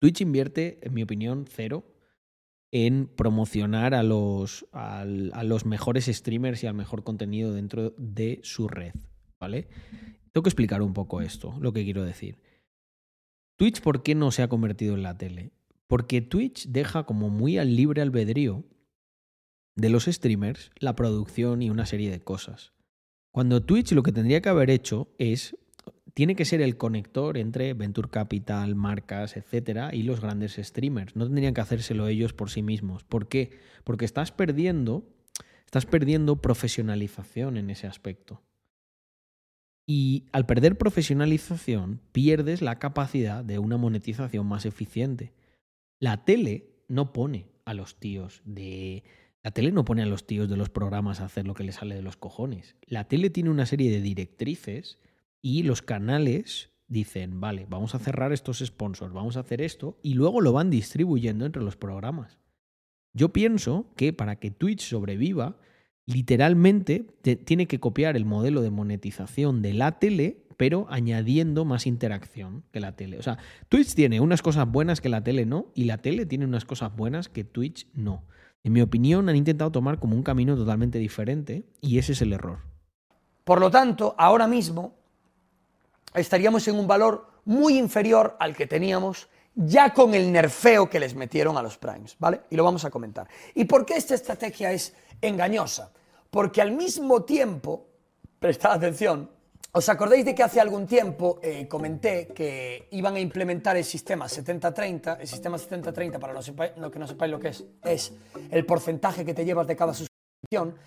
[0.00, 1.84] Twitch invierte, en mi opinión, cero
[2.70, 8.68] en promocionar a los, a los mejores streamers y al mejor contenido dentro de su
[8.68, 8.94] red,
[9.40, 9.68] ¿vale?
[10.32, 12.40] Tengo que explicar un poco esto, lo que quiero decir.
[13.56, 15.50] Twitch, ¿por qué no se ha convertido en la tele?
[15.86, 18.64] Porque Twitch deja como muy al libre albedrío
[19.74, 22.72] de los streamers la producción y una serie de cosas.
[23.32, 25.56] Cuando Twitch lo que tendría que haber hecho es
[26.18, 31.14] tiene que ser el conector entre Venture Capital, marcas, etcétera, y los grandes streamers.
[31.14, 33.04] No tendrían que hacérselo ellos por sí mismos.
[33.04, 33.52] ¿Por qué?
[33.84, 35.08] Porque estás perdiendo,
[35.64, 38.42] estás perdiendo profesionalización en ese aspecto.
[39.86, 45.32] Y al perder profesionalización, pierdes la capacidad de una monetización más eficiente.
[46.00, 49.04] La tele no pone a los tíos de.
[49.44, 51.76] La tele no pone a los tíos de los programas a hacer lo que les
[51.76, 52.74] sale de los cojones.
[52.86, 54.98] La tele tiene una serie de directrices
[55.42, 60.14] y los canales dicen, vale, vamos a cerrar estos sponsors, vamos a hacer esto, y
[60.14, 62.38] luego lo van distribuyendo entre los programas.
[63.12, 65.58] Yo pienso que para que Twitch sobreviva,
[66.06, 67.06] literalmente
[67.44, 72.80] tiene que copiar el modelo de monetización de la tele, pero añadiendo más interacción que
[72.80, 73.18] la tele.
[73.18, 73.38] O sea,
[73.68, 76.96] Twitch tiene unas cosas buenas que la tele no, y la tele tiene unas cosas
[76.96, 78.24] buenas que Twitch no.
[78.64, 82.32] En mi opinión, han intentado tomar como un camino totalmente diferente, y ese es el
[82.32, 82.60] error.
[83.44, 84.97] Por lo tanto, ahora mismo
[86.14, 91.14] estaríamos en un valor muy inferior al que teníamos ya con el nerfeo que les
[91.14, 92.42] metieron a los primes, ¿vale?
[92.50, 93.26] Y lo vamos a comentar.
[93.54, 95.90] ¿Y por qué esta estrategia es engañosa?
[96.30, 97.86] Porque al mismo tiempo,
[98.38, 99.28] prestad atención,
[99.72, 104.26] ¿os acordáis de que hace algún tiempo eh, comenté que iban a implementar el sistema
[104.26, 105.18] 70-30?
[105.20, 106.50] El sistema 70-30, para los
[106.92, 108.12] que no sepáis lo que es, es
[108.50, 110.07] el porcentaje que te llevas de cada suscripción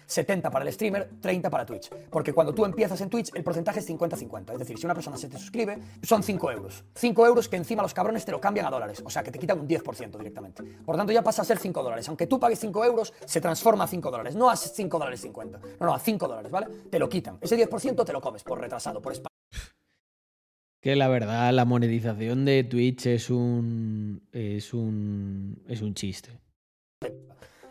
[0.07, 1.89] 70 para el streamer, 30 para Twitch.
[2.09, 4.53] Porque cuando tú empiezas en Twitch, el porcentaje es 50-50.
[4.53, 6.83] Es decir, si una persona se te suscribe, son 5 euros.
[6.95, 9.03] 5 euros que encima los cabrones te lo cambian a dólares.
[9.05, 10.63] O sea, que te quitan un 10% directamente.
[10.63, 12.07] Por tanto, ya pasa a ser 5 dólares.
[12.07, 14.35] Aunque tú pagues 5 euros, se transforma a 5 dólares.
[14.35, 15.59] No a 5 dólares 50.
[15.79, 16.67] No, no, a 5 dólares, ¿vale?
[16.89, 17.37] Te lo quitan.
[17.41, 19.31] Ese 10% te lo comes por retrasado, por espacio.
[20.81, 24.23] Que la verdad, la monetización de Twitch es un.
[24.31, 25.61] es un.
[25.67, 26.39] es un chiste.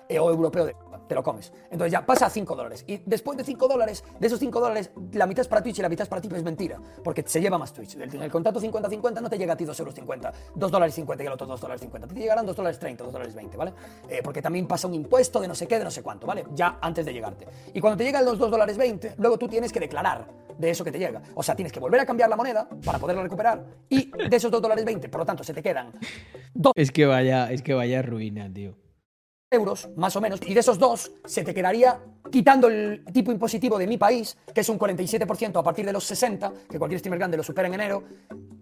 [0.08, 0.74] Eh, o europeo de
[1.10, 1.52] te lo comes.
[1.72, 2.84] Entonces ya pasa a 5 dólares.
[2.86, 5.82] Y después de 5 dólares, de esos 5 dólares, la mitad es para Twitch y
[5.82, 6.80] la mitad es para ti, es mentira.
[7.02, 7.96] Porque se lleva más Twitch.
[7.96, 11.24] El, el contrato 50-50 no te llega a ti 2 euros 50, 2 dólares 50
[11.24, 12.06] y el otro 2 dólares 50.
[12.06, 13.72] Te llegarán 2 dólares 30, 2 dólares 20, ¿vale?
[14.08, 16.44] Eh, porque también pasa un impuesto de no sé qué, de no sé cuánto, ¿vale?
[16.54, 17.48] Ya antes de llegarte.
[17.74, 20.84] Y cuando te llega los 2 dólares 20, luego tú tienes que declarar de eso
[20.84, 21.22] que te llega.
[21.34, 24.52] O sea, tienes que volver a cambiar la moneda para poderla recuperar y de esos
[24.52, 25.90] 2 dólares 20, por lo tanto, se te quedan
[26.54, 28.76] 2 Es que vaya, es que vaya ruina, tío
[29.50, 31.98] euros, más o menos, y de esos dos se te quedaría
[32.30, 36.04] quitando el tipo impositivo de mi país, que es un 47% a partir de los
[36.04, 38.04] 60, que cualquier streamer grande lo supera en enero,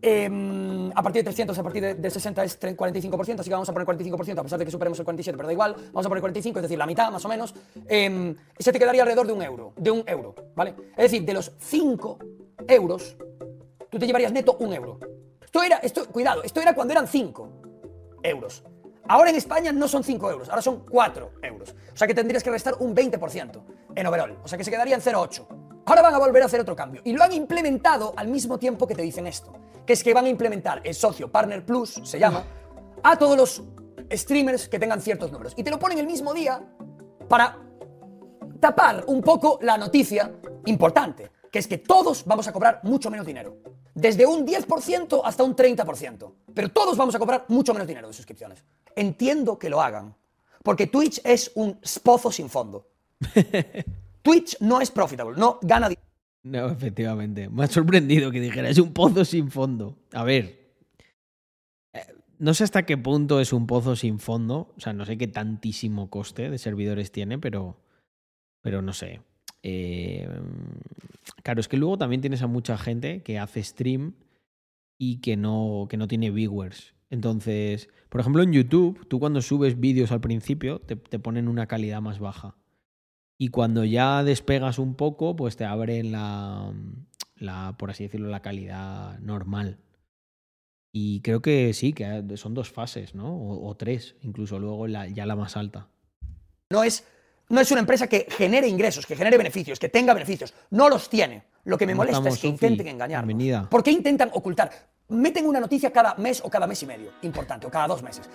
[0.00, 3.72] em, a partir de 300, a partir de, 60 es 45%, así que vamos a
[3.74, 6.22] poner 45%, a pesar de que superemos el 47, pero da igual, vamos a poner
[6.22, 7.54] 45, es decir, la mitad más o menos,
[7.86, 10.74] eh, se te quedaría alrededor de un euro, de un euro, ¿vale?
[10.96, 12.18] Es decir, de los 5
[12.66, 13.14] euros,
[13.90, 14.98] tú te llevarías neto un euro.
[15.44, 17.52] Esto era, esto, cuidado, esto era cuando eran 5
[18.22, 18.64] euros.
[19.08, 21.74] Ahora en España no son 5 euros, ahora son 4 euros.
[21.92, 23.62] O sea que tendrías que restar un 20%
[23.94, 24.38] en overall.
[24.44, 25.46] O sea que se quedaría en 0,8.
[25.86, 27.00] Ahora van a volver a hacer otro cambio.
[27.04, 29.54] Y lo han implementado al mismo tiempo que te dicen esto.
[29.86, 32.44] Que es que van a implementar el socio Partner Plus, se llama,
[33.02, 33.62] a todos los
[34.12, 35.54] streamers que tengan ciertos números.
[35.56, 36.62] Y te lo ponen el mismo día
[37.28, 37.56] para
[38.60, 40.30] tapar un poco la noticia
[40.66, 43.56] importante, que es que todos vamos a cobrar mucho menos dinero
[43.98, 46.32] desde un 10% hasta un 30%.
[46.54, 48.62] Pero todos vamos a cobrar mucho menos dinero de suscripciones.
[48.94, 50.14] Entiendo que lo hagan,
[50.62, 52.86] porque Twitch es un pozo sin fondo.
[54.22, 56.06] Twitch no es profitable, no gana dinero.
[56.44, 57.48] No, efectivamente.
[57.48, 59.98] Me ha sorprendido que dijera, es un pozo sin fondo.
[60.12, 60.72] A ver,
[61.92, 62.06] eh,
[62.38, 64.72] no sé hasta qué punto es un pozo sin fondo.
[64.76, 67.76] O sea, no sé qué tantísimo coste de servidores tiene, pero,
[68.62, 69.20] pero no sé.
[69.62, 70.28] Eh,
[71.42, 74.14] claro, es que luego también tienes a mucha gente que hace stream
[74.98, 76.94] y que no, que no tiene viewers.
[77.10, 82.02] Entonces, por ejemplo, en YouTube, tú cuando subes vídeos al principio te, ponen una calidad
[82.02, 82.56] más baja.
[83.38, 86.74] Y cuando ya despegas un poco, pues te abren la,
[87.36, 89.78] la, por así decirlo, la calidad normal.
[90.92, 93.38] Y creo que sí, que son dos fases, ¿no?
[93.38, 95.88] O, tres, incluso luego ya la más alta.
[96.70, 97.06] No es
[97.48, 100.52] no es una empresa que genere ingresos, que genere beneficios, que tenga beneficios.
[100.70, 101.44] No los tiene.
[101.64, 103.26] Lo que me molesta es que intenten engañar.
[103.68, 104.70] ¿Por qué intentan ocultar?
[105.08, 108.28] Meten una noticia cada mes o cada mes y medio, importante, o cada dos meses.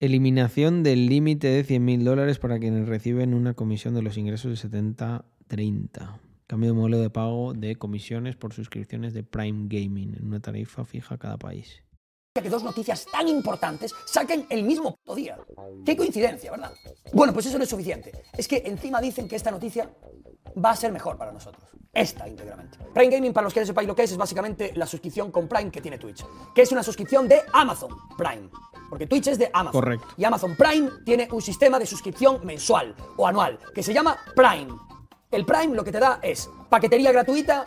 [0.00, 4.68] Eliminación del límite de 100.000 dólares para quienes reciben una comisión de los ingresos de
[4.68, 6.18] 70-30.
[6.46, 10.84] Cambio de modelo de pago de comisiones por suscripciones de Prime Gaming en una tarifa
[10.84, 11.84] fija a cada país.
[12.42, 15.38] Que dos noticias tan importantes saquen el mismo día.
[15.84, 16.72] Qué coincidencia, ¿verdad?
[17.12, 18.12] Bueno, pues eso no es suficiente.
[18.36, 19.90] Es que encima dicen que esta noticia
[20.62, 21.64] va a ser mejor para nosotros.
[21.92, 22.78] Esta íntegramente.
[22.94, 25.48] Prime Gaming, para los que no sepáis lo que es, es básicamente la suscripción con
[25.48, 26.24] Prime que tiene Twitch.
[26.54, 28.48] Que es una suscripción de Amazon Prime.
[28.88, 29.80] Porque Twitch es de Amazon.
[29.80, 30.06] Correcto.
[30.16, 34.72] Y Amazon Prime tiene un sistema de suscripción mensual o anual que se llama Prime.
[35.30, 37.64] El Prime lo que te da es paquetería gratuita,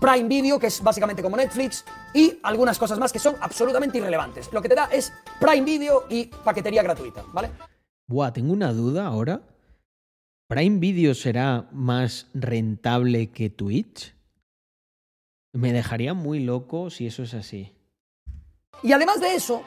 [0.00, 4.52] Prime Video, que es básicamente como Netflix, y algunas cosas más que son absolutamente irrelevantes.
[4.52, 7.50] Lo que te da es Prime Video y paquetería gratuita, ¿vale?
[8.06, 9.42] Buah, tengo una duda ahora.
[10.48, 14.14] ¿Prime Video será más rentable que Twitch?
[15.52, 17.72] Me dejaría muy loco si eso es así.
[18.82, 19.62] Y además de eso,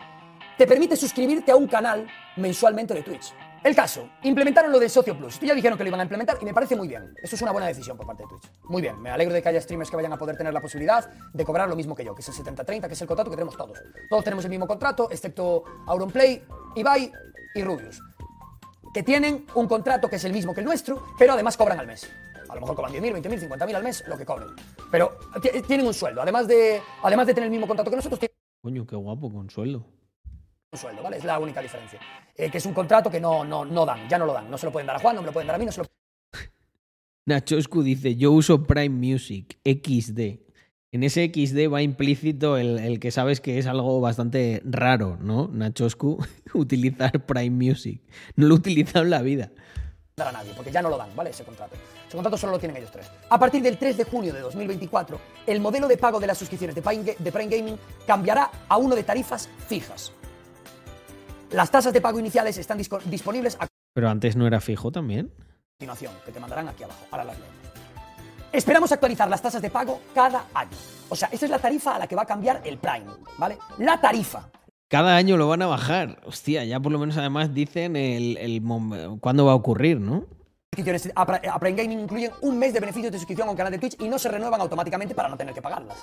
[0.58, 2.08] te permite suscribirte a un canal
[2.38, 3.34] mensualmente de Twitch.
[3.64, 5.40] El caso, implementaron lo de Socio Plus.
[5.42, 7.14] Ya dijeron que lo iban a implementar y me parece muy bien.
[7.22, 8.50] Eso es una buena decisión por parte de Twitch.
[8.64, 11.10] Muy bien, me alegro de que haya streamers que vayan a poder tener la posibilidad
[11.34, 13.36] de cobrar lo mismo que yo, que es el 70-30, que es el contrato que
[13.36, 13.80] tenemos todos.
[14.10, 16.42] Todos tenemos el mismo contrato, excepto Auronplay,
[16.76, 17.12] Ibai
[17.54, 18.02] y Rubius.
[18.94, 21.88] Que tienen un contrato que es el mismo que el nuestro, pero además cobran al
[21.88, 22.10] mes.
[22.48, 24.48] A lo mejor cobran 10.000, 20.000, 50.000 al mes, lo que cobren.
[24.90, 25.20] Pero
[25.68, 26.22] tienen un sueldo.
[26.22, 28.20] Además de, además de tener el mismo contrato que nosotros,
[28.62, 29.86] Coño, qué guapo con sueldo.
[30.72, 31.18] Un sueldo, ¿vale?
[31.18, 32.00] Es la única diferencia.
[32.36, 34.50] Eh, que es un contrato que no, no, no dan, ya no lo dan.
[34.50, 35.72] No se lo pueden dar a Juan, no me lo pueden dar a mí, no
[35.72, 35.88] se lo
[37.26, 40.48] Nachoscu dice, yo uso Prime Music, XD.
[40.92, 45.50] En ese XD va implícito el, el que sabes que es algo bastante raro, ¿no?
[45.52, 46.24] Nachoscu,
[46.54, 48.02] utilizar Prime Music.
[48.36, 49.52] No lo he utilizado en la vida.
[50.18, 51.32] a nadie, porque ya no lo dan, ¿vale?
[51.32, 51.76] Ese contrato.
[52.08, 53.10] Ese contrato solo lo tienen ellos tres.
[53.30, 56.76] A partir del 3 de junio de 2024, el modelo de pago de las suscripciones
[56.76, 60.14] de Prime, de Prime Gaming cambiará a uno de tarifas fijas.
[61.52, 65.32] Las tasas de pago iniciales están disponibles a Pero antes no era fijo también.
[65.78, 67.06] continuación, que te mandarán aquí abajo.
[67.12, 67.56] Ahora las leemos.
[68.52, 70.72] Esperamos actualizar las tasas de pago cada año.
[71.10, 73.06] O sea, esta es la tarifa a la que va a cambiar el Prime,
[73.38, 73.58] ¿vale?
[73.80, 74.50] La tarifa.
[74.88, 76.20] Cada año lo van a bajar.
[76.26, 78.62] Hostia, ya por lo menos además dicen el, el
[79.20, 80.26] cuándo va a ocurrir, ¿no?
[80.76, 81.22] suscripciones a
[81.56, 84.00] a Prime Gaming incluyen un mes de beneficios de suscripción a un canal de Twitch
[84.00, 85.98] y no se renuevan automáticamente para no tener que pagarlas.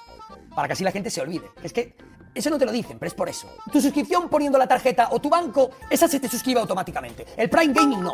[0.54, 1.46] Para que así la gente se olvide.
[1.62, 1.96] Es que
[2.36, 3.48] eso no te lo dicen, pero es por eso.
[3.72, 7.26] Tu suscripción poniendo la tarjeta o tu banco, esa se te suscribe automáticamente.
[7.36, 8.12] El Prime Gaming no.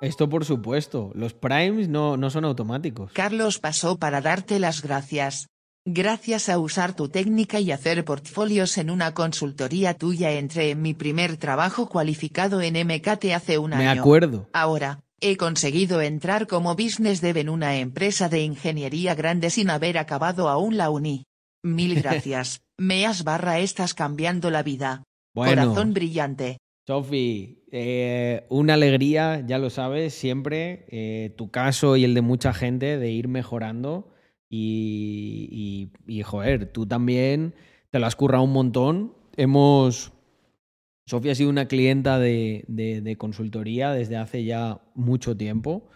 [0.00, 1.10] Esto por supuesto.
[1.14, 3.12] Los primes no, no son automáticos.
[3.12, 5.48] Carlos pasó para darte las gracias.
[5.88, 10.94] Gracias a usar tu técnica y hacer portfolios en una consultoría tuya entré en mi
[10.94, 14.00] primer trabajo cualificado en MKT hace un Me año.
[14.00, 14.48] acuerdo.
[14.52, 19.96] Ahora, he conseguido entrar como business dev en una empresa de ingeniería grande sin haber
[19.96, 21.24] acabado aún la uni.
[21.62, 22.60] Mil gracias.
[22.78, 25.02] Meas barra estás cambiando la vida.
[25.34, 25.62] Bueno.
[25.62, 26.58] Corazón brillante.
[26.86, 32.52] Sofi, eh, una alegría, ya lo sabes, siempre eh, tu caso y el de mucha
[32.52, 34.12] gente de ir mejorando
[34.48, 37.54] y, y, y, joder, tú también
[37.90, 39.14] te lo has currado un montón.
[39.36, 40.12] Hemos...
[41.06, 45.88] Sofía ha sido una clienta de, de, de consultoría desde hace ya mucho tiempo.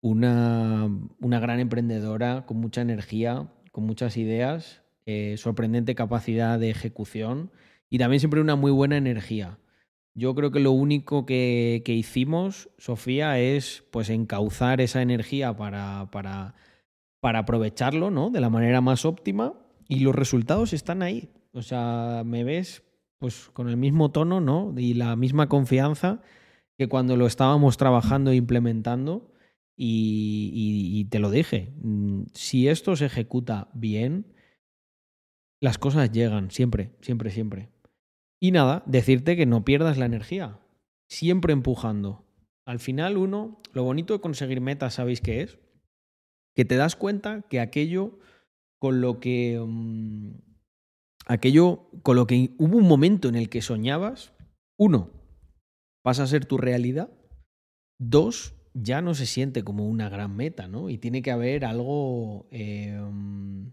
[0.00, 0.88] Una,
[1.20, 7.50] una, gran emprendedora con mucha energía, con muchas ideas, eh, sorprendente capacidad de ejecución
[7.90, 9.58] y también siempre una muy buena energía.
[10.14, 16.08] Yo creo que lo único que, que hicimos, Sofía, es pues encauzar esa energía para,
[16.10, 16.54] para,
[17.20, 18.30] para aprovecharlo ¿no?
[18.30, 19.54] de la manera más óptima
[19.88, 21.30] y los resultados están ahí.
[21.52, 22.82] O sea, me ves
[23.18, 24.72] pues con el mismo tono ¿no?
[24.76, 26.22] y la misma confianza
[26.78, 29.30] que cuando lo estábamos trabajando e implementando.
[29.76, 34.33] Y, y, te lo dije, mm, si esto se ejecuta bien,
[35.64, 37.70] las cosas llegan, siempre, siempre, siempre.
[38.38, 40.60] Y nada, decirte que no pierdas la energía,
[41.08, 42.26] siempre empujando.
[42.66, 45.58] Al final uno, lo bonito de conseguir metas, ¿sabéis qué es?
[46.54, 48.18] Que te das cuenta que aquello
[48.78, 49.58] con lo que...
[49.58, 50.34] Um,
[51.24, 54.34] aquello con lo que hubo un momento en el que soñabas,
[54.78, 55.12] uno,
[56.02, 57.10] pasa a ser tu realidad,
[57.98, 60.90] dos, ya no se siente como una gran meta, ¿no?
[60.90, 62.48] Y tiene que haber algo...
[62.50, 63.72] Eh, um,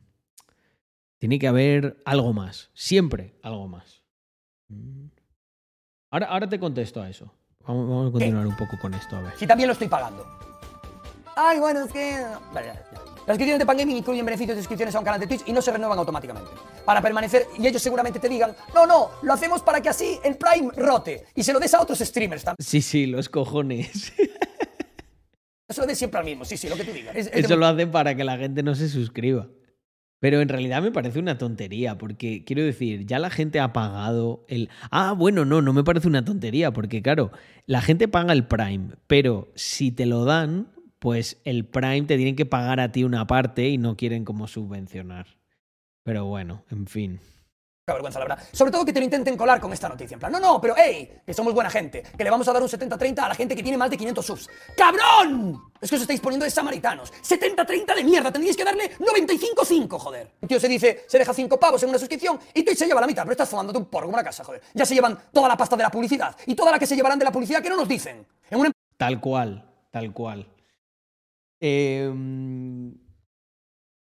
[1.21, 4.01] tiene que haber algo más, siempre algo más.
[6.09, 7.31] Ahora, ahora te contesto a eso.
[7.59, 9.33] Vamos, vamos a continuar un poco con esto, a ver.
[9.37, 10.25] Si también lo estoy pagando.
[11.35, 12.25] Ay, bueno, es que...
[12.51, 12.73] Vale, ya.
[12.73, 15.61] Las suscripciones de Pangaming incluyen beneficios de suscripciones a un canal de Twitch y no
[15.61, 16.49] se renuevan automáticamente.
[16.85, 20.37] Para permanecer, y ellos seguramente te digan, no, no, lo hacemos para que así el
[20.37, 22.65] Prime rote y se lo des a otros streamers también.
[22.67, 24.11] Sí, sí, los cojones.
[25.69, 27.15] Se lo des siempre al mismo, sí, sí, lo que tú digas.
[27.15, 29.47] Es, es Eso lo hacen para que la gente no se suscriba.
[30.21, 34.45] Pero en realidad me parece una tontería, porque quiero decir, ya la gente ha pagado
[34.47, 34.69] el...
[34.91, 37.31] Ah, bueno, no, no me parece una tontería, porque claro,
[37.65, 40.67] la gente paga el Prime, pero si te lo dan,
[40.99, 44.47] pues el Prime te tienen que pagar a ti una parte y no quieren como
[44.47, 45.25] subvencionar.
[46.03, 47.19] Pero bueno, en fin
[47.93, 48.43] vergüenza, la verdad.
[48.51, 50.15] Sobre todo que te lo intenten colar con esta noticia.
[50.15, 52.61] En plan, no, no, pero hey, que somos buena gente, que le vamos a dar
[52.61, 54.49] un 70-30 a la gente que tiene más de 500 subs.
[54.75, 55.71] ¡Cabrón!
[55.79, 57.11] Es que os estáis poniendo de samaritanos.
[57.11, 60.31] 70-30 de mierda, tendríais que darle 95-5, joder.
[60.41, 63.01] Un tío se dice, se deja 5 pavos en una suscripción y tú se lleva
[63.01, 64.61] la mitad, pero estás fumándote un porro como una casa, joder.
[64.73, 67.19] Ya se llevan toda la pasta de la publicidad y toda la que se llevarán
[67.19, 68.25] de la publicidad que no nos dicen.
[68.49, 70.47] En Tal cual, tal cual.
[71.59, 72.11] Eh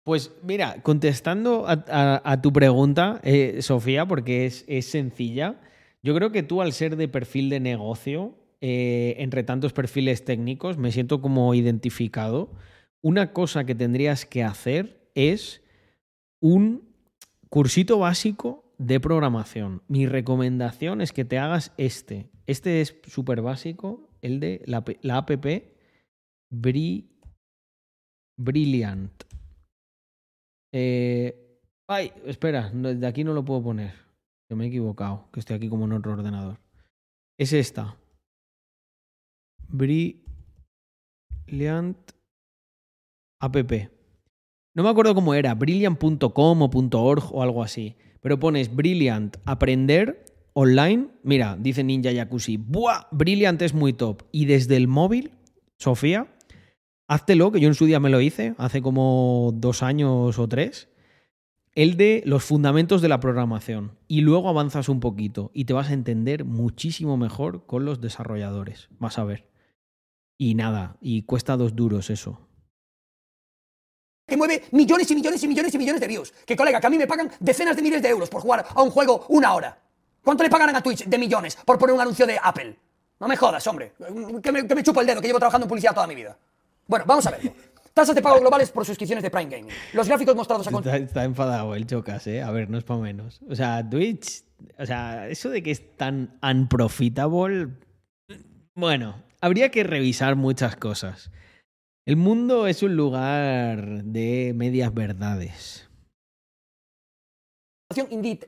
[0.08, 5.60] pues mira, contestando a, tu pregunta, eh, Sofía, porque es, sencilla,
[6.02, 10.78] yo creo que tú al ser de perfil de negocio, eh, entre tantos perfiles técnicos,
[10.78, 12.54] me siento como identificado.
[13.02, 15.60] Una cosa que tendrías que hacer es
[16.40, 16.88] un
[17.50, 19.82] cursito básico de programación.
[19.88, 22.30] Mi recomendación es que te hagas este.
[22.46, 25.30] Este es súper básico, el de la, app
[28.38, 29.27] Brilliant.
[30.72, 33.92] Eh, ay, espera, de aquí no lo puedo poner.
[34.48, 36.58] Que me he equivocado, que estoy aquí como en otro ordenador.
[37.38, 37.96] Es esta.
[39.68, 40.18] Brilliant
[43.40, 43.56] app.
[44.74, 47.96] No me acuerdo cómo era, brilliant.com o .org o algo así.
[48.20, 50.24] Pero pones Brilliant aprender
[50.54, 51.08] online.
[51.22, 52.56] Mira, dice Ninja Jacuzzi.
[52.56, 53.06] ¡Buah!
[53.10, 54.22] Brilliant es muy top.
[54.32, 55.32] Y desde el móvil,
[55.78, 56.34] Sofía,
[57.08, 60.90] Háztelo, que yo en su día me lo hice, hace como dos años o tres,
[61.74, 63.96] el de los fundamentos de la programación.
[64.08, 68.88] Y luego avanzas un poquito y te vas a entender muchísimo mejor con los desarrolladores.
[68.98, 69.48] Vas a ver.
[70.36, 72.46] Y nada, y cuesta dos duros eso.
[74.26, 76.34] Que mueve millones y millones y millones y millones de views.
[76.44, 78.82] Que colega, que a mí me pagan decenas de miles de euros por jugar a
[78.82, 79.80] un juego una hora.
[80.22, 82.76] ¿Cuánto le pagan a Twitch de millones por poner un anuncio de Apple?
[83.18, 83.94] No me jodas, hombre.
[84.42, 86.36] Que me, que me chupo el dedo, que llevo trabajando en publicidad toda mi vida.
[86.88, 87.52] Bueno, vamos a ver.
[87.92, 89.72] Tasas de pago globales por suscripciones de Prime Gaming.
[89.92, 91.06] Los gráficos mostrados a continuación.
[91.06, 92.42] Está, enfadado el Chocas, ¿eh?
[92.42, 93.40] A ver, no es para menos.
[93.48, 94.42] O sea, Twitch.
[94.78, 97.68] O sea, eso de que es tan unprofitable.
[98.74, 101.30] Bueno, habría que revisar muchas cosas.
[102.06, 105.90] El mundo es un lugar de medias verdades.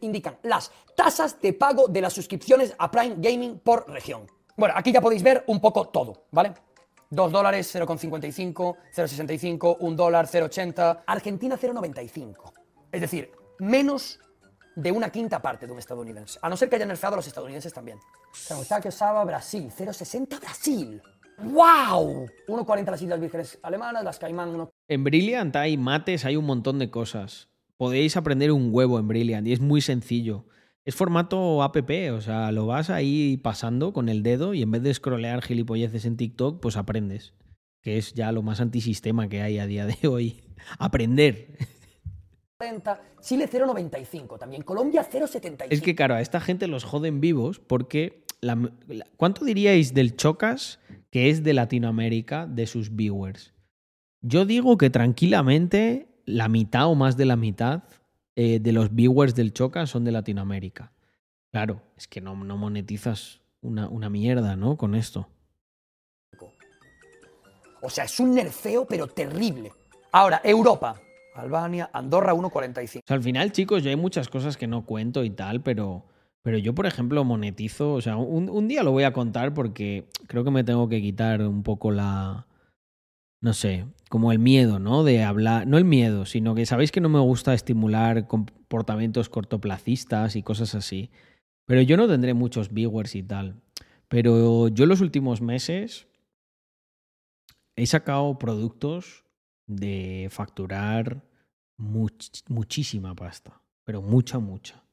[0.01, 4.27] Indican las tasas de pago de las suscripciones a Prime Gaming por región.
[4.57, 6.55] Bueno, aquí ya podéis ver un poco todo, ¿vale?
[7.11, 12.53] 2 dólares 0,55, 0,65, 1 dólar 0,80, Argentina 0,95.
[12.93, 14.21] Es decir, menos
[14.77, 16.39] de una quinta parte de un estadounidense.
[16.41, 17.99] A no ser que hayan nerfeado a los estadounidenses también.
[18.81, 21.03] que usaba Brasil, 0,60 Brasil.
[21.39, 22.29] ¡Wow!
[22.47, 24.69] 1,40 las Islas Vírgenes Alemanas, las Caimán.
[24.87, 27.49] En Brilliant hay mates, hay un montón de cosas.
[27.77, 30.45] Podéis aprender un huevo en Brilliant y es muy sencillo.
[30.85, 31.77] Es formato app,
[32.13, 36.05] o sea, lo vas ahí pasando con el dedo y en vez de scrollear gilipolleces
[36.07, 37.35] en TikTok, pues aprendes.
[37.83, 40.43] Que es ya lo más antisistema que hay a día de hoy.
[40.79, 41.57] Aprender.
[43.21, 44.63] Chile 0,95 también.
[44.63, 45.67] Colombia 0,75.
[45.71, 48.25] Es que, claro, a esta gente los joden vivos porque.
[49.19, 50.81] ¿Cuánto diríais del Chocas
[51.11, 53.53] que es de Latinoamérica de sus viewers?
[54.23, 57.85] Yo digo que tranquilamente la mitad o más de la mitad
[58.43, 60.93] eh, de los viewers del Choca son de Latinoamérica.
[61.53, 64.79] Claro, es que no, no monetizas una, una, mierda, ¿no?
[64.79, 65.29] Con esto.
[67.83, 69.73] O sea, es un nerfeo, pero terrible.
[70.11, 70.99] Ahora, Europa.
[71.35, 73.01] Albania, Andorra 1.45.
[73.01, 76.07] O sea, al final, chicos, yo hay muchas cosas que no cuento y tal, pero,
[76.41, 77.93] pero yo, por ejemplo, monetizo.
[77.93, 81.03] O sea, un, un día lo voy a contar porque creo que me tengo que
[81.03, 82.47] quitar un poco la,
[83.41, 85.03] no sé, como el miedo, ¿no?
[85.03, 90.37] De hablar, no el miedo, sino que sabéis que no me gusta estimular comportamientos cortoplacistas
[90.37, 91.11] y cosas así.
[91.67, 93.63] Pero yo no tendré muchos viewers y tal.
[94.09, 96.07] Pero yo en los últimos meses
[97.77, 99.25] he sacado productos
[99.67, 101.23] de facturar
[101.79, 104.85] muchísima pasta, pero mucha, mucha.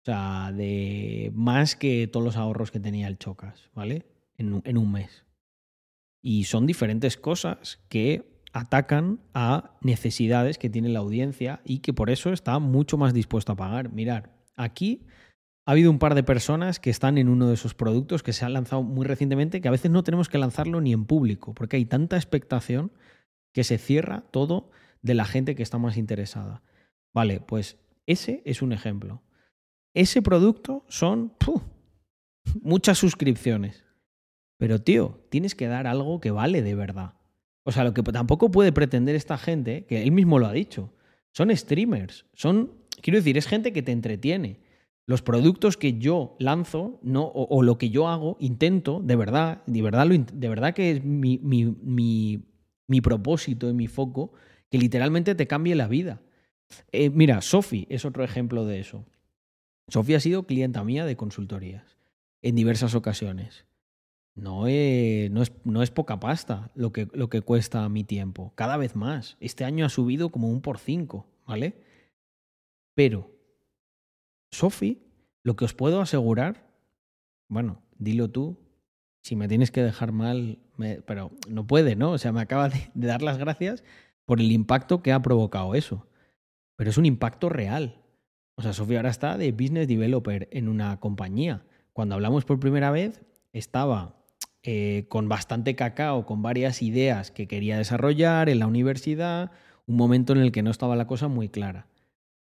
[0.00, 4.06] O sea, de más que todos los ahorros que tenía el Chocas, ¿vale?
[4.38, 5.27] en un mes.
[6.22, 12.10] Y son diferentes cosas que atacan a necesidades que tiene la audiencia y que por
[12.10, 13.92] eso está mucho más dispuesto a pagar.
[13.92, 15.06] Mirar, aquí
[15.66, 18.44] ha habido un par de personas que están en uno de esos productos que se
[18.44, 21.76] han lanzado muy recientemente, que a veces no tenemos que lanzarlo ni en público, porque
[21.76, 22.90] hay tanta expectación
[23.52, 24.70] que se cierra todo
[25.02, 26.62] de la gente que está más interesada.
[27.14, 29.22] Vale, pues ese es un ejemplo.
[29.94, 31.34] Ese producto son
[32.62, 33.84] muchas suscripciones.
[34.58, 37.14] Pero tío, tienes que dar algo que vale de verdad.
[37.62, 40.92] O sea, lo que tampoco puede pretender esta gente, que él mismo lo ha dicho,
[41.32, 44.60] son streamers, son, quiero decir, es gente que te entretiene.
[45.06, 49.80] Los productos que yo lanzo no, o, lo que yo hago, intento, de verdad, de
[49.80, 52.42] verdad, de verdad que es mi, mi,
[52.86, 54.32] mi, propósito y mi foco,
[54.70, 56.20] que literalmente te cambie la vida.
[56.92, 59.06] Eh, mira, Sofi es otro ejemplo de eso.
[59.88, 61.96] Sofi ha sido clienta mía de consultorías
[62.42, 63.67] en diversas ocasiones.
[64.38, 65.30] No es,
[65.64, 68.52] no es, poca pasta lo que, lo que cuesta mi tiempo.
[68.54, 69.36] Cada vez más.
[69.40, 71.82] Este año ha subido como un por cinco, ¿vale?
[72.94, 73.30] Pero,
[74.50, 75.02] Sofi,
[75.42, 76.70] lo que os puedo asegurar,
[77.48, 78.58] bueno, dilo tú,
[79.22, 80.58] si me tienes que dejar mal,
[81.06, 82.12] pero no puede, ¿no?
[82.12, 83.82] O sea, me acaba de, de dar las gracias
[84.24, 86.06] por el impacto que ha provocado eso.
[86.76, 88.02] Pero es un impacto real.
[88.56, 91.64] O sea, Sofía ahora está de business developer en una compañía.
[91.92, 94.17] Cuando hablamos por primera vez, estaba
[94.70, 99.50] eh, con bastante cacao, con varias ideas que quería desarrollar en la universidad,
[99.86, 101.86] un momento en el que no estaba la cosa muy clara.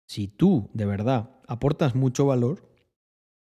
[0.09, 2.69] Si tú, de verdad, aportas mucho valor,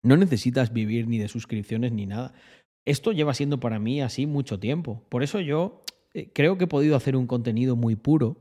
[0.03, 2.35] no necesitas vivir ni de suscripciones ni nada.
[2.85, 5.05] Esto lleva siendo para mí así mucho tiempo.
[5.09, 8.39] Por eso yo eh, creo que he podido hacer un contenido muy puro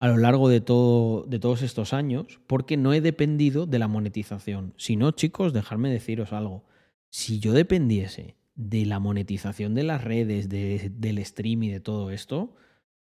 [0.00, 3.86] a lo largo de, todo, de todos estos años porque no he dependido de la
[3.86, 4.74] monetización.
[4.76, 6.64] Si no, chicos, dejadme deciros algo.
[7.10, 12.54] Si yo dependiese de la monetización de las redes, del stream y de todo esto,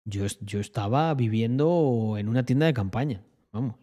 [0.05, 3.23] yo, yo estaba viviendo en una tienda de campaña.
[3.51, 3.75] Vamos.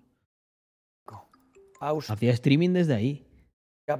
[2.09, 3.26] Hacía streaming desde ahí.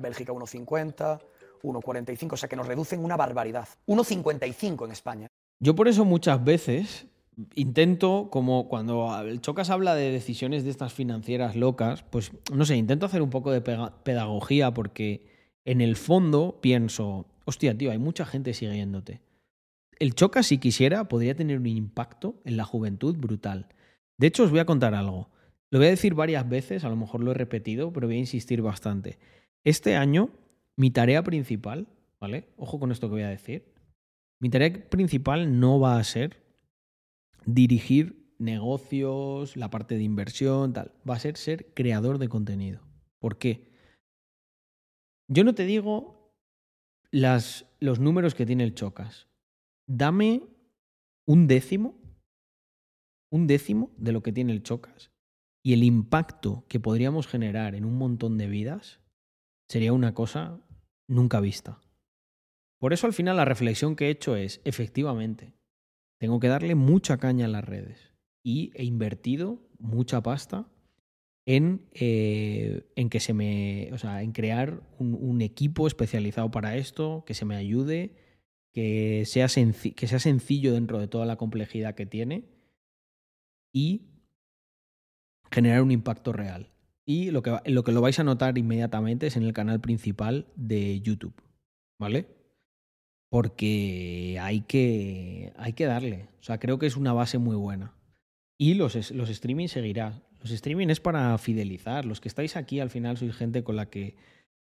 [0.01, 1.21] Bélgica 1.50,
[1.63, 3.69] 1.45, o sea que nos reducen una barbaridad.
[3.87, 5.29] 1.55 en España.
[5.61, 7.07] Yo por eso muchas veces
[7.55, 12.77] intento, como cuando el Chocas habla de decisiones de estas financieras locas, pues no sé,
[12.77, 15.27] intento hacer un poco de pedagogía porque
[15.65, 19.21] en el fondo pienso, hostia, tío, hay mucha gente siguiéndote.
[19.99, 23.69] El Chocas, si quisiera, podría tener un impacto en la juventud brutal.
[24.19, 25.31] De hecho, os voy a contar algo.
[25.71, 28.21] Lo voy a decir varias veces, a lo mejor lo he repetido, pero voy a
[28.21, 29.19] insistir bastante.
[29.65, 30.31] Este año,
[30.77, 31.89] mi tarea principal,
[32.21, 32.49] ¿vale?
[32.57, 33.73] Ojo con esto que voy a decir.
[34.41, 36.43] Mi tarea principal no va a ser
[37.47, 40.93] dirigir negocios, la parte de inversión, tal.
[41.09, 42.81] Va a ser ser creador de contenido.
[43.19, 43.71] ¿Por qué?
[45.29, 46.22] Yo no te digo
[47.13, 49.29] las, los números que tiene el Chocas.
[49.87, 50.43] Dame
[51.27, 52.01] un décimo,
[53.31, 55.13] un décimo de lo que tiene el Chocas.
[55.65, 59.01] Y el impacto que podríamos generar en un montón de vidas
[59.69, 60.61] sería una cosa
[61.09, 61.81] nunca vista.
[62.81, 65.55] Por eso al final la reflexión que he hecho es, efectivamente,
[66.19, 68.13] tengo que darle mucha caña a las redes.
[68.45, 70.69] Y he invertido mucha pasta
[71.47, 73.91] en, eh, en que se me.
[73.93, 78.15] O sea, en crear un, equipo especializado para esto, que se me ayude,
[78.73, 82.45] que sea, que sea sencillo dentro de toda la complejidad que tiene.
[83.73, 84.09] Y
[85.51, 86.71] generar un impacto real.
[87.05, 90.47] Y lo que, lo que lo vais a notar inmediatamente es en el canal principal
[90.57, 91.35] de YouTube.
[91.99, 92.27] ¿Vale?
[93.33, 96.29] porque hay que, hay que darle.
[96.39, 97.95] O sea, creo que es una base muy buena.
[98.59, 100.23] Y los, los streaming seguirá.
[100.43, 102.05] Los streaming es para fidelizar.
[102.05, 104.17] Los que estáis aquí al final sois gente con la que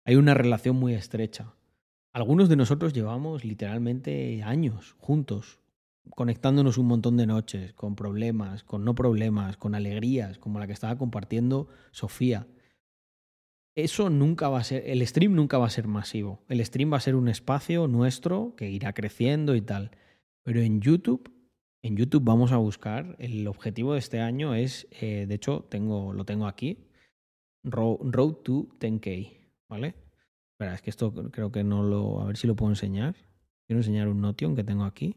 [0.04, 1.54] hay una relación muy estrecha.
[2.12, 5.58] Algunos de nosotros llevamos literalmente años juntos,
[6.10, 10.74] conectándonos un montón de noches, con problemas, con no problemas, con alegrías, como la que
[10.74, 12.46] estaba compartiendo Sofía
[13.74, 16.42] eso nunca va a ser, el stream nunca va a ser masivo.
[16.48, 19.92] El stream va a ser un espacio nuestro que irá creciendo y tal.
[20.42, 21.31] Pero en YouTube,
[21.82, 26.12] en YouTube vamos a buscar, el objetivo de este año es, eh, de hecho, tengo,
[26.12, 26.88] lo tengo aquí,
[27.64, 29.36] Road to 10K,
[29.68, 29.94] ¿vale?
[30.52, 33.16] Espera, es que esto creo que no lo, a ver si lo puedo enseñar.
[33.66, 35.16] Quiero enseñar un Notion que tengo aquí.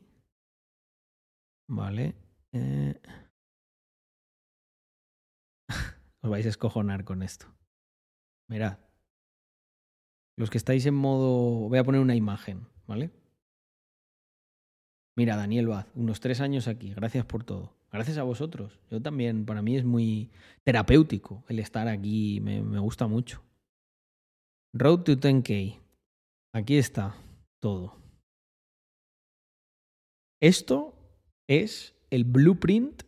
[1.68, 2.16] Vale.
[2.52, 3.00] Eh.
[6.22, 7.48] Os vais a escojonar con esto.
[8.48, 8.80] Mirad.
[10.38, 11.70] Los que estáis en modo...
[11.70, 13.12] Voy a poner una imagen, ¿vale?
[15.16, 16.94] Mira, Daniel Vaz, unos tres años aquí.
[16.94, 17.74] Gracias por todo.
[17.92, 18.80] Gracias a vosotros.
[18.92, 20.30] Yo también, para mí es muy
[20.64, 22.42] terapéutico el estar aquí.
[22.42, 23.42] Me, me gusta mucho.
[24.74, 25.80] Road to 10K.
[26.54, 27.16] Aquí está
[27.62, 27.96] todo.
[30.42, 30.94] Esto
[31.48, 33.04] es el blueprint.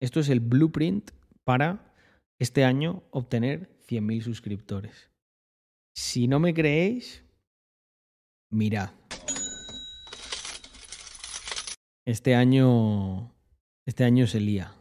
[0.00, 1.12] Esto es el blueprint
[1.44, 1.94] para
[2.40, 5.10] este año obtener 100.000 suscriptores.
[5.96, 7.22] Si no me creéis,
[8.50, 8.90] mirad.
[12.06, 13.32] Este año.
[13.86, 14.74] Este año se lía.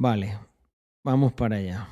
[0.00, 0.38] Vale,
[1.04, 1.88] vamos para allá.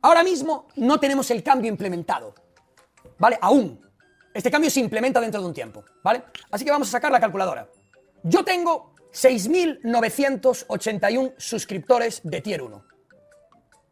[0.00, 2.34] Ahora mismo no tenemos el cambio implementado.
[3.18, 3.38] ¿Vale?
[3.42, 3.80] Aún.
[4.32, 5.84] Este cambio se implementa dentro de un tiempo.
[6.02, 6.24] ¿Vale?
[6.50, 7.68] Así que vamos a sacar la calculadora.
[8.22, 12.84] Yo tengo 6.981 suscriptores de Tier 1.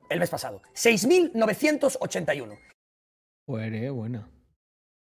[0.08, 0.62] El mes pasado.
[0.74, 2.58] 6.981.
[3.44, 4.30] Pues buena.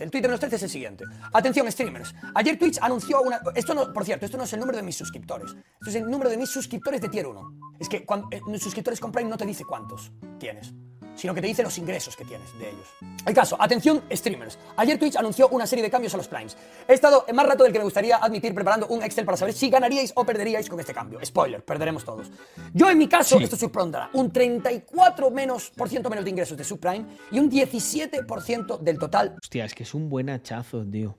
[0.02, 1.04] El tweet de menos 13 es el siguiente.
[1.32, 2.12] Atención, streamers.
[2.34, 3.40] Ayer Twitch anunció una.
[3.54, 5.52] Esto no, por cierto, esto no es el número de mis suscriptores.
[5.52, 7.58] Esto es el número de mis suscriptores de tier 1.
[7.78, 10.74] Es que cuando, eh, suscriptores con Prime no te dice cuántos tienes
[11.14, 12.88] sino que te dice los ingresos que tienes de ellos.
[13.26, 14.58] El caso, atención streamers.
[14.76, 16.56] Ayer Twitch anunció una serie de cambios a los primes.
[16.88, 19.70] He estado más rato del que me gustaría admitir preparando un Excel para saber si
[19.70, 21.18] ganaríais o perderíais con este cambio.
[21.24, 22.30] Spoiler, perderemos todos.
[22.72, 26.64] Yo en mi caso, esto supondrá un 34 menos, por ciento menos de ingresos de
[26.64, 29.36] subprime y un 17% del total.
[29.42, 31.16] Hostia, es que es un buen hachazo, tío.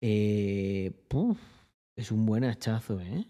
[0.00, 0.92] Eh,
[1.96, 3.26] es un buen hachazo, ¿eh?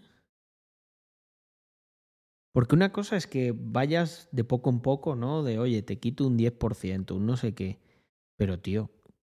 [2.59, 5.43] Porque una cosa es que vayas de poco en poco, ¿no?
[5.43, 7.79] De, oye, te quito un 10%, un no sé qué.
[8.35, 8.91] Pero, tío,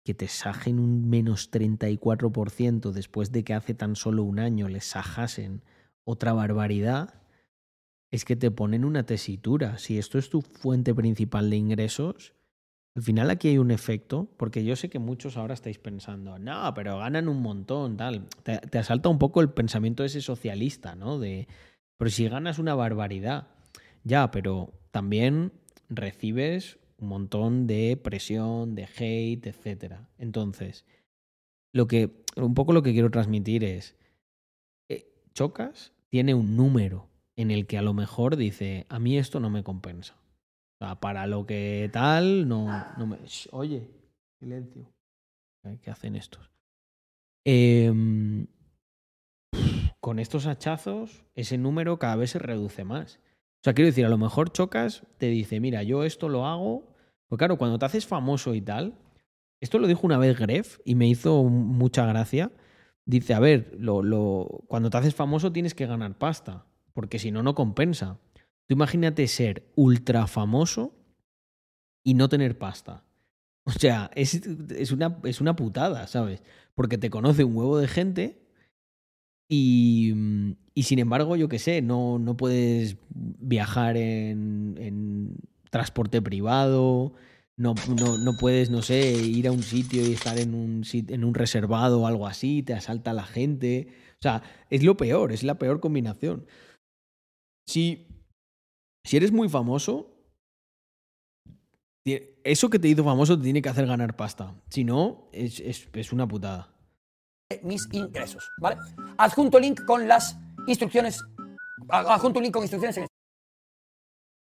[0.05, 4.85] que te sajen un menos 34% después de que hace tan solo un año les
[4.85, 5.65] sajasen
[6.05, 7.21] otra barbaridad,
[8.09, 9.79] es que te ponen una tesitura.
[9.79, 12.35] Si esto es tu fuente principal de ingresos,
[12.95, 16.73] al final aquí hay un efecto, porque yo sé que muchos ahora estáis pensando, no,
[16.73, 18.29] pero ganan un montón, tal.
[18.43, 21.19] Te, te asalta un poco el pensamiento ese socialista, ¿no?
[21.19, 21.49] De,
[21.99, 23.49] pero si ganas una barbaridad,
[24.05, 25.51] ya, pero también
[25.89, 29.95] recibes un montón de presión, de hate, etc.
[30.17, 30.85] Entonces,
[31.73, 33.97] lo que, un poco lo que quiero transmitir es,
[34.89, 39.41] eh, Chocas tiene un número en el que a lo mejor dice, a mí esto
[39.41, 40.15] no me compensa.
[40.79, 42.65] O sea, para lo que tal, no,
[42.97, 43.17] no me...
[43.51, 43.89] oye,
[44.39, 44.89] silencio.
[45.81, 46.49] ¿Qué hacen estos?
[47.43, 47.91] Eh,
[50.09, 53.19] con estos hachazos, ese número cada vez se reduce más.
[53.57, 56.95] O sea, quiero decir, a lo mejor chocas, te dice, mira, yo esto lo hago.
[57.27, 58.97] Pues claro, cuando te haces famoso y tal,
[59.61, 62.51] esto lo dijo una vez Gref y me hizo mucha gracia.
[63.05, 67.29] Dice, a ver, lo, lo, cuando te haces famoso tienes que ganar pasta, porque si
[67.29, 68.17] no, no compensa.
[68.65, 70.95] Tú imagínate ser ultra famoso
[72.03, 73.03] y no tener pasta.
[73.63, 74.33] O sea, es,
[74.71, 76.41] es, una, es una putada, ¿sabes?
[76.73, 78.48] Porque te conoce un huevo de gente
[79.49, 85.35] y, mm, y sin embargo, yo qué sé, no, no puedes viajar en,
[85.71, 87.13] transporte privado,
[87.57, 91.23] no, no, no, puedes, no sé, ir a un sitio y estar en un, en
[91.23, 93.89] un reservado o algo así, te asalta la gente.
[94.13, 96.47] O sea, es lo peor, es la peor combinación.
[97.67, 98.07] Si,
[99.05, 100.15] si eres muy famoso,
[102.43, 104.55] eso que te hizo famoso te tiene que hacer ganar pasta.
[104.69, 106.78] Si no, es, es una putada
[107.63, 108.77] mis ingresos, ¿vale?
[109.17, 111.23] Adjunto link con las instrucciones,
[111.87, 113.07] adjunto link con instrucciones en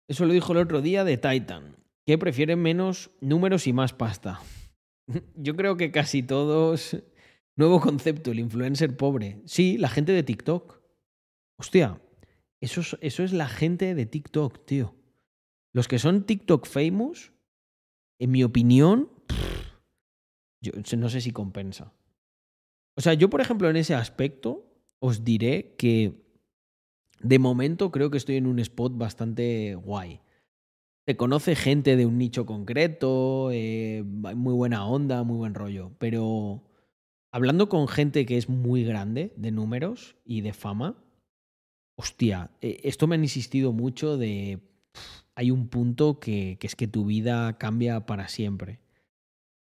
[0.10, 4.42] Eso lo dijo el otro día de Titan, que prefieren menos números y más pasta.
[5.36, 6.98] Yo creo que casi todos...
[7.56, 9.42] Nuevo concepto, el influencer pobre.
[9.46, 10.82] Sí, la gente de TikTok.
[11.58, 12.02] Hostia,
[12.62, 14.96] eso es, eso es la gente de TikTok, tío.
[15.74, 17.34] Los que son TikTok famous,
[18.18, 19.10] en mi opinión,
[20.62, 21.94] yo no sé si compensa.
[23.00, 24.66] O sea, yo, por ejemplo, en ese aspecto,
[25.00, 26.22] os diré que
[27.22, 30.20] de momento creo que estoy en un spot bastante guay.
[31.08, 35.94] Se conoce gente de un nicho concreto, eh, muy buena onda, muy buen rollo.
[35.98, 36.66] Pero
[37.32, 41.02] hablando con gente que es muy grande de números y de fama,
[41.96, 44.60] hostia, eh, esto me han insistido mucho de...
[45.36, 48.82] hay un punto que, que es que tu vida cambia para siempre.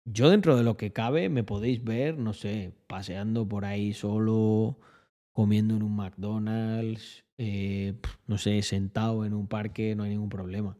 [0.06, 4.80] Yo dentro de lo que cabe me podéis ver, no sé, paseando por ahí solo,
[5.34, 7.95] comiendo en un McDonald's, eh,
[8.27, 10.77] no sé, sentado en un parque, no hay ningún problema.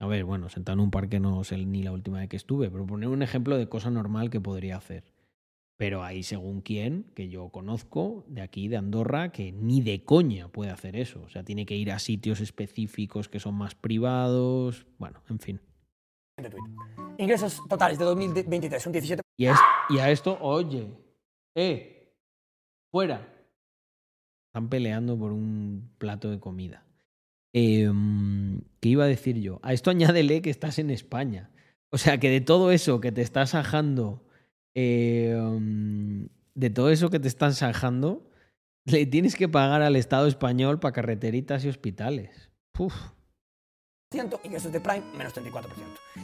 [0.00, 2.70] A ver, bueno, sentado en un parque no sé ni la última vez que estuve,
[2.70, 5.04] pero poner un ejemplo de cosa normal que podría hacer.
[5.76, 10.48] Pero hay según quién, que yo conozco, de aquí, de Andorra, que ni de coña
[10.48, 11.22] puede hacer eso.
[11.22, 14.86] O sea, tiene que ir a sitios específicos que son más privados.
[14.98, 15.60] Bueno, en fin.
[17.18, 19.22] Ingresos totales de 2023 son 17.
[19.36, 20.90] Y, y a esto, oye,
[21.54, 22.14] eh,
[22.90, 23.28] fuera.
[24.48, 26.84] Están peleando por un plato de comida.
[27.52, 27.90] Eh,
[28.80, 29.60] ¿Qué iba a decir yo?
[29.62, 31.50] A esto añádele que estás en España.
[31.90, 34.24] O sea, que de todo eso que te estás sajando,
[34.74, 35.36] eh,
[36.54, 38.30] de todo eso que te están sajando,
[38.84, 42.50] le tienes que pagar al Estado español para carreteritas y hospitales.
[42.78, 42.94] Uf
[44.42, 45.66] ingresos de Prime menos 34%.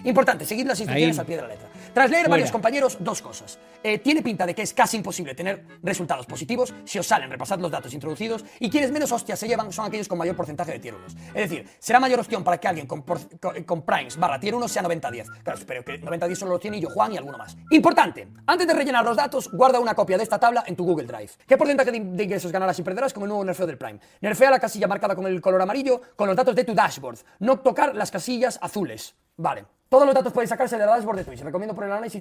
[0.03, 1.69] Importante, seguir las instrucciones al pie de la letra.
[1.95, 3.61] Tras leer varios compañeros, dos cosas.
[3.81, 7.61] Eh, tiene pinta de que es casi imposible tener resultados positivos si os salen, repasad
[7.61, 10.81] los datos introducidos y quienes menos hostias se llevan son aquellos con mayor porcentaje de
[10.81, 11.07] tier 1.
[11.29, 14.83] Es decir, será mayor opción para que alguien con, con, Primes barra tier 1 sea
[14.83, 15.43] 90-10.
[15.45, 17.57] Claro, espero que 90-10 solo lo tiene yo, Juan y alguno más.
[17.71, 21.07] Importante, antes de rellenar los datos, guarda una copia de esta tabla en tu Google
[21.07, 21.31] Drive.
[21.47, 24.01] ¿Qué porcentaje de, de ingresos ganarás y perderás con el nuevo nerfeo del Prime?
[24.21, 27.19] Nerfea la casilla marcada con el color amarillo con los datos de tu dashboard.
[27.39, 27.63] No
[27.95, 29.15] las casillas azules.
[29.37, 29.65] Vale.
[29.89, 31.41] Todos los datos pueden sacarse de la dashboard de Twitch.
[31.41, 32.21] Recomiendo por el análisis.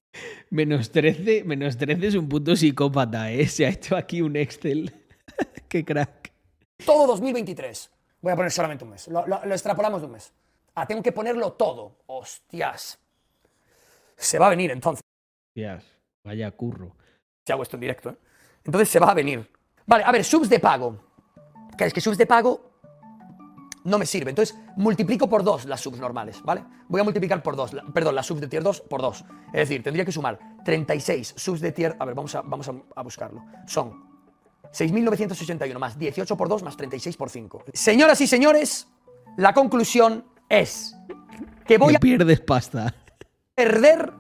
[0.51, 3.47] Menos 13, menos 13 es un puto psicópata, ¿eh?
[3.47, 4.93] Se ha hecho aquí un Excel.
[5.67, 6.31] Qué crack.
[6.85, 7.91] Todo 2023.
[8.21, 9.07] Voy a poner solamente un mes.
[9.07, 10.31] Lo, extrapolamos de un mes.
[10.75, 11.97] Ah, tengo que ponerlo todo.
[12.05, 12.99] Hostias.
[14.15, 15.03] Se va a venir entonces.
[15.49, 15.83] Hostias,
[16.23, 16.95] vaya curro.
[17.45, 18.17] Se hago esto en directo, ¿eh?
[18.63, 19.49] Entonces se va a venir.
[19.85, 20.99] Vale, a ver, subs de pago.
[21.77, 22.74] Que es que subs de pago
[23.85, 24.31] no me sirve.
[24.31, 26.65] Entonces multiplico por 2 las subs normales, ¿vale?
[26.89, 29.25] Voy a multiplicar por 2, perdón, las subs de tier 2 por 2.
[29.47, 31.95] Es decir, tendría que sumar 36 subs de tier...
[31.99, 33.45] A ver, vamos a, vamos a, buscarlo.
[33.67, 34.03] Son
[34.73, 37.63] 6.981 más 18 por 2 más 36 por 5.
[37.73, 38.87] Señoras y señores,
[39.37, 40.95] la conclusión es
[41.65, 41.99] que voy a...
[41.99, 42.93] pierdes pasta.
[43.53, 44.11] Perder...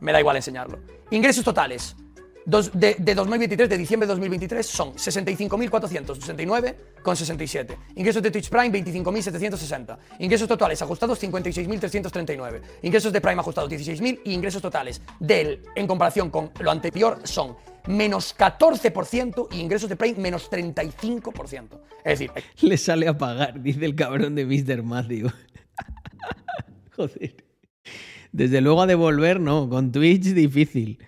[0.00, 0.78] Me da igual enseñarlo.
[1.10, 1.96] Ingresos totales,
[2.46, 7.76] de, de, 2023, de diciembre de 2023, son 65.469,67.
[7.96, 9.96] Ingresos de Twitch Prime, 25.760.
[10.18, 12.60] Ingresos totales ajustados, 56.339.
[12.82, 14.20] Ingresos de Prime ajustados, 16.000.
[14.24, 17.56] Y ingresos totales del, en comparación con lo anterior, son
[17.86, 21.80] menos 14% y ingresos de Prime menos 35%.
[22.04, 22.30] Es decir...
[22.60, 24.82] Le sale a pagar, dice el cabrón de Mr.
[24.82, 25.30] Matthew.
[26.96, 27.36] Joder.
[28.32, 29.68] Desde luego a devolver, no.
[29.68, 30.98] Con Twitch difícil.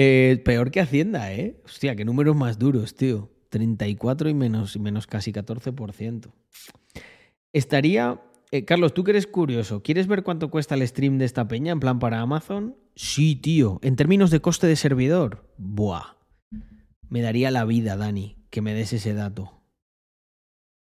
[0.00, 1.60] Eh, peor que Hacienda, ¿eh?
[1.64, 3.32] Hostia, qué números más duros, tío.
[3.48, 6.30] 34 y menos, y menos casi 14%.
[7.52, 8.22] Estaría...
[8.52, 11.72] Eh, Carlos, tú que eres curioso, ¿quieres ver cuánto cuesta el stream de esta peña
[11.72, 12.76] en plan para Amazon?
[12.94, 13.80] Sí, tío.
[13.82, 16.16] En términos de coste de servidor, buah.
[17.08, 19.64] Me daría la vida, Dani, que me des ese dato.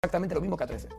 [0.03, 0.89] Exactamente lo mismo que a 13.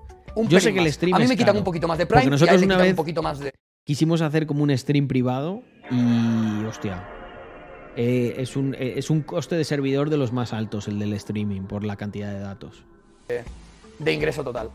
[0.48, 2.62] Yo sé que el stream A mí me quitan un poquito más de Prime nosotros
[2.62, 3.52] una vez un poquito más de...
[3.84, 7.06] quisimos hacer como un stream privado y hostia,
[7.96, 11.14] eh, es, un, eh, es un coste de servidor de los más altos, el del
[11.14, 12.84] streaming, por la cantidad de datos.
[13.98, 14.70] De, ingreso total.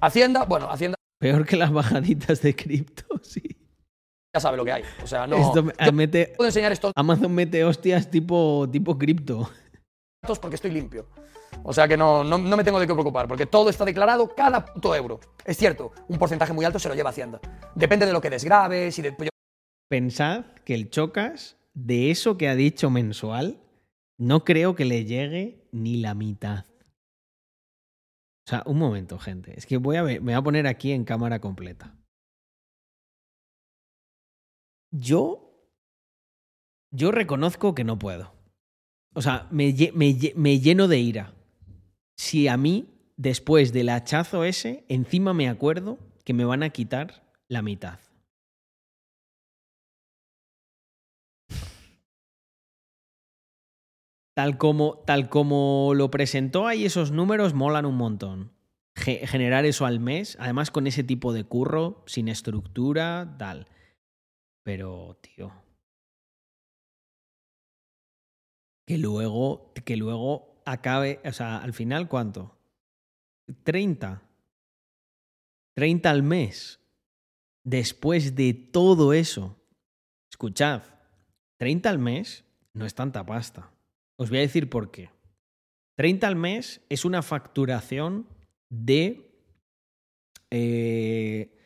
[0.00, 0.96] Hacienda, bueno, Hacienda.
[1.18, 3.42] Peor que las bajaditas de cripto, sí.
[4.34, 4.82] Ya sabe lo que hay.
[5.02, 5.52] O sea, no.
[5.52, 6.92] puedo enseñar esto.
[6.94, 9.50] Amazon mete hostias tipo, tipo cripto.
[10.40, 11.08] Porque estoy limpio.
[11.64, 14.64] O sea que no, no, me tengo de qué preocupar, porque todo está declarado cada
[14.64, 15.20] puto euro.
[15.44, 17.40] Es cierto, un porcentaje muy alto se lo lleva Hacienda.
[17.74, 19.16] Depende de lo que desgraves y de.
[19.88, 23.60] Pensad que el Chocas de eso que ha dicho mensual,
[24.18, 26.66] no creo que le llegue ni la mitad.
[28.46, 29.56] O sea, un momento, gente.
[29.56, 31.96] Es que voy a ver, me voy a poner aquí en cámara completa.
[34.90, 35.48] Yo.
[36.90, 38.34] Yo reconozco que no puedo.
[39.14, 41.34] O sea, me, me, me lleno de ira.
[42.16, 47.30] Si a mí, después del hachazo ese, encima me acuerdo que me van a quitar
[47.48, 47.98] la mitad.
[54.34, 58.52] Tal como, tal como lo presentó ahí, esos números molan un montón.
[58.94, 63.68] generar eso al mes, además con ese tipo de curro, sin estructura, tal.
[64.64, 65.52] Pero, tío.
[68.86, 72.56] Que luego, que luego acabe, o sea, al final, ¿cuánto?
[73.64, 74.22] 30.
[75.74, 76.80] 30 al mes.
[77.64, 79.56] Después de todo eso.
[80.30, 80.82] Escuchad,
[81.58, 83.71] 30 al mes no es tanta pasta.
[84.22, 85.10] Os voy a decir por qué.
[85.96, 88.28] 30 al mes es una facturación
[88.70, 89.28] de
[90.54, 91.58] Eh,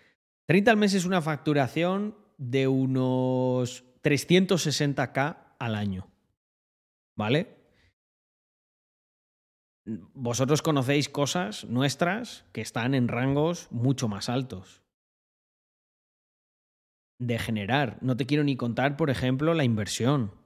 [0.47, 6.09] 30 al mes es una facturación de unos 360k al año.
[7.15, 7.57] ¿Vale?
[9.85, 14.83] Vosotros conocéis cosas nuestras que están en rangos mucho más altos.
[17.19, 17.99] De generar.
[18.01, 20.46] No te quiero ni contar, por ejemplo, la inversión.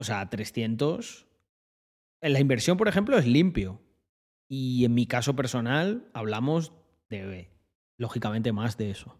[0.00, 1.26] O sea, 300.
[2.22, 3.80] La inversión, por ejemplo, es limpio.
[4.48, 6.72] Y en mi caso personal, hablamos
[7.08, 7.50] de,
[7.96, 9.16] lógicamente, más de eso.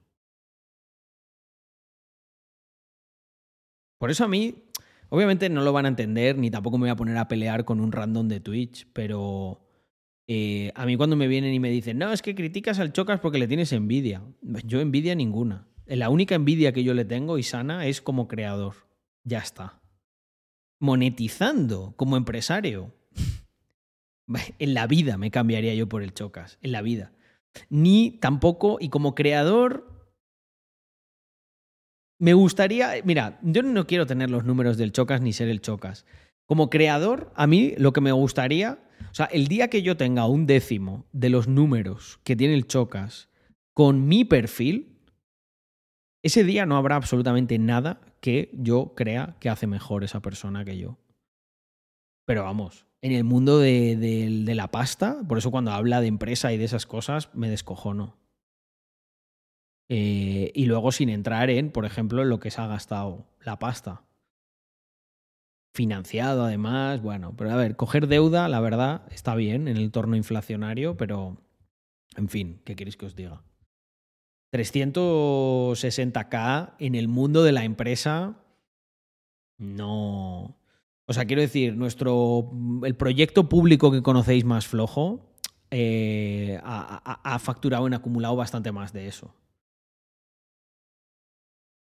[3.98, 4.65] Por eso a mí,
[5.11, 7.81] obviamente no lo van a entender, ni tampoco me voy a poner a pelear con
[7.81, 9.61] un random de Twitch, pero
[10.27, 13.20] eh, a mí cuando me vienen y me dicen, no, es que criticas al Chocas
[13.20, 14.23] porque le tienes envidia.
[14.65, 15.69] Yo envidia ninguna.
[15.85, 18.74] La única envidia que yo le tengo y sana es como creador.
[19.23, 19.80] Ya está.
[20.81, 22.93] Monetizando como empresario.
[24.59, 26.59] en la vida me cambiaría yo por el Chocas.
[26.62, 27.12] En la vida.
[27.69, 29.90] Ni tampoco, y como creador,
[32.20, 36.05] me gustaría, mira, yo no quiero tener los números del Chocas ni ser el Chocas.
[36.44, 38.78] Como creador, a mí lo que me gustaría,
[39.11, 42.66] o sea, el día que yo tenga un décimo de los números que tiene el
[42.66, 43.31] Chocas
[43.73, 44.98] con mi perfil,
[46.23, 50.78] ese día no habrá absolutamente nada que yo crea que hace mejor esa persona que
[50.78, 50.98] yo.
[52.26, 56.52] Pero vamos, en el mundo de, de la pasta, por eso cuando habla de empresa
[56.52, 58.20] y de esas cosas, me descojono.
[59.92, 64.05] Eh, y luego sin entrar en, por ejemplo, lo que se ha gastado la pasta.
[65.74, 70.14] Financiado además, bueno, pero a ver, coger deuda, la verdad, está bien en el entorno
[70.14, 71.38] inflacionario, pero,
[72.16, 73.42] en fin, ¿qué queréis que os diga?
[74.52, 78.36] 360k en el mundo de la empresa,
[79.59, 80.56] no...
[81.06, 82.52] O sea, quiero decir, nuestro,
[82.85, 85.35] el proyecto público que conocéis más flojo
[85.72, 89.35] eh, ha facturado en acumulado bastante más de eso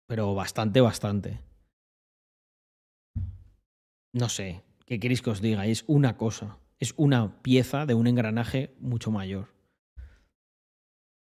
[0.06, 1.40] pero bastante, bastante.
[4.12, 5.66] No sé, ¿qué queréis que os diga?
[5.66, 9.54] Es una cosa, es una pieza de un engranaje mucho mayor.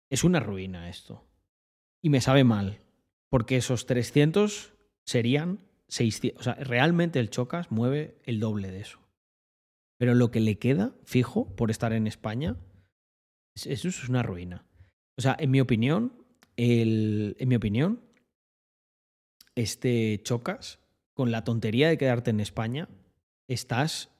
[0.09, 1.26] Es una ruina esto.
[2.07, 2.79] Y me sabe mal,
[3.31, 4.75] porque esos 300
[5.05, 5.59] serían
[5.89, 6.39] 600.
[6.41, 9.01] O sea, realmente el Chocas mueve el doble de eso.
[9.99, 12.55] Pero lo que le queda, fijo, por estar en España,
[13.57, 14.65] eso es una ruina.
[15.19, 16.13] O sea, en mi opinión,
[16.55, 18.01] el, en mi opinión,
[19.57, 20.79] este chocas
[21.13, 22.89] con la tontería de quedarte en España,
[23.49, 24.11] estás...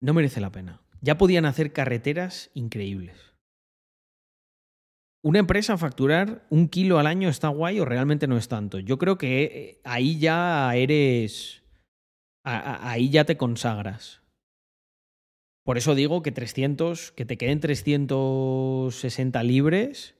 [0.00, 0.80] No merece la pena.
[1.02, 3.29] Ya podían hacer carreteras increíbles.
[5.22, 8.78] ¿Una empresa facturar un kilo al año está guay o realmente no es tanto?
[8.78, 11.62] Yo creo que eh, ahí ya eres...
[12.42, 14.22] Ahí ya te consagras.
[15.62, 20.14] Por eso digo que 300, que te queden 360 libres,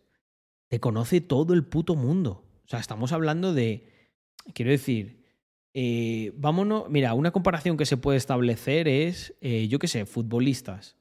[0.68, 2.44] te conoce todo el puto mundo.
[2.64, 3.88] O sea, estamos hablando de,
[4.52, 5.24] quiero decir,
[5.72, 10.96] eh, vámonos, mira, una comparación que se puede establecer es, eh, yo qué sé, futbolistas.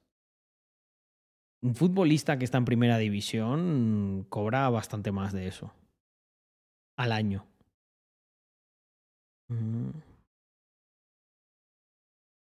[1.61, 5.73] Un futbolista que está en primera división cobra bastante más de eso.
[6.97, 7.45] Al año.
[9.49, 9.89] Mm.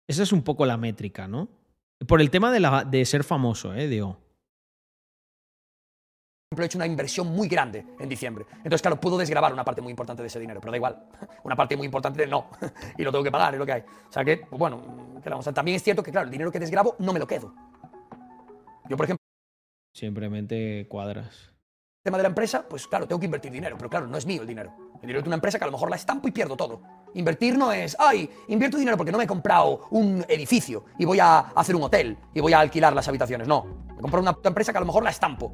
[0.08, 1.48] Esa es un poco la métrica, ¿no?
[2.08, 3.88] Por el tema de, la, de ser famoso, ¿eh?
[3.88, 4.18] Digo
[6.60, 8.46] he hecho una inversión muy grande en diciembre.
[8.58, 11.02] Entonces, claro, puedo desgrabar una parte muy importante de ese dinero, pero da igual.
[11.44, 12.50] Una parte muy importante no.
[12.98, 13.82] y lo tengo que pagar, es lo que hay.
[13.82, 14.82] O sea que, pues bueno,
[15.54, 17.54] también es cierto que, claro, el dinero que desgrabo no me lo quedo.
[18.92, 19.26] Yo, por ejemplo...
[19.96, 21.54] Simplemente cuadras.
[22.02, 24.26] El tema de la empresa, pues claro, tengo que invertir dinero, pero claro, no es
[24.26, 24.74] mío el dinero.
[24.96, 26.82] El dinero es de una empresa que a lo mejor la estampo y pierdo todo.
[27.14, 31.20] Invertir no es, ay, invierto dinero porque no me he comprado un edificio y voy
[31.22, 33.48] a hacer un hotel y voy a alquilar las habitaciones.
[33.48, 35.54] No, me compro una empresa que a lo mejor la estampo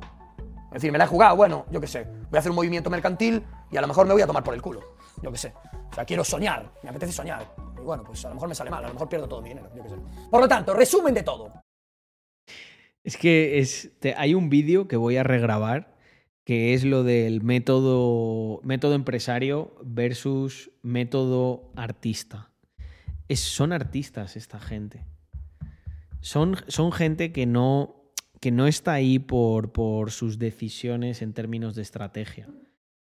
[0.67, 2.89] es decir, me la he jugado, bueno, yo qué sé, voy a hacer un movimiento
[2.89, 4.81] mercantil y a lo mejor me voy a tomar por el culo.
[5.23, 5.53] Yo qué sé.
[5.89, 7.55] O sea, quiero soñar, me apetece soñar.
[7.77, 9.49] Y bueno, pues a lo mejor me sale mal, a lo mejor pierdo todo mi
[9.49, 9.95] dinero, yo qué sé.
[10.29, 11.51] Por lo tanto, resumen de todo.
[13.07, 15.95] Es que hay un vídeo que voy a regrabar
[16.43, 22.51] que es lo del método, método empresario versus método artista.
[23.29, 25.05] Son artistas esta gente.
[26.19, 26.57] Son,
[26.91, 28.11] gente que no,
[28.41, 32.49] que no está ahí por, por sus decisiones en términos de estrategia.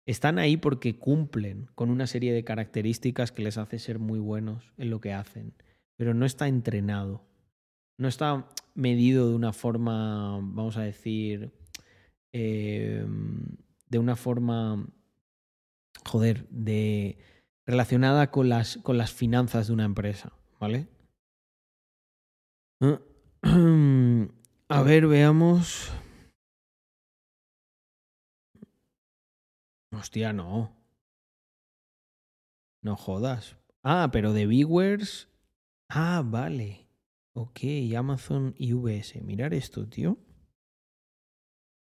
[0.06, 4.72] Están ahí porque cumplen con una serie de características que les hace ser muy buenos
[4.78, 5.54] en lo que hacen,
[5.96, 7.27] pero no está entrenado
[7.98, 11.52] no está medido de una forma, vamos a decir,
[12.32, 13.44] em,
[13.88, 14.86] de una forma,
[16.06, 17.18] joder, de
[17.66, 20.88] relacionada con las, con las finanzas de una empresa, ¿vale?
[22.80, 23.00] A
[24.68, 24.82] ah.
[24.82, 25.90] ver, veamos.
[29.92, 30.76] Hostia, no.
[32.82, 33.56] No jodas.
[33.82, 35.28] Ah, pero de viewers.
[35.88, 36.87] Ah, vale.
[37.40, 37.60] Ok,
[37.96, 39.22] Amazon y VS.
[39.22, 40.18] Mirar esto, tío.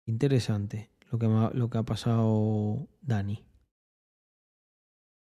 [0.08, 1.20] Interesante lo
[1.70, 3.46] que, ha pasado Dani.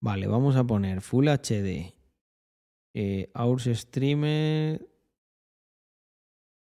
[0.01, 1.93] Vale, vamos a poner Full HD.
[2.95, 3.31] Eh,
[3.75, 4.89] Streamer.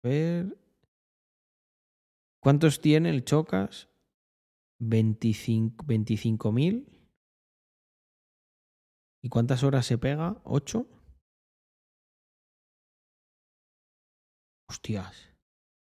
[0.02, 0.58] ver.
[2.42, 3.88] ¿Cuántos tiene el Chocas?
[4.80, 6.88] 25.000.
[9.22, 10.42] ¿Y cuántas horas se pega?
[10.42, 10.99] ¿8?
[14.70, 15.28] Hostias.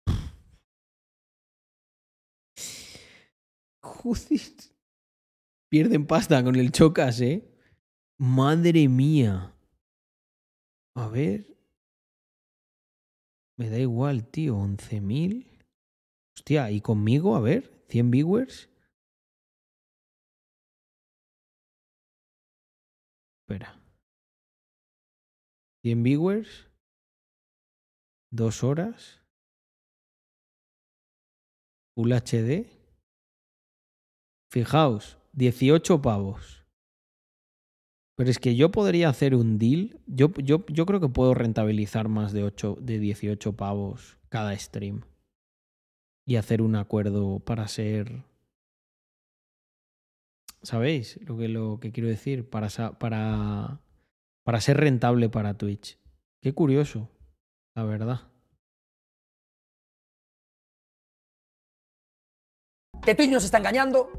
[3.83, 4.41] Joder.
[5.69, 7.53] Pierden pasta con el chocas, ¿eh?
[8.17, 9.57] Madre mía.
[10.95, 11.59] A ver.
[13.59, 14.57] Me da igual, tío.
[14.57, 15.49] 11.000.
[16.37, 17.35] Hostia, ¿y conmigo?
[17.35, 17.85] A ver.
[17.89, 18.71] 100 viewers.
[23.43, 23.83] Espera.
[25.83, 26.70] 100 viewers.
[28.31, 29.21] Dos horas.
[31.97, 32.67] Full HD.
[34.53, 36.65] Fijaos, 18 pavos.
[38.17, 40.01] Pero es que yo podría hacer un deal.
[40.07, 45.03] Yo, yo, yo creo que puedo rentabilizar más de, 8, de 18 pavos cada stream.
[46.27, 48.25] Y hacer un acuerdo para ser.
[50.63, 52.49] ¿Sabéis lo que, lo que quiero decir?
[52.49, 53.81] Para, para,
[54.45, 55.99] para ser rentable para Twitch.
[56.43, 57.09] Qué curioso,
[57.75, 58.21] la verdad.
[63.03, 64.11] Que Twitch nos está engañando,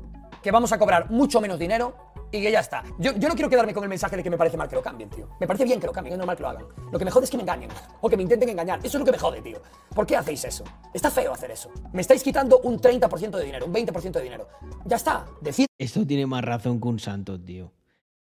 [0.41, 2.84] que vamos a cobrar mucho menos dinero y que ya está.
[2.98, 4.82] Yo, yo no quiero quedarme con el mensaje de que me parece mal que lo
[4.82, 5.30] cambien, tío.
[5.40, 6.65] Me parece bien que lo cambien, es normal que lo hagan.
[6.91, 7.69] Lo que me jode es que me engañen
[7.99, 8.80] o que me intenten engañar.
[8.80, 9.61] Eso es lo que me jode, tío.
[9.94, 10.64] ¿Por qué hacéis eso?
[10.94, 11.72] Está feo hacer eso.
[11.94, 14.48] Me estáis quitando un 30% de dinero, un 20% de dinero.
[14.86, 15.28] Ya está.
[15.41, 15.65] Decid.
[15.78, 17.73] Esto tiene más razón que un santo, tío.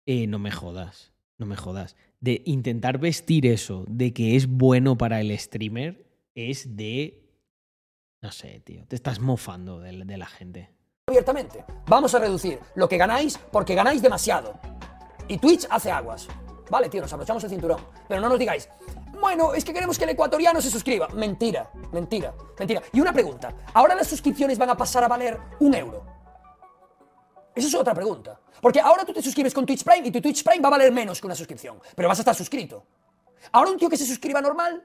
[0.06, 1.14] Eh, no me jodas.
[1.42, 1.96] No me jodas.
[2.20, 6.06] De intentar vestir eso de que es bueno para el streamer
[6.36, 7.20] es de.
[8.22, 8.86] No sé, tío.
[8.88, 10.70] Te estás mofando de, la gente
[11.08, 11.66] abiertamente.
[11.88, 14.54] Vamos a reducir lo que ganáis porque ganáis demasiado.
[15.28, 16.28] Y Twitch hace aguas.
[16.70, 17.82] Vale, tío, nos abrochamos el cinturón.
[18.08, 18.70] Pero no nos digáis,
[19.20, 21.08] bueno, es que queremos que el ecuatoriano se suscriba.
[21.08, 22.84] Mentira, mentira, mentira.
[22.94, 26.06] Y una pregunta, ¿ahora las suscripciones van a pasar a valer un euro?
[27.54, 28.40] Esa es otra pregunta.
[28.62, 30.92] Porque ahora tú te suscribes con Twitch Prime y tu Twitch Prime va a valer
[30.92, 31.80] menos que una suscripción.
[31.96, 32.86] Pero vas a estar suscrito.
[33.52, 34.84] Ahora un tío que se suscriba normal,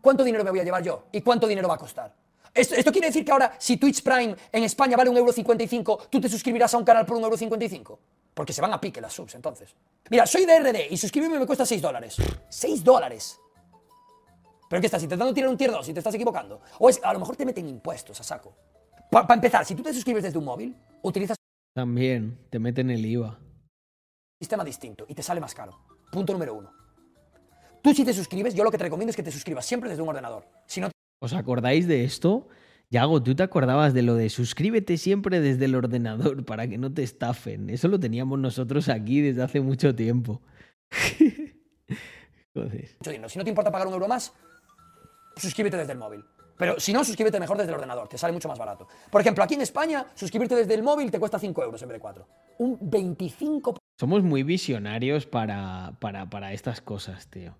[0.00, 1.04] ¿cuánto dinero me voy a llevar yo?
[1.12, 2.14] ¿Y cuánto dinero va a costar?
[2.54, 6.72] Esto, quiere decir que ahora, si Twitch Prime en España vale 1,55€, ¿tú te suscribirás
[6.72, 7.98] a un canal por 1,55€?
[8.32, 9.74] Porque se van a pique las subs, entonces.
[10.08, 12.16] Mira, soy de RD y suscribirme me cuesta 6 dólares.
[12.48, 13.40] ¡6 dólares!
[14.68, 16.60] ¿Pero qué estás intentando tirar un tier 2 y te estás equivocando?
[16.78, 18.54] O es, a lo mejor te meten impuestos a saco.
[19.10, 21.36] Para empezar, si tú te suscribes desde un móvil, utilizas...
[21.74, 23.40] También, te meten el IVA.
[24.40, 25.76] Sistema distinto y te sale más caro.
[26.12, 26.70] Punto número uno.
[27.82, 30.02] Tú si te suscribes, yo lo que te recomiendo es que te suscribas siempre desde
[30.02, 30.46] un ordenador.
[30.66, 30.88] Si no
[31.20, 32.48] ¿Os acordáis de esto?
[32.90, 36.92] Yago, ¿tú te acordabas de lo de suscríbete siempre desde el ordenador para que no
[36.94, 37.68] te estafen?
[37.70, 40.42] Eso lo teníamos nosotros aquí desde hace mucho tiempo.
[42.54, 42.88] Joder.
[43.28, 44.32] Si no te importa pagar un euro más,
[45.36, 46.24] suscríbete desde el móvil.
[46.56, 48.86] Pero si no, suscríbete mejor desde el ordenador, te sale mucho más barato.
[49.10, 51.96] Por ejemplo, aquí en España, suscribirte desde el móvil te cuesta 5 euros en vez
[51.96, 52.26] de 4.
[52.58, 53.76] Un 25%.
[53.98, 57.54] Somos muy visionarios para, para, para estas cosas, tío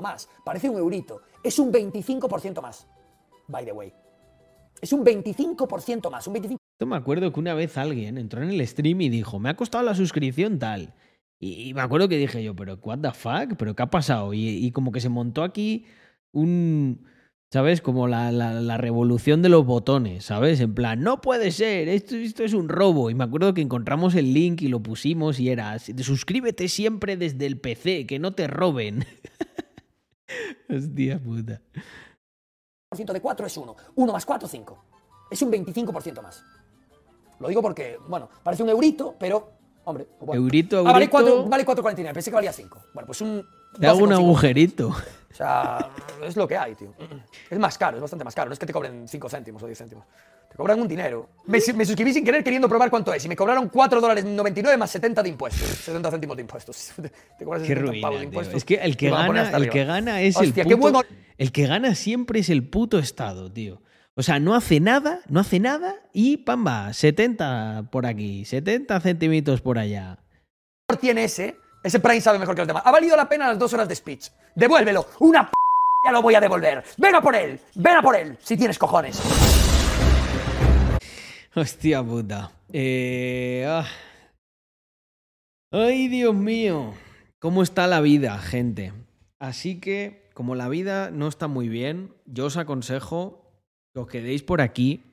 [0.00, 0.28] más.
[0.44, 1.22] Parece un eurito.
[1.42, 2.86] Es un 25% más.
[3.48, 3.92] By the way.
[4.80, 6.26] Es un 25% más.
[6.26, 6.60] Un 25...
[6.86, 9.84] me acuerdo que una vez alguien entró en el stream y dijo, me ha costado
[9.84, 10.94] la suscripción tal.
[11.40, 14.32] Y, me acuerdo que dije yo, pero what the fuck, pero ¿qué ha pasado?
[14.32, 15.86] Y, como que se montó aquí
[16.32, 17.06] un...
[17.54, 17.80] ¿Sabes?
[17.80, 20.58] Como la, la, revolución de los botones, ¿sabes?
[20.58, 23.10] En plan, no puede ser, esto, esto es un robo.
[23.10, 27.46] Y me acuerdo que encontramos el link y lo pusimos y era, suscríbete siempre desde
[27.46, 29.06] el PC, que no te roben.
[30.68, 31.60] Hostia puta.
[32.90, 33.76] de 4 es 1.
[33.94, 34.84] 1 más 4, 5.
[35.30, 36.42] Es un 25% más.
[37.38, 39.52] Lo digo porque, bueno, parece un eurito, pero,
[39.84, 40.08] hombre.
[40.18, 40.90] Pues eurito, eurito.
[40.90, 41.48] Ah, vale 4,49.
[41.48, 42.12] Vale 4,49.
[42.14, 42.82] Pensé que valía 5.
[42.94, 43.46] Bueno, pues un.
[43.78, 44.92] Te hago un agujerito.
[45.34, 45.90] O sea,
[46.22, 46.94] es lo que hay, tío.
[47.50, 48.50] Es más caro, es bastante más caro.
[48.50, 50.04] No es que te cobren 5 céntimos o 10 céntimos.
[50.48, 51.28] Te cobran un dinero.
[51.46, 54.92] Me, suscribí sin querer queriendo probar cuánto es y me cobraron 4 dólares 99 más
[54.92, 55.68] 70 de impuestos.
[55.68, 56.92] 70 céntimos de impuestos.
[57.38, 58.54] Te cobras Qué ruina, de impuestos.
[58.54, 61.02] Es que el que, gana, el que gana es el puto...
[61.36, 63.82] El que gana siempre es el puto Estado, tío.
[64.14, 69.60] O sea, no hace nada, no hace nada y pamba, 70 por aquí, 70 centímetros
[69.60, 70.20] por allá.
[71.00, 72.82] Tiene ese, ese Prime sabe mejor que los demás.
[72.86, 74.30] Ha valido la pena las dos horas de speech.
[74.54, 75.06] Devuélvelo.
[75.20, 75.52] Una p
[76.06, 76.82] ya lo voy a devolver.
[76.96, 79.20] Ven a por él, ven a por él, si tienes cojones.
[81.54, 82.52] Hostia puta.
[82.72, 83.86] Eh, ah.
[85.70, 86.94] Ay, Dios mío.
[87.38, 88.94] ¿Cómo está la vida, gente?
[89.38, 93.52] Así que, como la vida no está muy bien, yo os aconsejo
[93.92, 95.04] que os quedéis por aquí.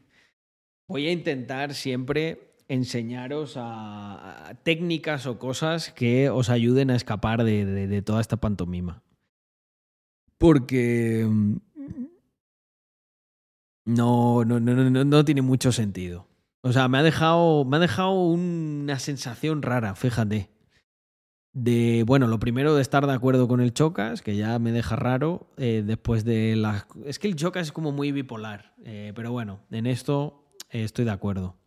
[0.88, 8.02] Voy a intentar siempre enseñaros a, técnicas o cosas que os ayuden a escapar de,
[8.02, 9.03] toda esta pantomima.
[10.38, 11.56] Porque mm,
[13.85, 16.27] no, no, no, no, no tiene mucho sentido.
[16.61, 20.49] O sea, me ha dejado, me ha dejado una sensación rara, fíjate.
[21.53, 24.95] De, bueno, lo primero de estar de acuerdo con el Chocas, que ya me deja
[24.95, 26.88] raro, eh, después de la...
[27.03, 31.03] Es que el Chocas es como muy bipolar, eh, pero bueno, en esto eh, estoy
[31.03, 31.61] de acuerdo.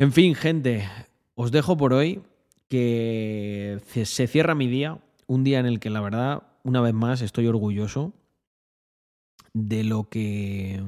[0.00, 0.88] En fin, gente,
[1.34, 2.22] os dejo por hoy
[2.68, 7.20] que se cierra mi día, un día en el que la verdad, una vez más,
[7.20, 8.14] estoy orgulloso
[9.52, 10.82] de lo que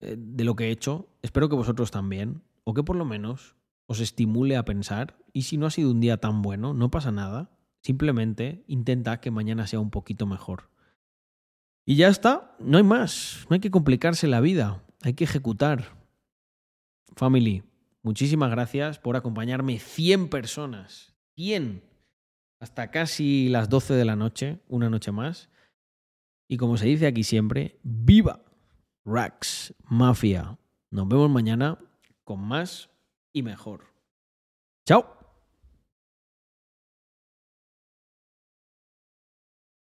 [0.00, 1.08] eh, de lo que he hecho.
[1.22, 5.16] Espero que vosotros también, o que por lo menos os estimule a pensar.
[5.32, 7.56] Y si no ha sido un día tan bueno, no pasa nada.
[7.82, 10.68] Simplemente intenta que mañana sea un poquito mejor.
[11.86, 13.46] Y ya está, no hay más.
[13.48, 16.01] No hay que complicarse la vida, hay que ejecutar.
[17.16, 17.62] Family,
[18.02, 21.14] muchísimas gracias por acompañarme 100 personas.
[21.36, 21.82] 100.
[22.60, 25.50] Hasta casi las 12 de la noche, una noche más.
[26.48, 28.44] Y como se dice aquí siempre, ¡viva!
[29.04, 30.58] Rax Mafia.
[30.90, 31.78] Nos vemos mañana
[32.24, 32.90] con más
[33.32, 33.86] y mejor.
[34.86, 35.21] Chao.